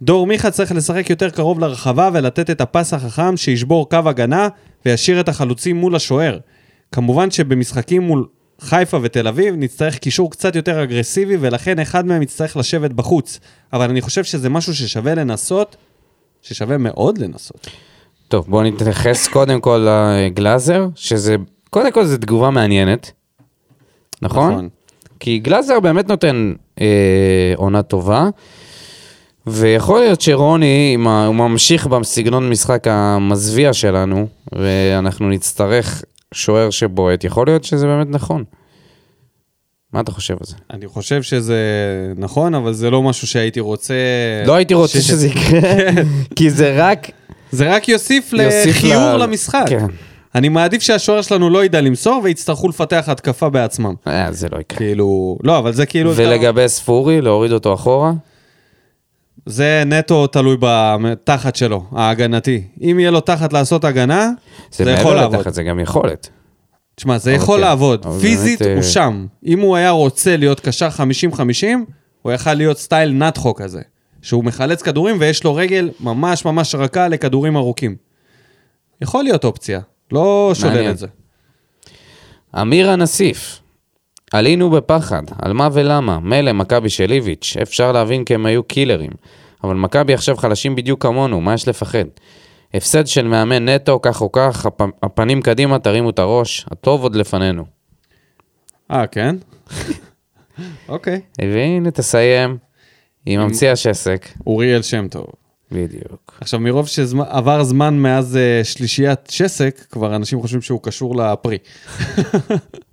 [0.01, 4.47] דור מיכה צריך לשחק יותר קרוב לרחבה ולתת את הפס החכם שישבור קו הגנה
[4.85, 6.37] וישאיר את החלוצים מול השוער.
[6.91, 8.27] כמובן שבמשחקים מול
[8.61, 13.39] חיפה ותל אביב נצטרך קישור קצת יותר אגרסיבי ולכן אחד מהם יצטרך לשבת בחוץ.
[13.73, 15.75] אבל אני חושב שזה משהו ששווה לנסות,
[16.41, 17.67] ששווה מאוד לנסות.
[18.27, 21.35] טוב, בואו נתייחס קודם כל לגלאזר, שזה,
[21.69, 23.11] קודם כל זו תגובה מעניינת,
[24.21, 24.51] נכון?
[24.51, 24.69] נכון.
[25.19, 28.29] כי גלאזר באמת נותן אה, עונה טובה,
[29.51, 37.47] ויכול להיות שרוני, ה- הוא ממשיך בסגנון משחק המזוויע שלנו, ואנחנו נצטרך שוער שבועט, יכול
[37.47, 38.43] להיות שזה באמת נכון.
[39.93, 40.55] מה אתה חושב על זה?
[40.73, 41.57] אני חושב שזה
[42.17, 43.93] נכון, אבל זה לא משהו שהייתי רוצה...
[44.45, 45.61] לא הייתי רוצה ש- שזה יקרה,
[46.35, 47.07] כי זה רק...
[47.51, 49.65] זה רק יוסיף יוסיף לחיור ל- למשחק.
[49.69, 49.85] כן.
[50.35, 53.93] אני מעדיף שהשוער שלנו לא ידע למסור ויצטרכו לפתח התקפה בעצמם.
[54.07, 54.77] אה, זה לא יקרה.
[54.77, 56.11] כאילו, לא, אבל זה כאילו...
[56.15, 58.11] ולגבי ספורי, להוריד אותו אחורה?
[59.45, 62.61] זה נטו תלוי בתחת שלו, ההגנתי.
[62.81, 64.31] אם יהיה לו תחת לעשות הגנה,
[64.71, 65.39] זה, זה יכול לעבוד.
[65.39, 66.29] לתחת, זה גם יכולת.
[66.95, 67.61] תשמע, זה אבל יכול כן.
[67.61, 68.05] לעבוד.
[68.21, 69.25] פיזית באמת, הוא אה, שם.
[69.45, 70.89] אם הוא היה רוצה להיות קשר
[71.33, 71.41] 50-50,
[72.21, 73.81] הוא יכל להיות סטייל נטחו כזה.
[74.21, 77.95] שהוא מחלץ כדורים ויש לו רגל ממש ממש רכה לכדורים ארוכים.
[79.01, 79.79] יכול להיות אופציה,
[80.11, 80.91] לא שולל מעניין.
[80.91, 81.07] את זה.
[82.61, 83.59] אמיר הנסיף,
[84.32, 86.19] עלינו בפחד, על מה ולמה?
[86.19, 89.11] מילא מכבי של איביץ', אפשר להבין כי הם היו קילרים.
[89.63, 92.05] אבל מכבי עכשיו חלשים בדיוק כמונו, מה יש לפחד?
[92.73, 94.82] הפסד של מאמן נטו, כך או כך, הפ...
[95.03, 97.65] הפנים קדימה, תרימו את הראש, הטוב עוד לפנינו.
[98.91, 99.36] אה, כן?
[100.89, 101.21] אוקיי.
[101.39, 102.57] והנה, תסיים
[103.25, 104.27] עם ממציא השסק.
[104.47, 105.25] אוריאל שם טוב.
[105.71, 106.38] בדיוק.
[106.41, 111.57] עכשיו, מרוב שעבר זמן מאז אה, שלישיית שסק, כבר אנשים חושבים שהוא קשור לפרי.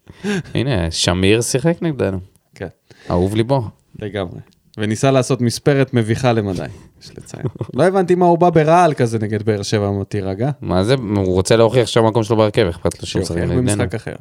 [0.55, 2.19] הנה, שמיר שיחק נגדנו.
[2.55, 2.69] כן,
[3.11, 3.63] אהוב ליבו.
[3.99, 4.41] לגמרי.
[4.79, 6.63] וניסה לעשות מספרת מביכה למדי,
[7.03, 7.43] יש לציין.
[7.75, 10.51] לא הבנתי מה הוא בא ברעל כזה נגד באר שבע, תירגע.
[10.61, 10.95] מה זה?
[10.95, 13.63] הוא רוצה להוכיח שהמקום שלו בהרכב, אכפת לו שהוא שיוכיח נגדנו.
[13.63, 14.15] במשחק אחר.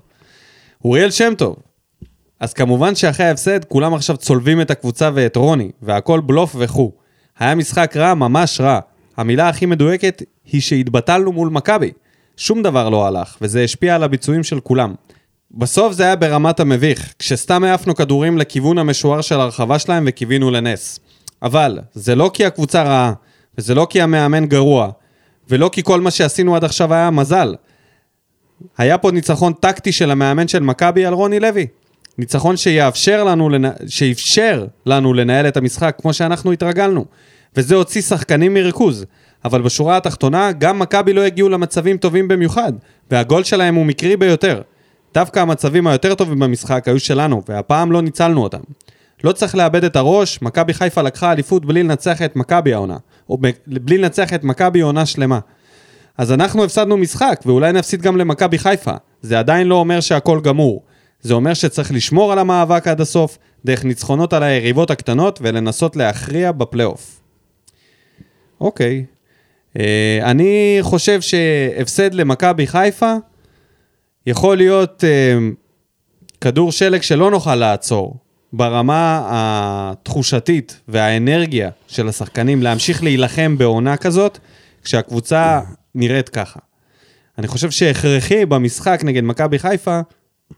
[0.85, 1.55] אוריאל שם טוב.
[2.39, 6.91] אז כמובן שאחרי ההפסד, כולם עכשיו צולבים את הקבוצה ואת רוני, והכל בלוף וכו'.
[7.39, 8.79] היה משחק רע, ממש רע.
[9.17, 11.91] המילה הכי מדויקת היא שהתבטלנו מול מכבי.
[12.37, 14.93] שום דבר לא הלך, וזה השפיע על הביצועים של כולם.
[15.51, 20.99] בסוף זה היה ברמת המביך, כשסתם העפנו כדורים לכיוון המשוער של הרחבה שלהם וקיווינו לנס.
[21.41, 23.13] אבל, זה לא כי הקבוצה רעה,
[23.57, 24.89] וזה לא כי המאמן גרוע,
[25.49, 27.55] ולא כי כל מה שעשינו עד עכשיו היה מזל.
[28.77, 31.67] היה פה ניצחון טקטי של המאמן של מכבי על רוני לוי.
[32.17, 33.71] ניצחון שיאפשר לנו, לנ...
[33.87, 37.05] שאפשר לנו לנהל את המשחק כמו שאנחנו התרגלנו.
[37.55, 39.05] וזה הוציא שחקנים מריכוז.
[39.45, 42.73] אבל בשורה התחתונה, גם מכבי לא הגיעו למצבים טובים במיוחד,
[43.11, 44.61] והגול שלהם הוא מקרי ביותר.
[45.15, 48.59] דווקא המצבים היותר טובים במשחק היו שלנו, והפעם לא ניצלנו אותם.
[49.23, 52.97] לא צריך לאבד את הראש, מכבי חיפה לקחה אליפות בלי לנצח את מכבי העונה.
[53.29, 53.37] או.
[53.67, 55.39] בלי לנצח את מכבי עונה שלמה.
[56.17, 58.91] אז אנחנו הפסדנו משחק, ואולי נפסיד גם למכבי חיפה.
[59.21, 60.83] זה עדיין לא אומר שהכל גמור.
[61.21, 66.51] זה אומר שצריך לשמור על המאבק עד הסוף, דרך ניצחונות על היריבות הקטנות, ולנסות להכריע
[66.51, 67.21] בפלייאוף.
[68.61, 69.05] אוקיי.
[69.79, 73.15] אה, אני חושב שהפסד למכבי חיפה
[74.27, 75.37] יכול להיות אה,
[76.41, 78.17] כדור שלג שלא נוכל לעצור.
[78.53, 84.39] ברמה התחושתית והאנרגיה של השחקנים להמשיך להילחם בעונה כזאת,
[84.83, 85.61] כשהקבוצה
[85.95, 86.59] נראית ככה.
[87.37, 89.99] אני חושב שהכרחי במשחק נגד מכבי חיפה,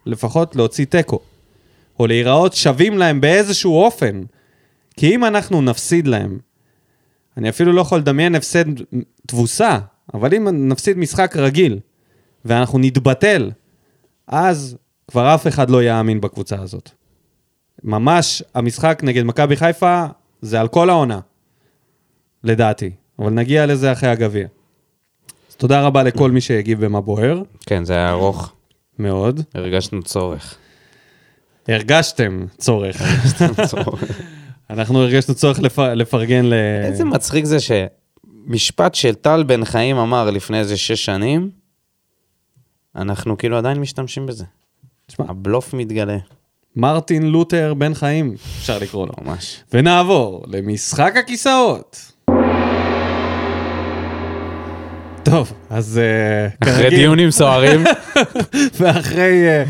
[0.05, 1.20] לפחות להוציא תיקו.
[1.99, 4.22] או להיראות שווים להם באיזשהו אופן.
[4.97, 6.39] כי אם אנחנו נפסיד להם,
[7.38, 8.65] אני אפילו לא יכול לדמיין הפסד
[9.28, 9.80] תבוסה,
[10.13, 11.80] אבל אם נפסיד משחק רגיל,
[12.48, 13.52] ואנחנו נתבטל,
[14.28, 14.78] אז
[15.08, 16.89] כבר אף אחד לא יאמין בקבוצה הזאת.
[17.84, 20.06] ממש, המשחק נגד מכבי חיפה
[20.41, 21.20] זה על כל העונה,
[22.43, 22.91] לדעתי.
[23.20, 24.48] אבל נגיע לזה אחרי הגביע.
[25.50, 28.54] אז תודה רבה לכל מי שהגיב במה בוער, כן, זה היה ארוך,
[29.00, 29.41] מאוד.
[29.54, 30.58] הרגשנו צורך.
[31.68, 33.02] הרגשתם צורך.
[33.70, 34.04] צורך.
[34.70, 35.80] אנחנו הרגשנו צורך לפ...
[35.80, 36.54] לפרגן ל...
[36.84, 41.50] איזה מצחיק זה שמשפט של טל בן חיים אמר לפני איזה שש שנים,
[42.98, 44.45] אנחנו כאילו עדיין משתמשים בזה.
[45.08, 46.18] תשמע, הבלוף מתגלה,
[46.76, 49.14] מרטין לותר בן חיים, אפשר לקרוא לו.
[49.26, 49.64] ממש.
[49.74, 52.12] ונעבור למשחק הכיסאות.
[55.24, 57.84] טוב, אז אה, אחרי כרגיל, דיונים סוערים,
[58.80, 59.64] ואחרי אה,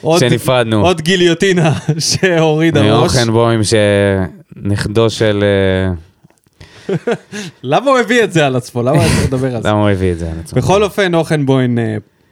[0.00, 0.86] עוד, שנפרדנו.
[0.86, 2.88] עוד גיליוטינה שהוריד הראש.
[2.88, 5.44] מאוכנבוים שנכדו של...
[5.44, 5.94] אה,
[7.62, 8.82] למה הוא הביא את זה על עצמו?
[8.82, 9.68] למה אתה מדבר על זה?
[9.68, 10.60] למה הוא הביא את זה על עצמו?
[10.60, 11.78] בכל אופן, אוכנבוים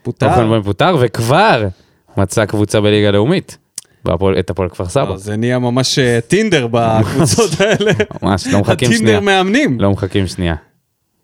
[0.02, 0.26] פוטר.
[0.30, 1.68] אוכנבוים פוטר, וכבר
[2.16, 3.58] מצא קבוצה בליגה לאומית.
[4.04, 5.08] בהפועל- את הפועל כפר סבא.
[5.08, 7.92] לא, זה נהיה ממש אה, טינדר בקבוצות האלה.
[8.22, 8.96] ממש, לא מחכים שנייה.
[8.96, 9.80] הטינדר מאמנים.
[9.80, 10.54] לא מחכים שנייה.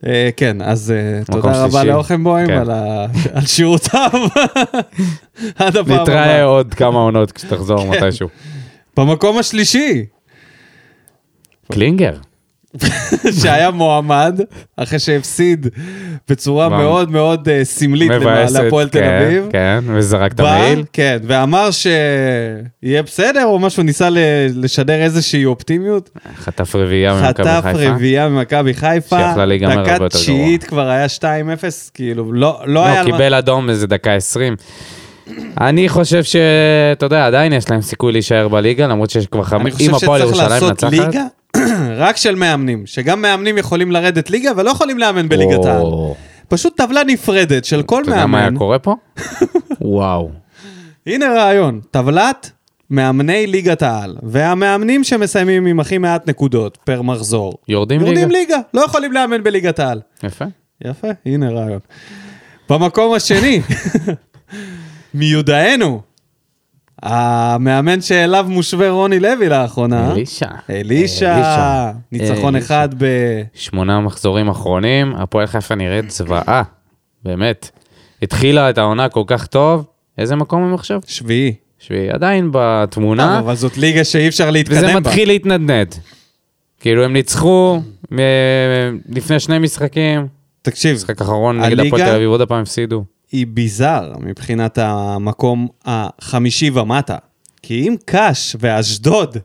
[0.07, 1.85] אה, כן, אז אה, תודה רבה.
[1.85, 2.59] לאוכנבוים כן.
[3.35, 4.11] על שירותיו.
[5.59, 6.43] עד הפעם נתראה.
[6.45, 7.89] עוד כמה עונות כשתחזור כן.
[7.89, 8.29] מתישהו.
[8.97, 10.05] במקום השלישי,
[11.73, 12.17] קלינגר.
[13.43, 14.41] שהיה מועמד,
[14.77, 15.67] אחרי שהפסיד
[16.31, 16.69] בצורה.
[16.69, 19.49] מאוד מאוד אה, סמלית מבאסת, להפועל תל כן, אביב.
[19.53, 20.85] כן, וזרק את בא, המעיל.
[20.93, 24.19] כן, ואמר שיהיה בסדר, או משהו, ניסה ל-
[24.55, 26.11] לשדר איזושהי אופטימיות.
[26.37, 27.89] חטף רביעייה ממכבי חטף חיפה.
[27.95, 31.23] רביעייה ממכבי חיפה, שיכלה להיגמר הרבה דקה יותר תשיעית כבר היה 2-0,
[31.95, 32.95] כאילו, לא לא היה...
[32.95, 34.57] לא, על מה- קיבל אדום איזה דקה 20.
[35.61, 39.73] אני חושב שאתה יודע, עדיין יש להם סיכוי להישאר בליגה, למרות שיש כבר אני חמש...
[39.73, 40.93] חושב אם הפועל שצריך ירושלים לעשות מנצחת...
[40.93, 41.25] ליגה
[41.97, 45.87] רק של מאמנים, שגם מאמנים יכולים לרדת ליגה ולא יכולים לאמן בליגת העל.
[46.49, 48.59] פשוט טבלה נפרדת של כל אתה יודע מה היה מאמן.
[48.59, 48.95] קורה פה?
[49.81, 50.31] וואו.
[51.07, 52.51] הנה רעיון, טבלת
[52.91, 57.55] מאמני ליגת העל, והמאמנים שמסיימים עם הכי מעט נקודות פר מחזור.
[57.69, 58.39] יורדים יורדים ליגה?
[58.39, 60.01] ליגה, לא יכולים לאמן בליגת העל.
[60.23, 60.45] יפה.
[60.85, 61.81] יפה, הנה רעיון.
[62.71, 63.61] במקום השני,
[65.15, 66.01] מיודענו,
[67.03, 70.13] המאמן שאליו מושווה רוני לוי לאחרונה.
[70.13, 70.49] אלישע.
[70.71, 71.91] אלישע.
[72.13, 72.57] ניצחון.
[72.57, 73.07] אחד ב...
[73.55, 76.63] שמונה מחזורים אחרונים, הפועל חיפה נראית זוועה,
[77.25, 77.71] באמת.
[78.23, 79.87] התחילה את העונה כל כך טוב,
[80.19, 81.01] איזה מקום הם עכשיו?
[81.07, 81.55] שביעי.
[81.79, 84.87] שביעי, עדיין בתמונה, אבל זאת ליגה שאי אפשר להתקדם בה.
[84.87, 85.95] וזה מתחיל להתנדנד.
[86.81, 87.81] כאילו הם ניצחו
[88.13, 88.19] אה,
[89.09, 90.27] לפני שני משחקים,
[90.63, 93.05] תקשיב, משחק אחרון נגד הפועל תל אביב, עוד הפעם הפסידו.
[93.33, 97.17] היא ביזאר מבחינת המקום החמישי ומטה.
[97.63, 99.37] כי אם קאש ואשדוד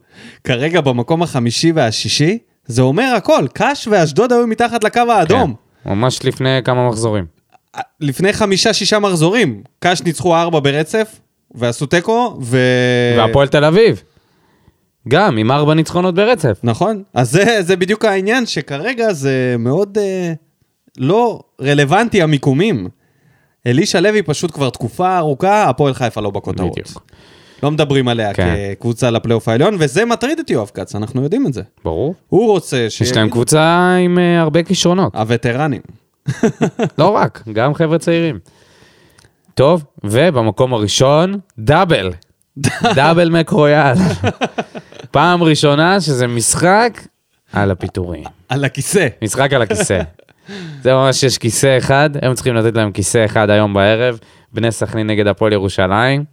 [0.44, 5.54] כרגע במקום החמישי והשישי, זה אומר הכל, קאש ואשדוד היו מתחת לקו האדום.
[5.84, 7.26] כן, ממש לפני כמה מחזורים.
[8.00, 11.20] לפני חמישה-שישה מחזורים, קאש ניצחו ארבע ברצף,
[11.56, 12.58] ועשו תיקו, ו...
[13.18, 14.04] והפועל תל אביב.
[15.08, 16.60] גם, עם ארבע ניצחונות ברצף.
[16.64, 20.34] נכון, אז זה, זה בדיוק העניין, שכרגע זה מאוד אה,
[20.98, 22.88] לא רלוונטי המיקומים.
[23.68, 26.72] אלישע לוי פשוט כבר תקופה ארוכה, הפועל חיפה לא בכותרות.
[26.72, 27.04] בדיוק.
[27.64, 28.56] לא מדברים עליה כן.
[28.76, 31.62] כקבוצה לפלייאוף העליון, וזה מטריד את יואב כץ, אנחנו יודעים את זה.
[31.84, 32.16] ברור.
[32.28, 33.02] הוא רוצה ש...
[33.02, 35.16] יש להם קבוצה עם אה, הרבה כישרונות.
[35.16, 35.82] הווטרנים.
[36.98, 38.40] לא רק, גם חבר'ה צעירים.
[39.54, 42.12] טוב, ובמקום הראשון, דאבל.
[42.96, 43.94] דאבל מקרויאל.
[45.12, 47.02] פעם ראשונה שזה משחק
[47.54, 48.24] על הפיטורים.
[48.50, 49.08] על הכיסא.
[49.22, 50.02] משחק על הכיסא.
[50.82, 54.20] זה ממש יש כיסא אחד, הם צריכים לתת להם כיסא אחד היום בערב,
[54.54, 56.24] בני סכנין נגד הפועל ירושלים.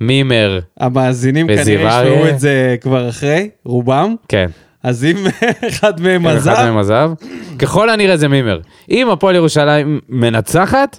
[0.00, 2.04] מימר, המאזינים כנראה.
[2.04, 4.14] ישמעו את זה כבר אחרי, רובם.
[4.28, 4.50] כן,
[4.82, 5.16] אז אם
[5.68, 7.10] אחד מהם אחד עזב, מהם עזב.
[7.58, 8.60] ככל הנראה זה מימר.
[8.90, 10.98] אם הפועל ירושלים מנצחת,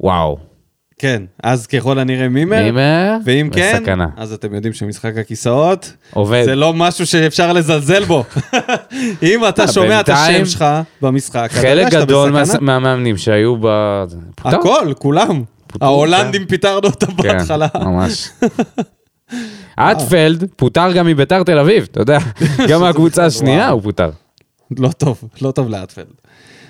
[0.00, 0.38] וואו,
[0.98, 2.62] כן, אז ככל הנראה מימר.
[2.62, 4.06] מימר, ואם כן, בסכנה.
[4.16, 6.42] אז אתם יודעים שמשחק הכיסאות עובד.
[6.44, 8.24] זה לא משהו שאפשר לזלזל בו.
[9.22, 10.64] אם אתה אה, שומע את השם שלך
[11.02, 12.32] במשחק, אתה יודע חלק שאתה גדול.
[12.60, 13.66] מהמאמנים שהיו ב...
[14.44, 15.42] הכל, כולם.
[15.80, 17.68] ההולנדים פיטרנו אותם כן, בהתחלה.
[17.74, 18.28] ממש.
[19.78, 22.18] אטפלד פוטר גם מביתר תל אביב, אתה יודע,
[22.70, 23.68] גם מהקבוצה השנייה.
[23.68, 24.10] הוא פוטר.
[24.78, 26.06] לא טוב, לא טוב לאטפלד.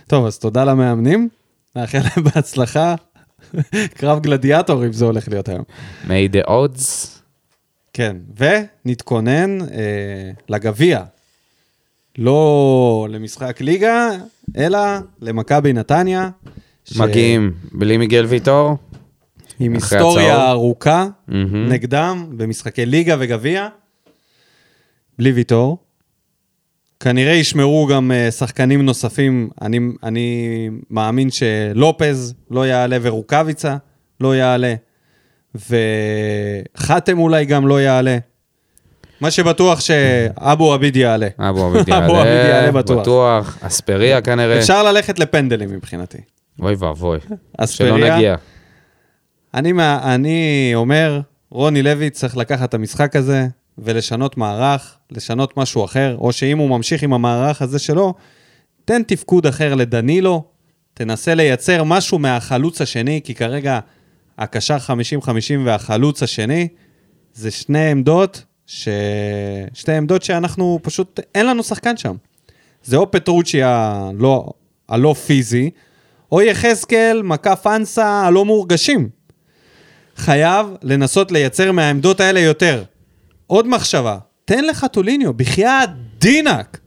[0.07, 1.29] טוב, אז תודה למאמנים,
[1.77, 2.95] נאחל להם בהצלחה.
[3.95, 5.65] קרב גלדיאטורים זה הולך להיות היום.
[6.07, 7.09] may the odds.
[7.93, 9.67] כן, ונתכונן אה,
[10.49, 11.03] לגביע.
[12.19, 14.11] לא למשחק ליגה,
[14.57, 14.79] אלא
[15.21, 16.29] למכבי נתניה.
[16.85, 18.77] ש- מגיעים בלי מיגל ויטור.
[19.61, 20.49] עם היסטוריה הצהוב.
[20.49, 21.69] ארוכה מהמם.
[21.69, 23.69] נגדם במשחקי ליגה וגביע,
[25.19, 25.79] בלי ויטור.
[27.01, 30.49] כנראה ישמרו גם אה, שחקנים נוספים, אני, אני
[30.91, 33.77] מאמין שלופז לא יעלה ורוקאביצה
[34.21, 34.75] לא יעלה,
[35.55, 38.19] וחתם אולי גם לא יעלה.
[39.21, 41.29] מה שבטוח שאבו עביד יעלה.
[41.49, 43.01] אבו עביד אבו עביד יעלה יעלה, בטוח.
[43.01, 43.59] בטוח.
[43.61, 44.59] אספריה כנראה.
[44.59, 46.19] אפשר ללכת לפנדלים מבחינתי.
[46.63, 47.19] אוי ואבוי.
[47.67, 48.35] שלא נגיע.
[49.55, 51.21] אני, אני אומר,
[51.51, 53.47] רוני לוי צריך לקחת את המשחק הזה
[53.79, 58.15] ולשנות מערך, לשנות משהו אחר, או שאם הוא ממשיך עם המערך הזה שלו,
[58.85, 60.45] תן תפקוד אחר לדנילו,
[60.95, 63.79] תנסה לייצר משהו מהחלוץ השני, כי כרגע
[64.39, 65.29] הקשר 50-50
[65.65, 66.69] והחלוץ השני,
[67.35, 68.89] זה שני עמדות, ש...
[69.75, 72.15] שתי עמדות שאנחנו פשוט, אין לנו שחקן שם.
[72.85, 74.47] זה או פטרוצ'י הלא,
[74.89, 75.71] הלא פיזי,
[76.33, 79.09] או יחזקאל, מקף אנסה הלא מורגשים.
[80.17, 82.85] חייב לנסות לייצר מהעמדות האלה יותר.
[83.47, 86.79] עוד מחשבה, תן לחתוליניו, בחייאת דינק.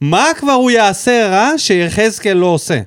[0.00, 2.80] מה כבר הוא יעשה רע שיחזקאל לא עושה?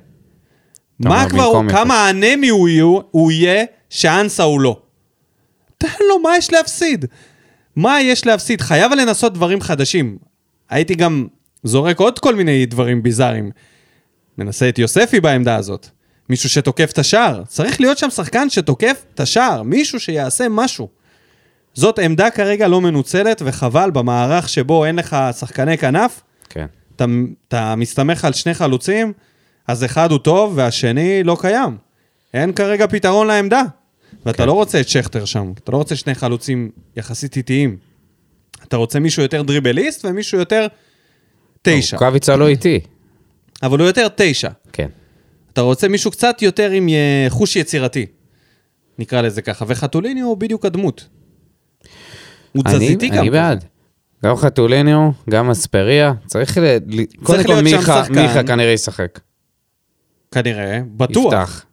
[1.00, 4.80] מה כבר הוא, כמה אנמי הוא יהיה, הוא יהיה שאנסה הוא לא?
[5.78, 7.04] תן לו, מה יש להפסיד?
[7.76, 8.60] מה יש להפסיד?
[8.60, 10.18] חייב לנסות דברים חדשים.
[10.70, 11.26] הייתי גם
[11.62, 13.50] זורק עוד כל מיני דברים ביזאריים.
[14.38, 15.88] מנסה את יוספי בעמדה הזאת.
[16.28, 17.42] מישהו שתוקף את השער.
[17.48, 19.62] צריך להיות שם שחקן שתוקף את השער.
[19.62, 20.88] מישהו שיעשה משהו.
[21.74, 26.66] זאת עמדה כרגע לא מנוצלת, וחבל במערך שבו אין לך שחקני כנף, כן.
[26.96, 27.04] אתה,
[27.48, 29.12] אתה מסתמך על שני חלוצים,
[29.68, 31.76] אז אחד הוא טוב והשני לא קיים.
[32.34, 33.62] אין כרגע פתרון לעמדה.
[34.26, 34.46] ואתה כן.
[34.46, 37.76] לא רוצה את שכטר שם, אתה לא רוצה שני חלוצים יחסית איטיים.
[38.68, 40.66] אתה רוצה מישהו יותר דריבליסט ומישהו יותר
[41.62, 41.96] תשע.
[41.96, 42.80] רוקאביצה לא איתי.
[43.62, 44.50] אבל הוא יותר תשע.
[44.72, 44.88] כן.
[45.52, 48.06] אתה רוצה מישהו קצת יותר עם אה, חוש יצירתי.
[48.98, 49.64] נקרא לזה ככה.
[49.68, 51.08] וחתוליני הוא בדיוק הדמות.
[52.56, 53.18] הוא תזזיתי גם.
[53.18, 53.64] אני בעד.
[54.24, 56.12] גם חתוליניו, גם אספריה.
[56.26, 56.76] צריך ל...
[57.22, 58.02] קודם כל מיכה.
[58.10, 59.20] מיכה כנראה ישחק.
[60.30, 61.32] כנראה, בטוח.
[61.32, 61.64] יפתח.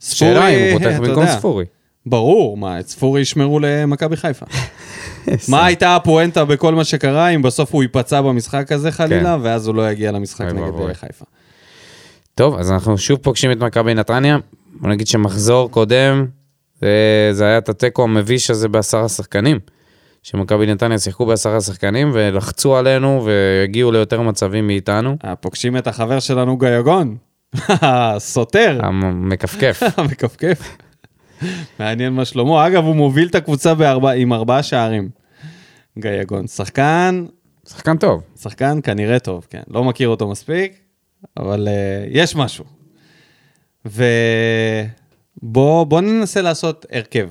[0.00, 1.26] ספורי, שאלה אם הוא פותח במקום.
[1.26, 1.64] ספורי.
[2.06, 4.46] ברור, מה, את ספורי ישמרו למכבי חיפה.
[5.50, 9.74] מה הייתה הפואנטה בכל מה שקרה אם בסוף הוא ייפצע במשחק הזה חלילה, ואז הוא
[9.74, 10.58] לא יגיע למשחק כן.
[10.58, 10.80] נגד.
[10.88, 11.24] אה, חיפה.
[12.34, 14.38] טוב, אז אנחנו שוב פוגשים את מכבי נתניה.
[14.80, 16.26] בוא נגיד שמחזור קודם,
[17.32, 19.58] זה היה את התיקו המביש הזה בעשרה שחקנים.
[20.26, 25.16] שמכבי נתניה שיחקו בעשרה שחקנים ולחצו עלינו והגיעו ליותר מצבים מאיתנו.
[25.24, 27.16] אה, פוגשים את החבר שלנו גייגון.
[28.18, 29.82] סותר, המכפכף.
[29.98, 30.76] המכפכף.
[31.78, 32.66] מעניין מה שלמה.
[32.66, 35.08] אגב, הוא מוביל את הקבוצה בארבע, עם ארבעה שערים.
[35.98, 36.46] גייגון.
[36.46, 37.24] שחקן
[37.68, 38.22] שחקן טוב.
[38.40, 39.62] שחקן כנראה טוב, כן.
[39.68, 40.72] לא מכיר אותו מספיק,
[41.36, 41.70] אבל uh,
[42.10, 42.64] יש משהו.
[45.44, 47.28] ובוא ננסה לעשות הרכב.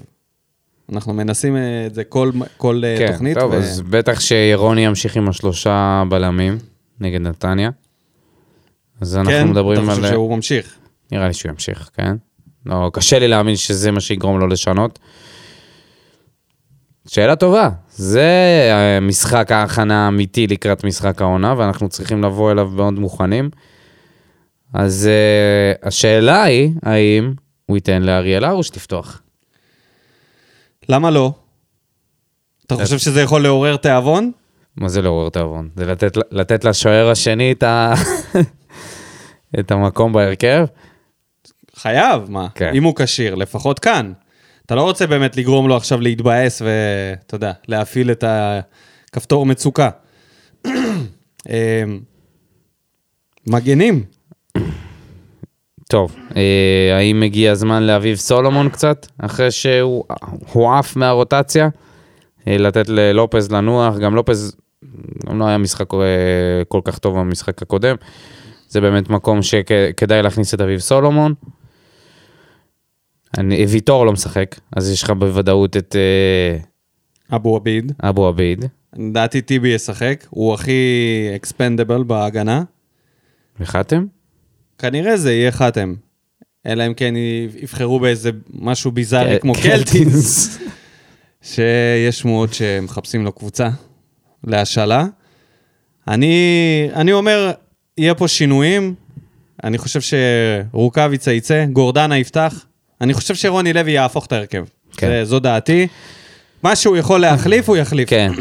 [0.94, 3.38] אנחנו מנסים אה, את זה כל, כל אה, כן, תוכנית.
[3.38, 6.58] טוב, ו- אז בטח שירוני ימשיך עם השלושה בלמים
[7.00, 7.70] נגד נתניה.
[9.02, 9.98] אז אנחנו כן, מדברים אתה על...
[9.98, 10.76] חושב שהוא ממשיך.
[11.12, 12.16] נראה לי שהוא ימשיך, כן?
[12.66, 15.00] לא, קשה לי להאמין שזה מה שיגרום לו לשנות.
[17.08, 18.30] שאלה טובה, זה
[18.72, 23.50] אה, משחק ההכנה האמיתי לקראת משחק העונה, ואנחנו צריכים לבוא אליו מאוד מוכנים.
[24.74, 27.34] אז uh, השאלה היא, האם
[27.66, 29.22] הוא ייתן לאריאל הרוש לפתוח?
[30.90, 31.34] למה לא?
[32.66, 34.32] אתה חושב שזה יכול לעורר תיאבון?
[34.78, 35.70] מה זה לעורר תיאבון?
[35.76, 37.94] זה לתת, לתת לשוער השני את, ה...
[39.60, 40.66] את המקום בהרכב?
[41.76, 42.48] חייב, מה?
[42.56, 42.72] כן.
[42.74, 44.14] אם הוא כשיר, לפחות כאן.
[44.66, 49.90] אתה לא רוצה באמת לגרום לו עכשיו להתבאס ואתה יודע, להפעיל את הכפתור מצוקה.
[50.68, 52.00] אמ,
[53.48, 54.04] מגנים.
[55.88, 60.04] טוב, אה, האם הגיע הזמן לאביב סולומון קצת, אחרי שהוא
[60.54, 61.70] הועף מהרוטציה?
[62.48, 64.56] אה, לתת ללופז לנוח, גם לופז,
[65.26, 66.00] גם לא היה משחק אה,
[66.68, 67.96] כל כך טוב במשחק הקודם.
[68.68, 71.34] זה באמת מקום שכדאי להכניס את אביב סולומון.
[73.38, 76.58] אני, ויטור לא משחק, אז יש לך בוודאות את אה,
[77.36, 77.92] אבו עביד.
[78.04, 78.66] אבו עביד.
[78.96, 80.82] לדעתי טיבי ישחק, הוא הכי
[81.36, 82.64] אקספנדבל בהגנה.
[83.60, 84.06] וחתם?
[84.80, 85.94] כנראה זה יהיה חתם.
[86.68, 87.14] אלא אם כן
[87.62, 90.58] יבחרו באיזה משהו ביזארי ק- כמו קלטינס,
[91.52, 93.70] שיש שמועות שמחפשים לו קבוצה
[94.48, 95.06] להשאלה.
[96.08, 96.36] אני,
[96.96, 97.52] אני אומר,
[97.98, 98.94] יהיה פה שינויים.
[99.64, 100.00] אני חושב
[100.72, 102.66] שרוקאביצה יצא, גורדנה יפתח.
[103.02, 104.66] אני חושב שרוני לוי יהפוך את ההרכב.
[104.98, 105.08] כן.
[105.08, 105.88] זה, זו דעתי.
[106.64, 108.10] מה שהוא יכול להחליף, הוא יחליף.
[108.10, 108.32] כן.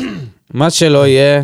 [0.54, 1.42] מה שלא יהיה...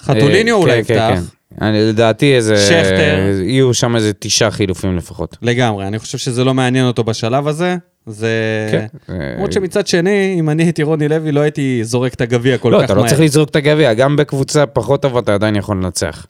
[0.00, 1.34] חתוליניו אה, אולי כן, כן, יפתח.
[1.60, 2.56] אני, לדעתי איזה...
[2.56, 3.40] שכטר.
[3.42, 5.36] יהיו שם איזה תשעה חילופים לפחות.
[5.42, 7.76] לגמרי, אני חושב שזה לא מעניין אותו בשלב הזה.
[8.06, 8.28] זה...
[8.70, 8.86] כן.
[9.08, 12.78] למרות שמצד שני, אם אני הייתי רוני לוי, לא הייתי זורק את הגביע כל לא,
[12.78, 13.04] כך אתה מהר.
[13.04, 16.26] לא צריך לזרוק את הגביע, גם בקבוצה פחות טובה אתה עדיין יכול לנצח.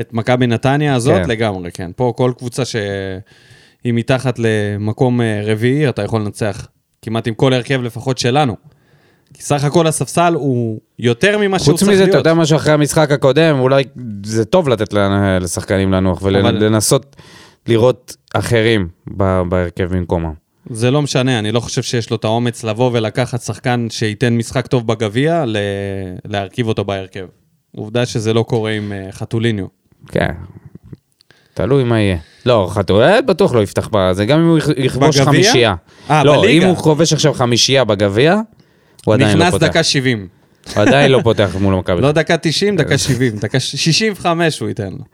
[0.00, 1.30] את מכבי נתניה הזאת כן.
[1.30, 1.90] לגמרי, כן.
[1.96, 2.82] פה כל קבוצה שהיא
[3.84, 6.66] מתחת למקום אה, רביעי, אתה יכול לנצח
[7.02, 8.56] כמעט עם כל הרכב לפחות שלנו.
[9.34, 12.10] כי סך הכל הספסל הוא יותר ממה שהוא חוץ צריך מזה, להיות.
[12.10, 13.84] אתה יודע משהו אחרי המשחק הקודם, אולי
[14.24, 14.92] זה טוב לתת
[15.40, 17.16] לשחקנים לנוח אבל- ולנסות
[17.68, 20.32] לראות אחרים בהרכב במקומם.
[20.70, 24.66] זה לא משנה, אני לא חושב שיש לו את האומץ לבוא ולקחת שחקן שייתן משחק
[24.66, 25.56] טוב בגביע, ל...
[26.24, 27.26] להרכיב אותו בהרכב.
[27.76, 29.66] עובדה שזה לא קורה עם אה, חתוליניו.
[30.08, 30.30] כן.
[31.54, 32.16] תלוי מה יהיה.
[32.46, 35.20] לא, חתואל בטוח לא יפתח בזה, גם אם הוא יכ- יכבוש?
[35.20, 35.74] חמישייה.
[36.10, 36.64] אה, לא, בליגה.
[36.66, 38.36] אם הוא כובש עכשיו חמישייה בגביע,
[39.04, 39.66] הוא עדיין לא נכנס פותח.
[39.66, 40.28] דקה 70.
[40.74, 42.00] הוא עדיין לא פותח מול מכבי.
[42.00, 43.36] לא דקה 90, דקה 70.
[43.36, 45.04] דקה ש- 65 הוא ייתן לו.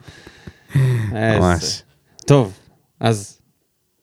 [1.12, 1.82] ממש.
[2.26, 2.52] טוב,
[3.00, 3.38] אז...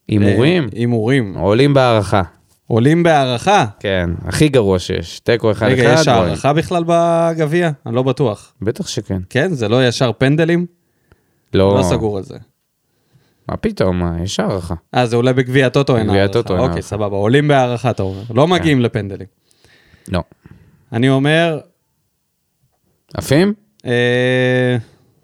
[0.08, 0.64] הימורים?
[0.64, 1.34] אה, הימורים.
[1.38, 2.22] עולים בהערכה.
[2.68, 3.66] עולים בהערכה.
[3.80, 5.20] כן, הכי גרוע שיש.
[5.20, 5.76] תיקו אחד אחד.
[5.80, 6.08] רגע, יש.
[6.08, 7.72] הערכה בכלל בגביע?
[7.86, 8.54] אני לא בטוח.
[8.62, 9.22] בטח שכן.
[9.30, 10.66] כן, זה לא ישר פנדלים?
[11.54, 12.38] לא, לא סגור על זה.
[13.50, 14.76] מה פתאום, יש הערכה.
[14.96, 16.40] אה, זה אולי בגביע הטוטו אין בגביע הערכה.
[16.40, 16.88] הטוטו אין אוקיי, הערכה.
[16.88, 17.16] סבבה.
[17.18, 18.22] עולים בהערכה, אתה אומר.
[18.34, 19.28] לא מגיעים לפנדלים.
[20.08, 20.22] לא.
[20.94, 21.60] אני אומר...
[23.14, 23.54] עפים?
[23.86, 24.78] אה,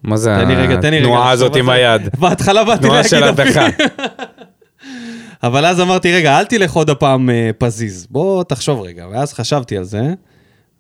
[0.04, 0.38] מה זה.
[0.38, 1.70] התנועה הזאת עם.
[1.70, 2.02] היד?
[2.20, 3.48] בהתחלה באתי תנועה להגיד של עפים.
[3.48, 3.68] הדחה.
[5.44, 8.08] אבל אז אמרתי, רגע, אל תלך עוד הפעם אה, פזיז.
[8.10, 9.08] בוא תחשוב רגע.
[9.12, 10.14] ואז חשבתי על זה,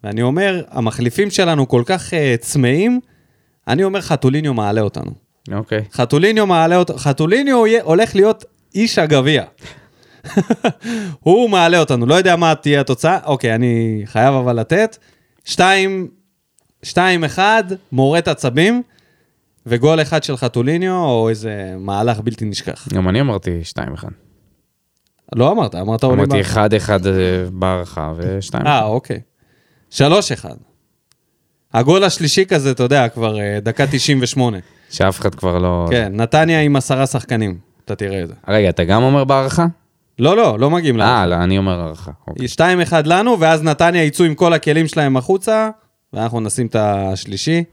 [0.03, 2.99] ואני אומר, המחליפים שלנו כל כך אה, צמאים,
[3.67, 5.11] אני אומר, חתוליניו מעלה אותנו.
[5.53, 5.81] אוקיי.
[5.93, 8.45] חתוליניו מעלה אותנו, חתוליניו הולך להיות
[8.75, 9.43] איש הגביע.
[11.19, 13.19] הוא מעלה אותנו, לא יודע מה תהיה התוצאה.
[13.25, 14.97] אוקיי, אני חייב אבל לתת.
[15.45, 16.07] שתיים,
[16.83, 18.81] שתיים אחד, מורט עצבים,
[19.65, 22.87] וגול אחד של חתוליניו, או איזה מהלך בלתי נשכח.
[22.93, 23.61] גם אני אמרתי
[24.01, 24.05] 2-1.
[25.35, 26.97] לא אמרת, אמרת עולים אמרתי בהערכה.
[26.97, 26.99] 1-1
[27.51, 28.65] בהערכה ו-2-1.
[28.65, 29.19] אה, אוקיי.
[29.89, 30.55] שלוש אחד.
[31.73, 34.57] הגול השלישי כזה, אתה יודע, כבר אה, דקה 98.
[34.89, 35.87] שאף אחד כבר לא...
[35.89, 38.33] כן, נתניה עם עשרה שחקנים, אתה תראה את זה.
[38.47, 39.65] רגע, אתה גם אומר בהערכה?
[40.19, 41.05] לא, לא, לא מגיעים לה.
[41.05, 42.11] אה, לא, אני אומר הערכה.
[42.27, 42.47] אוקיי.
[42.89, 45.69] 2-1 לנו, ואז נתניה יצאו עם כל הכלים שלהם החוצה,
[46.13, 47.63] ואנחנו נשים את השלישי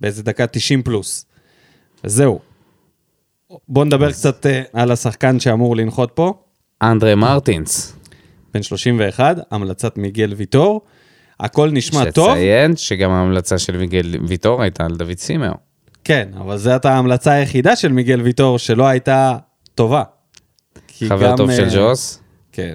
[0.00, 1.26] באיזה דקה 90 פלוס.
[2.04, 2.38] וזהו.
[3.68, 6.34] בואו נדבר קצת אה, על השחקן שאמור לנחות פה,
[6.82, 7.96] אנדרה מרטינס.
[8.54, 10.80] בן 31, המלצת מיגל ויטור.
[11.40, 15.54] הכל נשמע טוב, שציין שגם ההמלצה של מיגל ויטור הייתה על דוד סימאו.
[16.04, 19.36] כן, אבל זאת ההמלצה היחידה של מיגל ויטור שלא הייתה
[19.74, 20.02] טובה.
[21.00, 22.20] כי חבר גם, טוב של אה, ג'וס.
[22.52, 22.74] כן,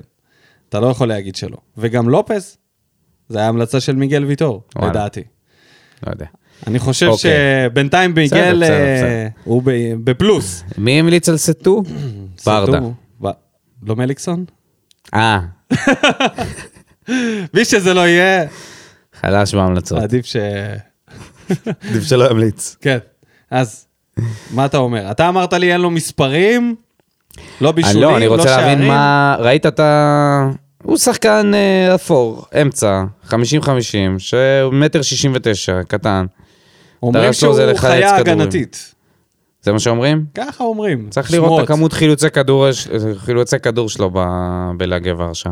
[0.69, 1.57] אתה לא יכול להגיד שלא.
[1.77, 2.57] וגם לופס,
[3.29, 4.91] זה היה המלצה של מיגל ויטור, וואלה.
[4.91, 5.23] לדעתי.
[6.07, 6.25] לא יודע.
[6.67, 7.31] אני חושב אוקיי.
[7.69, 9.41] שבינתיים מיגל בסדר, אה, בסדר.
[9.43, 10.63] הוא ב- בפלוס.
[10.77, 11.83] מי המליץ על סטו?
[12.45, 12.79] ברדה.
[13.83, 14.45] לא מליקסון?
[15.13, 15.39] אה,
[17.53, 18.45] מי שזה לא יהיה,
[19.13, 20.01] חלש בהמלצות.
[20.03, 20.35] עדיף ש...
[21.89, 22.75] עדיף שלא ימליץ.
[22.81, 22.97] כן.
[23.51, 23.87] אז,
[24.51, 25.11] מה אתה אומר?
[25.11, 26.75] אתה אמרת לי אין לו מספרים,
[27.61, 28.87] לא בישולים, לא, אני רוצה להבין שערים.
[28.87, 29.35] מה...
[29.39, 30.49] ראית את ה...
[30.83, 33.33] הוא שחקן אה, אפור, אמצע, 50-50,
[34.17, 36.25] שהוא מטר 69, קטן.
[37.03, 38.41] אומרים שהוא חיה כדורים.
[38.41, 38.95] הגנתית.
[39.61, 40.25] זה מה שאומרים?
[40.35, 41.07] ככה אומרים.
[41.09, 41.63] צריך לראות שמועות.
[41.63, 42.65] את הכמות חילוצי כדור,
[43.17, 45.49] חילוצי כדור שלו ב- בלהגי ורשה.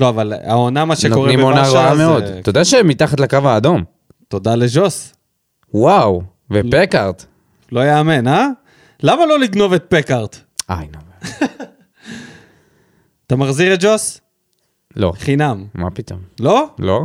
[0.00, 2.06] לא, אבל העונה, מה שקורה נותנים עונה בוורשה רעה זה...
[2.06, 2.24] מאוד.
[2.24, 3.84] אתה יודע שהם מתחת לקו האדום.
[4.28, 5.14] תודה לז'וס.
[5.74, 7.24] וואו, ופקארט.
[7.72, 8.46] לא יאמן, אה?
[9.02, 10.38] למה לא לגנוב את פקארט?
[10.70, 10.98] איי, נו.
[13.26, 14.20] אתה מחזיר את ג'וס?
[14.96, 15.64] לא, חינם.
[15.74, 16.20] מה פתאום?
[16.40, 16.66] לא?
[16.78, 17.00] לא?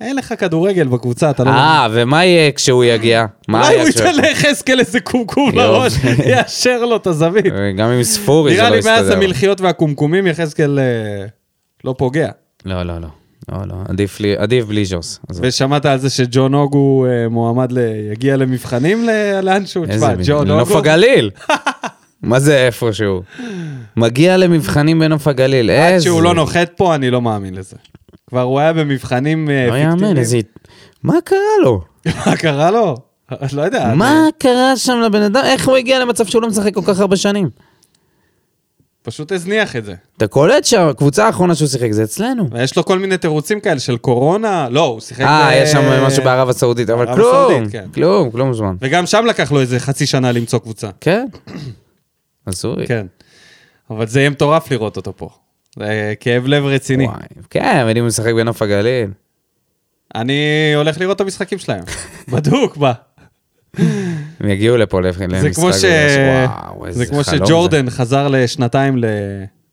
[0.00, 1.50] אין לך כדורגל בקבוצה, אתה לא...
[1.50, 3.26] אה, ומה יהיה כשהוא יגיע?
[3.48, 5.50] מה אולי הוא היה כשהוא- ייתן ליחזקאל איזה קומקום.
[5.58, 5.92] לראש,
[6.26, 7.46] יאשר לו את הזווית.
[7.46, 9.16] אה, גם עם ספורי זה נראה לא לי מאז יסתדר.
[9.16, 11.26] המלחיות והקומקומים יחזקאל אה,
[11.84, 12.28] לא פוגע.
[12.64, 13.08] לא, לא, לא.
[13.52, 13.74] לא, לא.
[13.88, 15.20] עדיף לי- עדיף בלי ז'וס.
[15.30, 17.78] ושמעת על זה שג'ון הוא אה, מועמד ל...
[18.12, 19.06] יגיע למבחנים
[19.42, 19.84] לאנשהו?
[19.84, 21.30] איזה מין- לנוף הגליל.
[22.22, 23.22] מה זה איפשהו?
[23.96, 25.70] מגיע למבחנים בנוף הגליל.
[25.70, 26.04] עד איזה...
[26.04, 27.76] שהוא לא נוחת פה, אני לא מאמין לזה.
[28.28, 30.16] כבר הוא היה במבחנים אה, לא יאמן, פיקטיביים.
[30.16, 30.38] איזה...
[31.02, 31.80] מה קרה לו?
[32.26, 32.96] מה קרה לו?
[33.52, 33.94] לא יודע.
[33.94, 35.42] מה קרה שם לבן אדם?
[35.44, 37.50] איך הוא הגיע למצב שהוא לא משחק כל כך הרבה שנים?
[39.02, 39.94] פשוט הזניח את זה.
[40.16, 42.48] אתה קולט שהקבוצה האחרונה שהוא שיחק זה אצלנו.
[42.52, 45.20] ויש לו כל מיני תירוצים כאלה של קורונה, לא, הוא שיחק...
[45.24, 47.84] אה, ב- יש שם משהו בערב הסעודית, אבל כלום, הסעודית, כן.
[47.94, 48.74] כלום, כלום זמן.
[48.80, 50.88] וגם שם לקח לו איזה חצי שנה למצוא קבוצה.
[51.00, 51.26] כן.
[52.46, 52.86] הזוי.
[52.86, 53.06] כן.
[53.90, 55.28] אבל זה יהיה מטורף לראות אותו פה.
[55.78, 57.04] זה כאב לב רציני.
[57.04, 57.18] וואי,
[57.50, 59.10] כן, אבל אם הוא משחק בנוף הגליל.
[60.14, 61.84] אני הולך לראות את המשחקים שלהם.
[62.32, 62.92] בדוק, מה?
[64.40, 65.28] הם יגיעו לפה למשחק.
[65.40, 65.84] זה כמו ש...
[65.84, 69.04] וואו, זה כמו שג'ורדן חזר לשנתיים ל-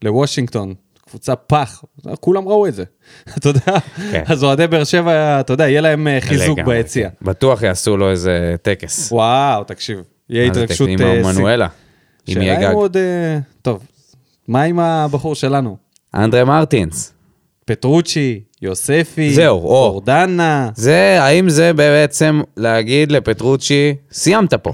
[0.03, 0.73] לוושינגטון.
[1.09, 1.83] קבוצה פח,
[2.19, 2.83] כולם ראו את זה,
[3.37, 3.79] אתה יודע?
[4.11, 4.23] כן.
[4.25, 6.27] אז אוהדי באר שבע, אתה יודע, יהיה להם אה, זה.
[6.27, 7.09] חיזוק ביציע.
[7.09, 7.25] כן.
[7.25, 9.11] בטוח יעשו לו איזה טקס.
[9.11, 10.89] וואו, תקשיב, יהיה מה זה התרגשות...
[10.89, 11.01] טקס?
[11.01, 11.33] אה, עם שיא.
[11.33, 11.67] מנואלה.
[12.27, 12.71] אם שאלה יהיה אם גג.
[12.71, 12.97] הוא עוד...
[12.97, 13.83] אה, טוב,
[14.47, 15.77] מה עם הבחור שלנו?
[16.15, 17.13] אנדרה מרטינס.
[17.65, 19.67] פטרוצ'י, יוספי, זהו, או.
[19.85, 20.69] אורדנה.
[20.75, 24.73] זה, האם זה בעצם להגיד לפטרוצ'י, סיימת פה.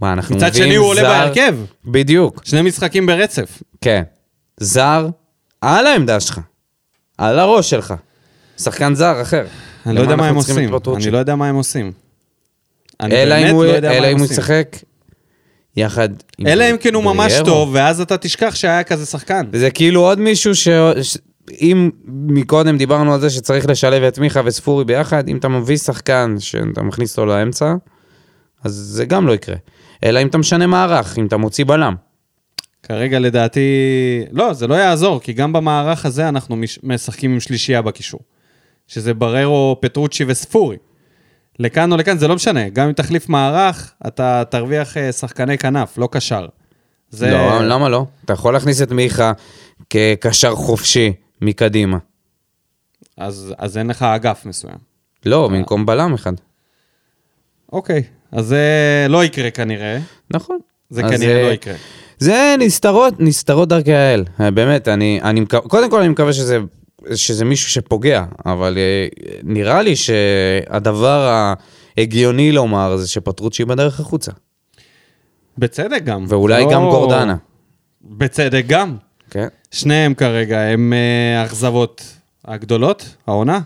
[0.00, 3.62] מה, אנחנו מצד מביאים שני הוא עולה זר- בהרכב, בדיוק, שני משחקים ברצף.
[3.80, 4.02] כן.
[4.60, 5.08] זר
[5.60, 6.40] על העמדה שלך,
[7.18, 7.94] על הראש שלך.
[8.58, 9.44] שחקן זר אחר.
[9.86, 10.70] אני לא יודע למה מה הם עושים?
[10.96, 11.92] אני לא יודע מה הם עושים.
[13.02, 14.24] אלא אם הוא- לא יודע אם.
[14.24, 14.76] ישחק
[15.80, 16.08] יחד
[16.38, 17.32] עם אלא אם כן הוא ממש.
[17.44, 19.46] טוב, ואז אתה תשכח שהיה כזה שחקן.
[19.52, 20.68] וזה כאילו עוד מישהו ש...
[21.60, 26.34] אם מקודם דיברנו על זה שצריך לשלב את מיכה וספורי ביחד, אם אתה מביא שחקן
[26.38, 27.74] שאתה מכניס אותו לאמצע,
[28.64, 29.56] אז זה גם לא יקרה.
[30.04, 31.94] אלא אם אתה משנה מערך, אם אתה מוציא בלם.
[32.82, 33.60] כרגע לדעתי...
[34.32, 36.78] לא, זה לא יעזור, כי גם במערך הזה אנחנו מש...
[36.82, 38.20] משחקים עם שלישייה בקישור.
[38.86, 40.76] שזה בררו, פטרוצ'י וספורי.
[41.60, 42.68] לכאן או לכאן, זה לא משנה.
[42.68, 46.46] גם אם תחליף מערך, אתה תרוויח אה, שחקני כנף, לא קשר.
[47.10, 47.30] זה...
[47.30, 48.06] לא, למה לא?
[48.24, 49.32] אתה יכול להכניס את מיכה
[49.90, 51.98] כקשר חופשי מקדימה.
[53.16, 54.76] אז, אז אין לך אגף מסוים.
[55.26, 56.32] לא, במקום בלם אחד.
[57.72, 59.98] אוקיי, אז זה לא יקרה כנראה.
[60.30, 60.58] נכון.
[60.90, 61.74] זה כנראה אה, לא יקרה.
[62.18, 64.24] זה נסתרות, נסתרות דרכי האל.
[64.40, 65.44] אה, באמת, אני, אני.
[65.46, 66.58] קודם כל אני מקווה שזה,
[67.14, 69.06] שזה מישהו שפוגע, אבל אה,
[69.42, 71.52] נראה לי שהדבר
[71.98, 74.32] ההגיוני לומר זה שפטרוצ'י בדרך החוצה.
[75.58, 76.24] בצדק גם.
[76.28, 77.36] ואולי לא- גם גורדנה.
[78.02, 78.96] בצדק גם.
[79.30, 79.48] כן.
[79.70, 82.04] שניהם כרגע הם אה, האכזבות
[82.44, 83.60] הגדולות, העונה.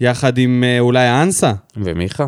[0.00, 1.52] יחד עם אה, אולי האנסה.
[1.76, 2.26] ומיכה?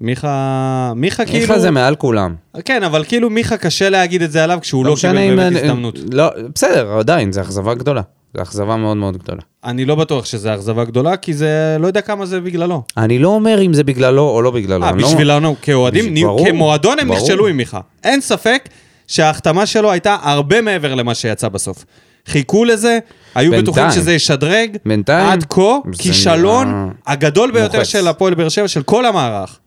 [0.00, 1.40] מיכה, מיכה כאילו...
[1.40, 2.34] מיכה זה מעל כולם.
[2.64, 5.98] כן, אבל כאילו מיכה קשה להגיד את זה עליו כשהוא לא משנה קיבל באמת הזדמנות.
[6.12, 8.02] לא, בסדר, עדיין, זו אכזבה גדולה.
[8.36, 9.40] זו אכזבה מאוד מאוד גדולה.
[9.64, 12.82] אני לא בטוח שזה אכזבה גדולה, כי זה, לא יודע כמה זה בגללו.
[12.96, 14.84] אני לא אומר אם זה בגללו או לא בגללו.
[14.84, 17.20] אה, לא- בשבילנו, כאוהדים, בשביל- ברור, כמועדון הם ברור.
[17.20, 17.80] נכשלו עם מיכה.
[18.04, 18.68] אין ספק
[19.06, 21.84] שההחתמה שלו הייתה הרבה מעבר למה שיצא בסוף.
[22.26, 22.98] חיכו לזה,
[23.34, 23.62] היו בינתיים.
[23.86, 24.76] בטוחים שזה ישדרג.
[24.86, 25.62] בינתיים, עד כה,
[25.98, 27.88] כישלון נראה הגדול ביותר מוחץ.
[27.88, 29.58] של הפועל באר שבע, של כל המערך.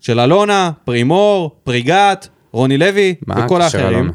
[0.00, 4.10] של אלונה, פרימור, פריגת, רוני לוי מה וכל הקשר האחרים.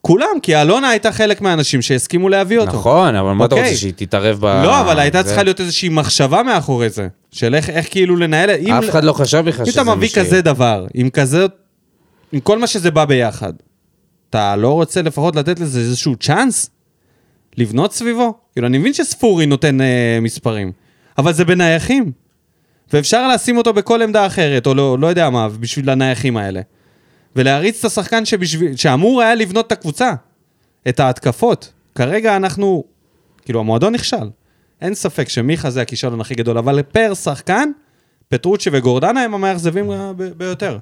[0.00, 2.72] כולם, כי אלונה הייתה חלק מהאנשים שהסכימו להביא אותו.
[2.72, 3.68] נכון, אבל מה אתה אוקיי.
[3.68, 4.44] רוצה שהיא תתערב ב...
[4.44, 5.26] לא, אבל הייתה זה?
[5.28, 8.50] צריכה להיות איזושהי מחשבה מאחורי זה, של איך, איך כאילו לנהל...
[8.50, 10.26] אם- אף אחד לא חשב בכלל אם שזה אתה מה מביא שיהיה.
[10.26, 11.46] כזה דבר, עם כזה...
[12.32, 13.52] עם כל מה שזה בא ביחד,
[14.30, 16.70] אתה לא רוצה לפחות לתת לזה איזשהו צ'אנס?
[17.56, 18.34] לבנות סביבו?
[18.52, 20.72] כאילו, אני מבין שספורי נותן אה, מספרים,
[21.18, 22.12] אבל זה בנייחים.
[22.92, 26.60] ואפשר לשים אותו בכל עמדה אחרת, או לא, לא יודע מה, בשביל הנייחים האלה.
[27.38, 30.12] ולהריץ את השחקן שבשביל, שאמור היה לבנות את הקבוצה,
[30.88, 31.72] את ההתקפות.
[31.94, 32.84] כרגע אנחנו,
[33.44, 34.30] כאילו, המועדון נכשל.
[34.80, 37.70] אין ספק שמיכה זה הכישלון הכי גדול, אבל פר שחקן,
[38.28, 39.90] פטרוצ'י וגורדנה הם המאכזבים
[40.36, 40.78] ביותר.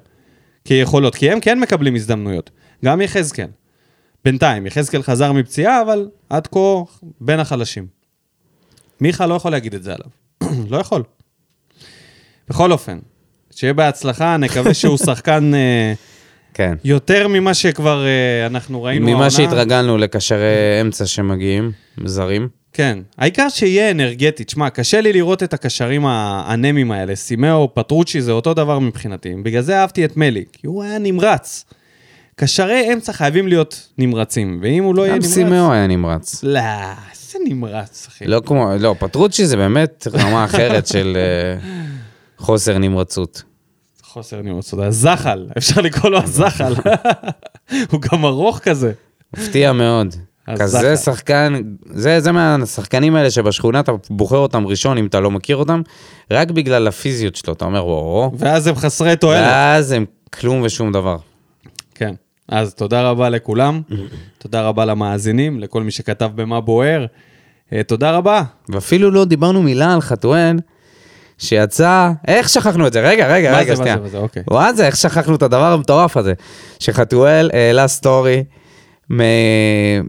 [0.65, 2.49] כיכולות, כי הם כן מקבלים הזדמנויות.
[2.85, 3.47] גם יחזקאל.
[4.25, 6.81] בינתיים, יחזקאל חזר מפציעה, אבל עד כה
[7.21, 7.87] בין החלשים.
[9.01, 10.09] מיכה לא יכול להגיד את זה עליו.
[10.71, 11.03] לא יכול.
[12.49, 12.99] בכל אופן,
[13.51, 15.93] שיהיה בהצלחה, נקווה שהוא שחקן אה,
[16.57, 16.73] כן.
[16.83, 21.71] יותר ממה שכבר אה, אנחנו ראינו ממה שהתרגלנו לקשרי אמצע שמגיעים,
[22.05, 22.47] זרים.
[22.73, 24.43] כן, העיקר שיהיה אנרגטי.
[24.43, 27.15] תשמע, קשה לי לראות את הקשרים האנמים האלה.
[27.15, 29.33] סימאו, פטרוצ'י, זה אותו דבר מבחינתי.
[29.43, 31.65] בגלל זה אהבתי את מלי, כי הוא היה נמרץ.
[32.35, 35.33] קשרי אמצע חייבים להיות נמרצים, ואם הוא לא יהיה גם נמרץ...
[35.33, 36.43] סימאו היה נמרץ.
[36.43, 36.59] לא,
[37.11, 38.25] איזה נמרץ, אחי.
[38.25, 41.59] לא כמו, לא, פטרוצ'י זה באמת רמה אחרת של אה,
[42.37, 43.43] חוסר נמרצות.
[44.17, 44.79] חוסר נמרצות.
[44.79, 46.73] הזחל, אפשר לקרוא לו הזחל.
[47.91, 48.91] הוא גם ארוך כזה.
[49.37, 50.15] מפתיע מאוד.
[50.59, 50.97] כזה.
[50.97, 55.81] שחקן, זה, זה מהשחקנים האלה שבשכונה אתה בוחר אותם ראשון אם אתה לא מכיר אותם,
[56.31, 59.47] רק בגלל הפיזיות שלו, אתה אומר וואו, ואז הם חסרי תועלת.
[59.47, 61.17] ואז הם כלום ושום דבר.
[61.95, 62.13] כן.
[62.49, 63.81] אז תודה רבה לכולם.
[64.41, 67.05] תודה רבה למאזינים, לכל מי שכתב במה בוער.
[67.73, 68.43] אה, תודה רבה.
[68.69, 70.57] ואפילו לא דיברנו מילה על חתואל,
[71.37, 73.01] שיצא, איך שכחנו את זה?
[73.01, 73.95] רגע, רגע, מה רגע, זה, מה שנייה.
[73.97, 74.43] זה, מה זה, אוקיי.
[74.51, 76.33] מה זה, איך שכחנו את הדבר המטורף הזה?
[76.79, 78.43] שחתואל העלה סטורי
[79.11, 79.21] מ-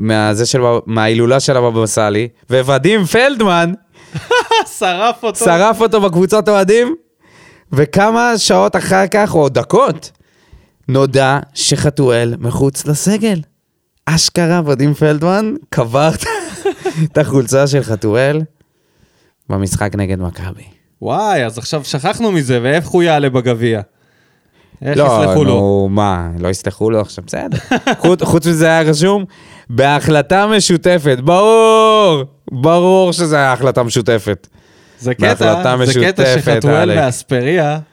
[0.09, 3.73] מהזה של, מההילולה של הבבא סאלי, וואדים פלדמן
[4.79, 5.45] שרף אותו.
[5.45, 6.95] שרף אותו בקבוצת אוהדים,
[7.73, 10.11] וכמה שעות אחר כך, או דקות,
[10.89, 13.41] נודע שחתואל מחוץ לסגל.
[14.07, 16.11] אשכרה ודים פלדמן קבר
[17.13, 18.41] את החולצה של חתואל
[19.49, 20.78] במשחק נגד מכבי.
[21.03, 23.81] וואי, אז עכשיו שכחנו מזה, ואיך הוא יעלה בגביע?
[24.83, 25.55] איך לא, יסלחו לו?
[25.55, 27.59] נו, מה, לא יסלחו לו עכשיו, בסדר.
[28.03, 29.25] חוץ- חוץ מזה היה רשום,
[29.71, 32.23] בהחלטה משותפת, ברור,
[32.53, 34.47] ברור שזה היה החלטה משותפת.
[35.01, 35.27] זה קטע,
[35.87, 36.91] זה קטע שחתואל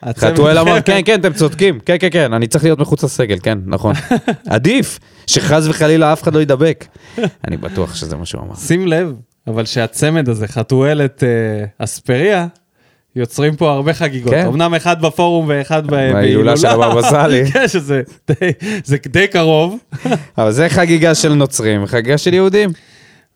[0.04, 3.38] הצוות- חתואל אמר, כן, כן, אתם צודקים, כן, כן, כן, אני צריך להיות מחוץ לסגל,
[3.44, 3.96] כן, נכון.
[4.50, 6.86] עדיף, שחס וחלילה אף אחד לא ידבק.
[7.48, 8.56] אני בטוח שזה מה שהוא אמר.
[8.56, 9.14] שים לב,
[9.48, 12.48] אבל שהצמד הזה, חתואל את אה, אספריה,
[13.16, 14.34] יוצרים פה הרבה חגיגות.
[14.34, 14.46] כן.
[14.46, 17.52] אמנם אחד בפורום ואחד ב- בהילולה של הבבא סאלי.
[17.52, 18.02] כן, שזה
[18.32, 18.52] די-
[18.84, 19.78] זה די קרוב.
[20.38, 22.70] אבל זה חגיגה של נוצרים, חגיגה של יהודים.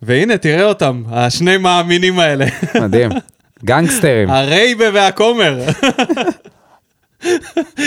[0.02, 2.46] והנה, תראה אותם, השני מאמינים האלה.
[2.82, 3.10] מדהים.
[3.66, 4.30] גנגסטרים.
[4.30, 5.60] הרייבה והכומר.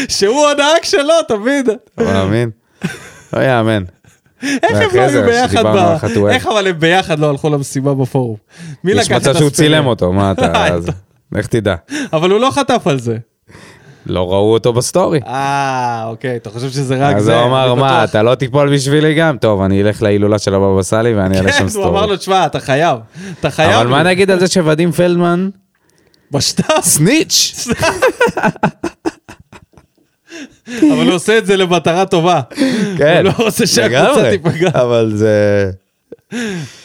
[0.08, 1.68] שהוא הנהג שלו, תמיד.
[1.68, 2.50] אתה מאמין?
[3.32, 3.82] לא יאמן.
[4.42, 6.26] איך הם לא היו ביחד ב...
[6.30, 8.36] איך אבל הם ביחד לא הלכו למסיבה בפורום?
[8.84, 9.50] מי יש לקח את מצב שהוא?
[9.50, 10.68] צילם אותו, מה אתה...
[11.32, 11.74] אז- לך תדע.
[12.12, 13.16] אבל הוא לא חטף על זה.
[14.06, 15.20] לא ראו אותו בסטורי.
[15.26, 17.34] אה, אוקיי, אתה חושב שזה רק אז זה?
[17.36, 19.36] הוא אמר, מה, בטוח." אתה לא תיפול בשבילי גם?
[19.38, 21.88] טוב, אני אלך להילולה של הבבא סאלי ואני אעלה שם כן, הוא סטורי.
[21.88, 22.98] אמר לו, תשמע, אתה חייב.
[23.40, 23.70] אתה חייב.
[23.72, 25.48] אבל מה נגיד על זה שוואדים פלדמן?
[26.30, 26.80] בשטף.
[26.82, 27.66] סניץ'!
[30.68, 32.40] אבל הוא עושה את זה למטרה טובה.
[32.98, 33.16] כן.
[33.16, 34.30] הוא לא רוצה שהקבוצה לגמרי.
[34.38, 34.70] תיפגע.
[34.74, 35.70] אבל זה...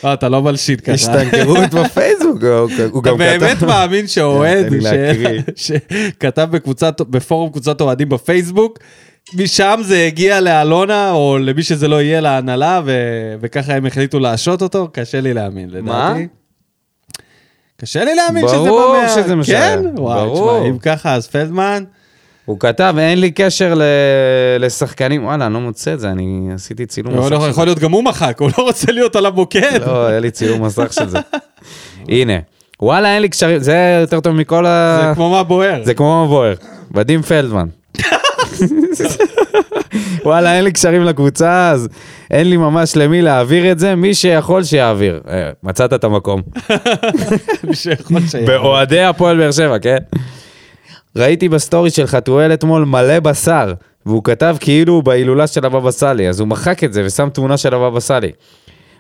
[0.06, 0.92] אה, אתה לא מלשיט ככה.
[0.92, 2.50] השתנקרות בפייסבוק, הוא-
[2.92, 3.66] הוא אתה גם באמת כתב...
[3.66, 4.66] מאמין שאוהד.
[5.56, 8.80] שכתב בקבוצת, בפורום קבוצת אוהדים בפייסבוק,
[9.34, 12.92] משם זה הגיע לאלונה, או למי שזה לא יהיה, להנהלה, ו-
[13.42, 14.90] וככה הם החליטו להשעות אותו?
[14.94, 16.28] קשה לי להאמין, לדעתי.
[17.82, 19.10] קשה לי להאמין שזה בא ברור מה...
[19.10, 19.76] שזה מה שהיה.
[19.78, 19.86] כן?
[19.98, 20.30] וואי.
[20.34, 21.84] תשמע, אם ככה, אז פלדמן,
[22.48, 23.82] הוא כתב, אין לי קשר ל-
[24.60, 27.80] לשחקנים, וואלה, אני לא מוצא את זה, אני עשיתי צילום יכול מסך של יכול להיות
[27.80, 29.80] גם הוא מחק, הוא לא רוצה להיות על המוקד.
[29.86, 31.20] לא, היה לי צילום מסך של זה.
[32.10, 32.34] הנה,
[32.82, 35.02] וואלה, אין לי קשרים, זה יותר טוב מכל ה...
[35.10, 35.84] זה כמו מה בוער.
[35.84, 36.54] זה כמו מבואר.
[36.92, 37.68] ודים פלדמן.
[40.26, 41.88] וואלה, אין לי קשרים לקבוצה, אז
[42.32, 45.22] אין לי ממש למי להעביר את זה, מי שיכול שיעביר.
[45.30, 46.42] אה, מצאת את המקום.
[47.64, 48.48] מי שיכול שיהיה.
[48.48, 49.98] באוהדי הפועל באר שבע, כן?
[51.18, 53.74] ראיתי בסטורי של חתואל אתמול מלא בשר,
[54.06, 57.58] והוא כתב כאילו הוא בהילולה של הבבא סאלי, אז הוא מחק את זה ושם תמונה
[57.58, 58.32] של הבבא סאלי.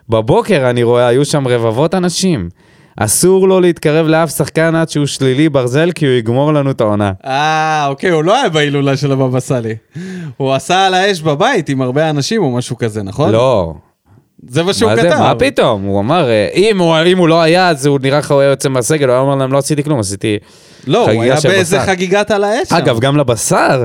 [0.10, 2.50] בבוקר אני רואה, היו שם רבבות אנשים.
[3.00, 7.12] אסור לו להתקרב לאף שחקן עד שהוא שלילי בברזל, כי הוא יגמור לנו את העונה.
[7.26, 9.76] אה, אוקיי, הוא לא היה בהילולה של הבבא סאלי.
[10.38, 13.32] הוא עשה על האש בבית עם הרבה אנשים או משהו כזה, נכון?
[13.32, 13.74] לא,
[14.50, 15.18] זה מה שהוא כתב.
[15.20, 15.84] מה פתאום?
[15.84, 18.50] הוא אמר, אה, אם הוא, אם הוא לא היה, אז הוא נראה לך הוא היה
[18.50, 20.38] יוצא מהסגל, הוא היה אומר להם, לא עשיתי כלום, עשיתי...
[20.88, 22.72] לא, הוא היה באיזה בשר." חגיגת על האש.
[22.72, 23.84] אגב, גם לבשר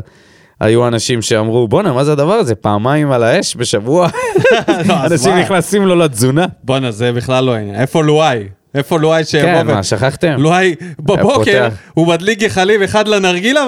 [0.60, 2.54] היו אנשים שאמרו, בואנה, מה זה הדבר הזה?
[2.54, 4.08] פעמיים על האש בשבוע?
[4.88, 5.36] לא, אנשים?
[5.36, 6.46] נכנסים לו לתזונה.
[6.64, 7.80] בואנה, זה בכלל לא העניין.
[7.80, 8.38] איפה לואי?
[8.74, 10.34] איפה לואי שיבוא כן, מה, שכחתם?
[10.38, 11.68] לואי בבוקר.
[11.94, 13.64] הוא מדליק גחלים אחד לנרגילה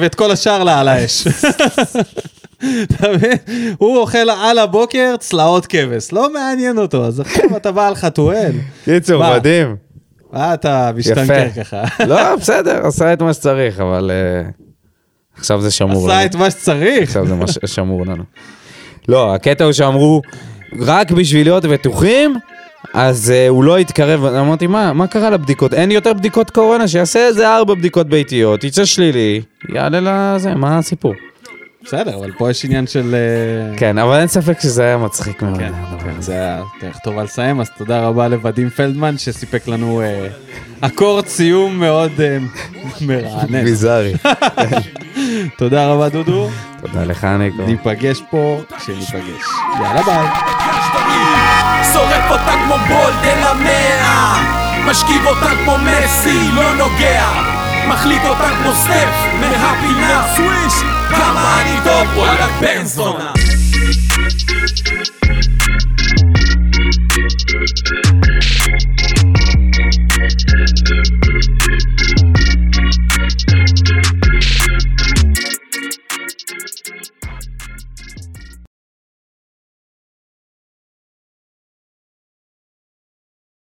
[0.00, 1.26] ואת כל השאר לה על האש.
[2.82, 3.36] אתה מבין?
[3.78, 8.52] הוא אוכל על הבוקר צלעות כבש, לא מעניין אותו, אז עכשיו אתה בא על חתואל.
[8.84, 9.36] קיצור?
[9.36, 9.76] מדהים.
[10.32, 11.48] מה אתה משתנקר.
[11.56, 11.84] ככה?
[12.10, 14.50] לא, בסדר, עשה את מה שצריך, אבל אה,
[15.38, 16.26] עכשיו זה שמור עשה לנו.
[16.26, 17.02] את מה שצריך.
[17.02, 17.26] עכשיו
[17.60, 18.24] זה שמור לנו.
[19.08, 20.22] לא, הקטע הוא שאמרו,
[20.80, 22.34] רק בשביל להיות בטוחים,
[22.94, 24.24] אז uh, הוא לא יתקרב.
[24.24, 25.74] אמרתי, מה, מה קרה לבדיקות?
[25.74, 29.42] אין יותר בדיקות קורונה, שיעשה איזה ארבע בדיקות ביתיות, יצא שלילי,
[29.74, 30.00] יעלה
[30.34, 31.14] לזה, מה הסיפור?
[31.86, 33.14] בסדר, אבל פה יש עניין של...
[33.14, 35.58] אה, כן, אבל אין ספק שזה היה מצחיק מאוד.
[35.58, 35.72] כן,
[36.04, 36.20] כן.
[36.20, 40.28] זה היה דרך טובה לסיים, אז תודה רבה לוודים פלדמן שסיפק לנו אה,
[40.80, 42.38] אקורד סיום מאוד אה,
[43.00, 43.64] מרענן.
[43.64, 44.14] ביזארי.
[45.58, 46.50] תודה רבה דודו,
[46.80, 47.66] תודה לך, ניקו.
[47.66, 49.44] ניפגש פה כשניפגש.
[49.80, 50.26] יאללה ביי.
[51.92, 54.56] שורף אותה כמו בולדן המאה
[54.90, 57.55] משכיב אותה כמו מסי, לא נוגע
[57.88, 60.74] מחליק אותם כמו סטף מהפינה סוויש
[61.10, 63.32] כמה אני טוב וואלה בן זונה